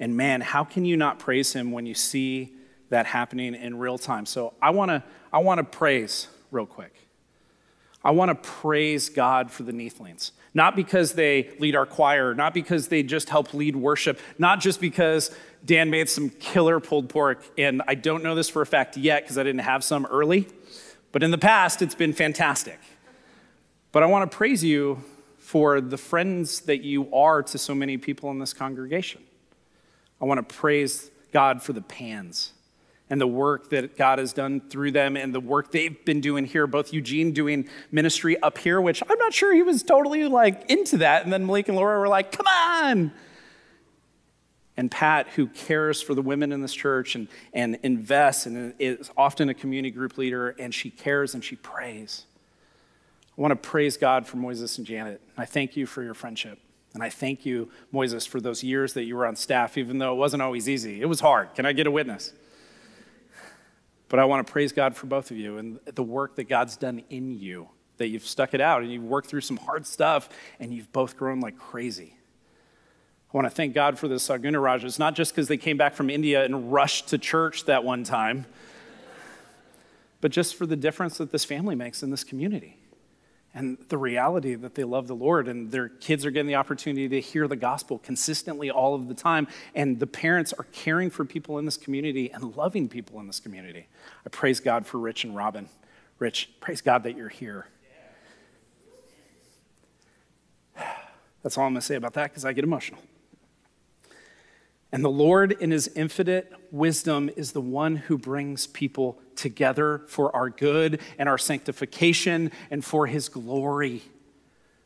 And 0.00 0.16
man, 0.16 0.40
how 0.40 0.64
can 0.64 0.84
you 0.84 0.96
not 0.96 1.20
praise 1.20 1.52
him 1.52 1.70
when 1.70 1.86
you 1.86 1.94
see 1.94 2.56
that 2.90 3.06
happening 3.06 3.54
in 3.54 3.78
real 3.78 3.98
time. 3.98 4.26
So 4.26 4.52
I 4.60 4.70
want 4.70 4.90
to 4.90 5.02
I 5.32 5.38
want 5.38 5.58
to 5.58 5.64
praise 5.64 6.28
real 6.50 6.66
quick. 6.66 6.94
I 8.02 8.10
want 8.12 8.30
to 8.30 8.48
praise 8.48 9.08
God 9.08 9.50
for 9.50 9.62
the 9.62 9.72
Neathlings. 9.72 10.32
Not 10.52 10.74
because 10.74 11.12
they 11.12 11.50
lead 11.58 11.76
our 11.76 11.86
choir, 11.86 12.34
not 12.34 12.54
because 12.54 12.88
they 12.88 13.02
just 13.02 13.28
help 13.28 13.54
lead 13.54 13.76
worship, 13.76 14.18
not 14.38 14.60
just 14.60 14.80
because 14.80 15.30
Dan 15.64 15.90
made 15.90 16.08
some 16.08 16.30
killer 16.30 16.80
pulled 16.80 17.08
pork, 17.08 17.44
and 17.56 17.82
I 17.86 17.94
don't 17.94 18.24
know 18.24 18.34
this 18.34 18.48
for 18.48 18.62
a 18.62 18.66
fact 18.66 18.96
yet 18.96 19.22
because 19.22 19.38
I 19.38 19.42
didn't 19.42 19.60
have 19.60 19.84
some 19.84 20.06
early, 20.06 20.48
but 21.12 21.22
in 21.22 21.30
the 21.30 21.38
past 21.38 21.82
it's 21.82 21.94
been 21.94 22.12
fantastic. 22.12 22.80
But 23.92 24.02
I 24.02 24.06
want 24.06 24.28
to 24.30 24.36
praise 24.36 24.64
you 24.64 25.02
for 25.38 25.80
the 25.80 25.98
friends 25.98 26.60
that 26.62 26.82
you 26.82 27.12
are 27.14 27.42
to 27.42 27.58
so 27.58 27.74
many 27.74 27.96
people 27.96 28.30
in 28.30 28.38
this 28.38 28.54
congregation. 28.54 29.22
I 30.20 30.24
want 30.24 30.48
to 30.48 30.54
praise 30.54 31.10
God 31.32 31.62
for 31.62 31.72
the 31.72 31.82
pans 31.82 32.52
and 33.10 33.20
the 33.20 33.26
work 33.26 33.70
that 33.70 33.96
God 33.96 34.20
has 34.20 34.32
done 34.32 34.60
through 34.70 34.92
them 34.92 35.16
and 35.16 35.34
the 35.34 35.40
work 35.40 35.72
they've 35.72 36.02
been 36.04 36.20
doing 36.20 36.44
here. 36.44 36.68
Both 36.68 36.92
Eugene 36.92 37.32
doing 37.32 37.68
ministry 37.90 38.40
up 38.40 38.56
here, 38.56 38.80
which 38.80 39.02
I'm 39.10 39.18
not 39.18 39.34
sure 39.34 39.52
he 39.52 39.62
was 39.62 39.82
totally 39.82 40.24
like 40.28 40.70
into 40.70 40.98
that. 40.98 41.24
And 41.24 41.32
then 41.32 41.44
Malik 41.44 41.68
and 41.68 41.76
Laura 41.76 41.98
were 41.98 42.08
like, 42.08 42.30
come 42.30 42.46
on. 42.46 43.12
And 44.76 44.90
Pat, 44.90 45.26
who 45.34 45.48
cares 45.48 46.00
for 46.00 46.14
the 46.14 46.22
women 46.22 46.52
in 46.52 46.62
this 46.62 46.72
church 46.72 47.16
and, 47.16 47.28
and 47.52 47.78
invests 47.82 48.46
and 48.46 48.72
is 48.78 49.10
often 49.16 49.48
a 49.48 49.54
community 49.54 49.90
group 49.90 50.16
leader, 50.16 50.50
and 50.58 50.72
she 50.72 50.88
cares 50.88 51.34
and 51.34 51.44
she 51.44 51.56
prays. 51.56 52.24
I 53.36 53.40
want 53.40 53.50
to 53.50 53.56
praise 53.68 53.96
God 53.96 54.26
for 54.26 54.36
Moises 54.36 54.78
and 54.78 54.86
Janet. 54.86 55.20
I 55.36 55.44
thank 55.44 55.76
you 55.76 55.84
for 55.84 56.02
your 56.02 56.14
friendship. 56.14 56.58
And 56.94 57.02
I 57.02 57.10
thank 57.10 57.44
you, 57.44 57.70
Moises, 57.92 58.26
for 58.26 58.40
those 58.40 58.62
years 58.62 58.94
that 58.94 59.04
you 59.04 59.16
were 59.16 59.26
on 59.26 59.36
staff, 59.36 59.76
even 59.76 59.98
though 59.98 60.12
it 60.14 60.16
wasn't 60.16 60.42
always 60.42 60.68
easy. 60.68 61.00
It 61.00 61.06
was 61.06 61.20
hard. 61.20 61.54
Can 61.54 61.66
I 61.66 61.72
get 61.72 61.86
a 61.86 61.90
witness? 61.90 62.32
But 64.10 64.18
I 64.18 64.24
want 64.24 64.44
to 64.44 64.52
praise 64.52 64.72
God 64.72 64.96
for 64.96 65.06
both 65.06 65.30
of 65.30 65.38
you 65.38 65.56
and 65.56 65.78
the 65.86 66.02
work 66.02 66.34
that 66.34 66.48
God's 66.48 66.76
done 66.76 67.04
in 67.10 67.38
you, 67.38 67.68
that 67.96 68.08
you've 68.08 68.26
stuck 68.26 68.54
it 68.54 68.60
out 68.60 68.82
and 68.82 68.92
you've 68.92 69.04
worked 69.04 69.28
through 69.28 69.42
some 69.42 69.56
hard 69.56 69.86
stuff 69.86 70.28
and 70.58 70.74
you've 70.74 70.92
both 70.92 71.16
grown 71.16 71.40
like 71.40 71.56
crazy. 71.56 72.16
I 73.32 73.36
want 73.36 73.46
to 73.46 73.50
thank 73.50 73.72
God 73.72 74.00
for 74.00 74.08
the 74.08 74.16
Sagunarajas, 74.16 74.98
not 74.98 75.14
just 75.14 75.32
because 75.32 75.46
they 75.46 75.56
came 75.56 75.76
back 75.76 75.94
from 75.94 76.10
India 76.10 76.44
and 76.44 76.72
rushed 76.72 77.08
to 77.10 77.18
church 77.18 77.66
that 77.66 77.84
one 77.84 78.02
time, 78.02 78.46
but 80.20 80.32
just 80.32 80.56
for 80.56 80.66
the 80.66 80.74
difference 80.74 81.16
that 81.18 81.30
this 81.30 81.44
family 81.44 81.76
makes 81.76 82.02
in 82.02 82.10
this 82.10 82.24
community 82.24 82.79
and 83.52 83.78
the 83.88 83.98
reality 83.98 84.54
that 84.54 84.76
they 84.76 84.84
love 84.84 85.08
the 85.08 85.16
Lord 85.16 85.48
and 85.48 85.72
their 85.72 85.88
kids 85.88 86.24
are 86.24 86.30
getting 86.30 86.46
the 86.46 86.54
opportunity 86.54 87.08
to 87.08 87.20
hear 87.20 87.48
the 87.48 87.56
gospel 87.56 87.98
consistently 87.98 88.70
all 88.70 88.94
of 88.94 89.08
the 89.08 89.14
time. 89.14 89.48
And 89.74 89.98
the 89.98 90.06
parents 90.06 90.52
are 90.52 90.66
caring 90.72 91.10
for 91.10 91.24
people 91.24 91.58
in 91.58 91.64
this 91.64 91.76
community 91.76 92.30
and 92.30 92.56
loving 92.56 92.88
people 92.88 93.18
in 93.18 93.26
this 93.26 93.40
community. 93.40 93.88
I 94.24 94.28
praise 94.28 94.60
God 94.60 94.86
for 94.86 94.98
Rich 94.98 95.24
and 95.24 95.34
Robin. 95.34 95.68
Rich, 96.20 96.50
praise 96.60 96.80
God 96.80 97.02
that 97.02 97.16
you're 97.16 97.28
here. 97.28 97.66
That's 101.42 101.58
all 101.58 101.64
I'm 101.64 101.72
going 101.72 101.80
to 101.80 101.86
say 101.86 101.96
about 101.96 102.14
that 102.14 102.30
because 102.30 102.44
I 102.44 102.52
get 102.52 102.62
emotional. 102.62 103.00
And 104.92 105.04
the 105.04 105.10
Lord, 105.10 105.52
in 105.52 105.70
his 105.70 105.88
infinite 105.94 106.52
wisdom, 106.72 107.30
is 107.36 107.52
the 107.52 107.60
one 107.60 107.96
who 107.96 108.18
brings 108.18 108.66
people 108.66 109.20
together 109.36 110.02
for 110.08 110.34
our 110.34 110.50
good 110.50 111.00
and 111.18 111.28
our 111.28 111.38
sanctification 111.38 112.50
and 112.70 112.84
for 112.84 113.06
his 113.06 113.28
glory. 113.28 114.02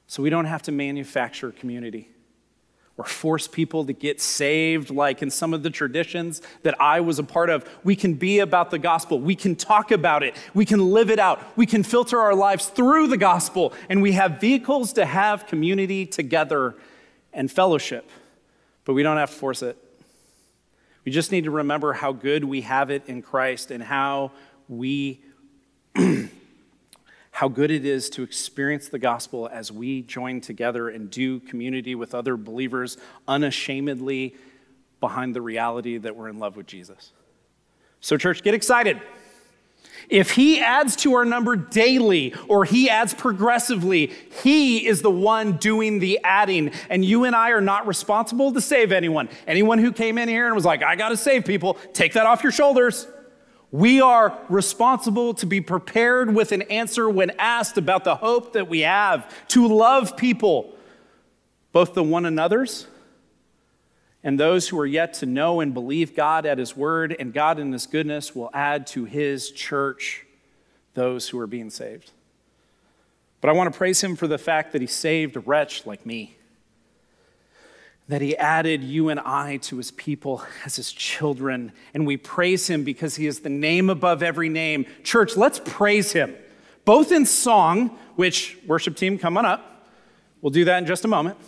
So 0.07 0.23
we 0.23 0.29
don't 0.29 0.45
have 0.45 0.63
to 0.63 0.73
manufacture 0.73 1.51
community. 1.53 2.11
or 2.97 3.05
force 3.05 3.49
people 3.49 3.85
to 3.85 3.93
get 3.93 4.21
saved, 4.21 4.89
like 4.91 5.21
in 5.21 5.31
some 5.31 5.53
of 5.53 5.63
the 5.65 5.71
traditions 5.71 6.41
that 6.63 6.81
I 6.81 7.01
was 7.01 7.19
a 7.19 7.25
part 7.25 7.51
of. 7.51 7.69
We 7.83 7.97
can 7.97 8.15
be 8.15 8.39
about 8.39 8.71
the 8.71 8.79
gospel. 8.79 9.19
We 9.19 9.35
can 9.35 9.57
talk 9.57 9.91
about 9.91 10.23
it. 10.23 10.37
We 10.55 10.65
can 10.65 10.93
live 10.93 11.11
it 11.11 11.19
out. 11.19 11.43
We 11.57 11.67
can 11.67 11.83
filter 11.83 12.21
our 12.21 12.35
lives 12.35 12.67
through 12.67 13.09
the 13.09 13.17
gospel. 13.17 13.73
And 13.89 14.01
we 14.01 14.13
have 14.13 14.41
vehicles 14.41 14.93
to 14.93 15.05
have 15.05 15.47
community 15.47 16.07
together 16.07 16.77
and 17.33 17.51
fellowship. 17.51 18.09
But 18.85 18.93
we 18.93 19.03
don't 19.03 19.17
have 19.17 19.31
to 19.31 19.37
force 19.37 19.63
it. 19.63 19.77
We 21.05 21.13
just 21.13 21.31
need 21.33 21.45
to 21.45 21.51
remember 21.51 21.93
how 21.93 22.13
good 22.13 22.45
we 22.45 22.63
have 22.63 22.91
it 22.91 23.03
in 23.07 23.23
Christ 23.23 23.71
and 23.71 23.83
how 23.83 24.33
we 24.69 25.21
how 27.31 27.49
good 27.49 27.71
it 27.71 27.85
is 27.85 28.09
to 28.11 28.23
experience 28.23 28.89
the 28.89 28.99
gospel 28.99 29.49
as 29.53 29.73
we 29.73 30.03
join 30.03 30.41
together 30.41 30.89
and 30.89 31.11
do 31.11 31.41
community 31.41 31.95
with 31.95 32.15
other 32.15 32.37
believers 32.37 32.97
unashamedly 33.27 34.37
behind 35.01 35.35
the 35.35 35.43
reality 35.43 35.99
that 35.99 36.15
we're 36.15 36.29
in 36.29 36.39
love 36.39 36.57
with 36.57 36.67
Jesus. 36.67 37.13
So, 38.01 38.17
church, 38.17 38.43
get 38.43 38.55
excited. 38.55 39.01
If 40.09 40.33
he 40.33 40.61
adds 40.61 40.97
to 40.97 41.15
our 41.15 41.25
number 41.25 41.57
daily 41.57 42.35
or 42.49 42.65
he 42.65 42.91
adds 42.91 43.15
progressively, 43.15 44.13
he 44.43 44.87
is 44.87 45.03
the 45.03 45.11
one 45.11 45.53
doing 45.53 45.99
the 45.99 46.21
adding. 46.23 46.73
And 46.91 47.05
you 47.05 47.25
and 47.25 47.35
I 47.35 47.51
are 47.51 47.61
not 47.61 47.87
responsible 47.87 48.53
to 48.53 48.61
save 48.61 48.93
anyone. 48.93 49.29
Anyone 49.47 49.79
who 49.79 49.93
came 49.93 50.19
in 50.19 50.29
here 50.29 50.47
and 50.47 50.55
was 50.55 50.65
like, 50.65 50.83
I 50.83 50.97
got 50.97 51.11
to 51.11 51.17
save 51.17 51.45
people, 51.45 51.79
take 51.93 52.15
that 52.15 52.27
off 52.27 52.43
your 52.43 52.53
shoulders. 52.53 53.07
We 53.71 54.01
are 54.01 54.39
responsible 54.49 55.35
to 55.35 55.47
be 55.47 55.61
prepared 55.61 56.33
with 56.33 56.53
an 56.53 56.63
answer 56.63 57.09
when 57.11 57.33
asked 57.39 57.77
about 57.77 58.05
the 58.05 58.15
hope 58.15 58.53
that 58.53 58.69
we 58.69 58.81
have 58.81 59.33
to 59.49 59.67
love 59.67 60.17
people, 60.17 60.77
both 61.73 61.95
the 61.95 62.05
one 62.05 62.25
another's 62.25 62.87
and 64.25 64.41
those 64.41 64.69
who 64.69 64.81
are 64.81 64.87
yet 64.87 65.15
to 65.15 65.27
know 65.27 65.61
and 65.61 65.73
believe 65.73 66.17
God 66.17 66.47
at 66.47 66.59
His 66.59 66.77
word, 66.77 67.15
and 67.17 67.33
God 67.33 67.61
in 67.61 67.71
His 67.73 67.87
goodness 67.87 68.35
will 68.35 68.51
add 68.53 68.89
to 68.89 69.05
His 69.05 69.53
church 69.53 70.27
those 70.95 71.29
who 71.29 71.39
are 71.39 71.47
being 71.47 71.71
saved. 71.71 72.11
But 73.41 73.51
I 73.51 73.53
want 73.53 73.73
to 73.73 73.77
praise 73.77 74.03
Him 74.03 74.17
for 74.17 74.27
the 74.27 74.39
fact 74.39 74.73
that 74.73 74.81
He 74.81 74.89
saved 74.89 75.37
a 75.37 75.41
wretch 75.41 75.87
like 75.87 76.05
me 76.05 76.37
that 78.09 78.21
he 78.21 78.37
added 78.37 78.85
you 78.85 79.09
and 79.09 79.19
I 79.21 79.57
to 79.59 79.79
his 79.79 79.91
people 79.91 80.43
as 80.65 80.77
his 80.77 80.93
children. 80.93 81.73
And 81.95 82.07
we 82.07 82.17
praise 82.17 82.69
him 82.69 82.85
because 82.85 83.17
he 83.17 83.27
is 83.27 83.41
the 83.41 83.49
name 83.49 83.89
above 83.89 84.23
every 84.23 84.49
name. 84.49 84.87
Church, 85.03 85.37
let's 85.37 85.61
praise 85.65 86.13
him, 86.13 86.35
both 86.85 87.13
in 87.13 87.25
song, 87.25 87.99
which 88.17 88.59
worship 88.67 88.97
team, 88.97 89.19
come 89.19 89.39
on 89.39 89.47
up. 89.47 89.89
We'll 90.43 90.51
do 90.51 90.67
that 90.67 90.79
in 90.79 90.87
just 90.87 91.05
a 91.07 91.09
moment. 91.09 91.39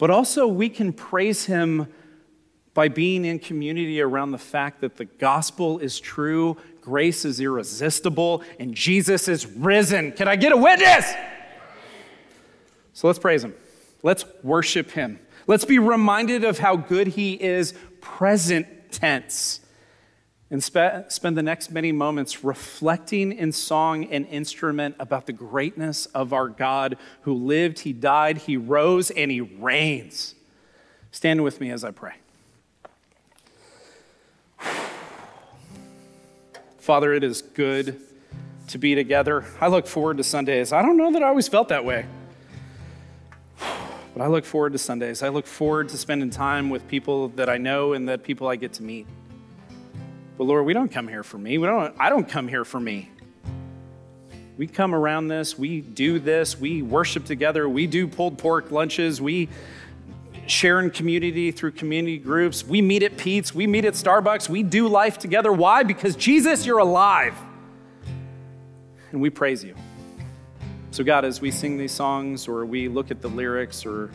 But 0.00 0.10
also, 0.10 0.48
we 0.48 0.68
can 0.70 0.92
praise 0.92 1.44
him 1.44 1.86
by 2.72 2.88
being 2.88 3.24
in 3.26 3.38
community 3.38 4.00
around 4.00 4.30
the 4.30 4.38
fact 4.38 4.80
that 4.80 4.96
the 4.96 5.04
gospel 5.04 5.78
is 5.78 6.00
true, 6.00 6.56
grace 6.80 7.24
is 7.26 7.38
irresistible, 7.38 8.42
and 8.58 8.74
Jesus 8.74 9.28
is 9.28 9.46
risen. 9.46 10.12
Can 10.12 10.26
I 10.26 10.36
get 10.36 10.52
a 10.52 10.56
witness? 10.56 11.12
So 12.94 13.06
let's 13.06 13.18
praise 13.18 13.44
him. 13.44 13.54
Let's 14.02 14.24
worship 14.42 14.90
him. 14.90 15.20
Let's 15.46 15.64
be 15.64 15.78
reminded 15.78 16.44
of 16.44 16.58
how 16.58 16.76
good 16.76 17.08
He 17.08 17.34
is, 17.34 17.74
present 18.00 18.66
tense, 18.92 19.60
and 20.50 20.62
spe- 20.62 21.08
spend 21.08 21.36
the 21.36 21.42
next 21.42 21.70
many 21.70 21.92
moments 21.92 22.42
reflecting 22.42 23.32
in 23.32 23.52
song 23.52 24.04
and 24.06 24.26
instrument 24.26 24.96
about 24.98 25.26
the 25.26 25.32
greatness 25.32 26.06
of 26.06 26.32
our 26.32 26.48
God 26.48 26.96
who 27.22 27.32
lived, 27.32 27.80
He 27.80 27.92
died, 27.92 28.38
He 28.38 28.56
rose, 28.56 29.10
and 29.10 29.30
He 29.30 29.40
reigns. 29.40 30.34
Stand 31.12 31.44
with 31.44 31.60
me 31.60 31.70
as 31.70 31.84
I 31.84 31.92
pray. 31.92 32.14
Father, 36.78 37.12
it 37.12 37.22
is 37.22 37.42
good 37.42 38.00
to 38.68 38.78
be 38.78 38.94
together. 38.94 39.44
I 39.60 39.68
look 39.68 39.86
forward 39.86 40.16
to 40.16 40.24
Sundays. 40.24 40.72
I 40.72 40.82
don't 40.82 40.96
know 40.96 41.12
that 41.12 41.22
I 41.22 41.28
always 41.28 41.46
felt 41.46 41.68
that 41.68 41.84
way. 41.84 42.06
But 43.58 44.22
I 44.22 44.26
look 44.26 44.44
forward 44.44 44.72
to 44.72 44.78
Sundays. 44.78 45.22
I 45.22 45.28
look 45.28 45.46
forward 45.46 45.88
to 45.90 45.98
spending 45.98 46.30
time 46.30 46.70
with 46.70 46.88
people 46.88 47.28
that 47.30 47.48
I 47.48 47.58
know 47.58 47.92
and 47.92 48.08
that 48.08 48.24
people 48.24 48.48
I 48.48 48.56
get 48.56 48.72
to 48.74 48.82
meet. 48.82 49.06
But 50.40 50.46
Lord, 50.46 50.64
we 50.64 50.72
don't 50.72 50.90
come 50.90 51.06
here 51.06 51.22
for 51.22 51.36
me. 51.36 51.58
We 51.58 51.66
don't, 51.66 51.94
I 52.00 52.08
don't 52.08 52.26
come 52.26 52.48
here 52.48 52.64
for 52.64 52.80
me. 52.80 53.10
We 54.56 54.66
come 54.66 54.94
around 54.94 55.28
this, 55.28 55.58
we 55.58 55.82
do 55.82 56.18
this, 56.18 56.58
we 56.58 56.80
worship 56.80 57.26
together, 57.26 57.68
we 57.68 57.86
do 57.86 58.08
pulled 58.08 58.38
pork 58.38 58.70
lunches, 58.70 59.20
we 59.20 59.50
share 60.46 60.80
in 60.80 60.92
community 60.92 61.50
through 61.50 61.72
community 61.72 62.16
groups, 62.16 62.64
we 62.64 62.80
meet 62.80 63.02
at 63.02 63.18
Pete's, 63.18 63.54
we 63.54 63.66
meet 63.66 63.84
at 63.84 63.92
Starbucks, 63.92 64.48
we 64.48 64.62
do 64.62 64.88
life 64.88 65.18
together. 65.18 65.52
Why? 65.52 65.82
Because 65.82 66.16
Jesus, 66.16 66.64
you're 66.64 66.78
alive. 66.78 67.34
And 69.12 69.20
we 69.20 69.28
praise 69.28 69.62
you. 69.62 69.74
So, 70.90 71.04
God, 71.04 71.26
as 71.26 71.42
we 71.42 71.50
sing 71.50 71.76
these 71.76 71.92
songs 71.92 72.48
or 72.48 72.64
we 72.64 72.88
look 72.88 73.10
at 73.10 73.20
the 73.20 73.28
lyrics 73.28 73.84
or 73.84 74.10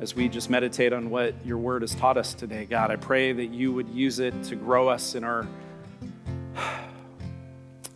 as 0.00 0.14
we 0.14 0.28
just 0.28 0.50
meditate 0.50 0.92
on 0.92 1.10
what 1.10 1.34
your 1.44 1.58
word 1.58 1.82
has 1.82 1.94
taught 1.94 2.16
us 2.16 2.34
today, 2.34 2.64
God, 2.64 2.90
I 2.90 2.96
pray 2.96 3.32
that 3.32 3.46
you 3.46 3.72
would 3.72 3.88
use 3.88 4.18
it 4.18 4.42
to 4.44 4.56
grow 4.56 4.88
us 4.88 5.14
in 5.14 5.24
our, 5.24 5.46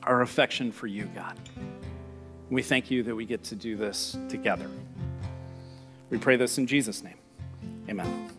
our 0.05 0.23
affection 0.23 0.71
for 0.71 0.87
you, 0.87 1.05
God. 1.15 1.37
We 2.51 2.63
thank 2.63 2.91
you 2.91 3.03
that 3.03 3.15
we 3.15 3.27
get 3.27 3.45
to 3.45 3.55
do 3.55 3.77
this 3.77 4.17
together. 4.29 4.71
We 6.11 6.19
pray 6.19 6.37
this 6.37 6.57
in 6.57 6.67
Jesus' 6.67 7.03
name. 7.03 7.19
Amen. 7.89 8.38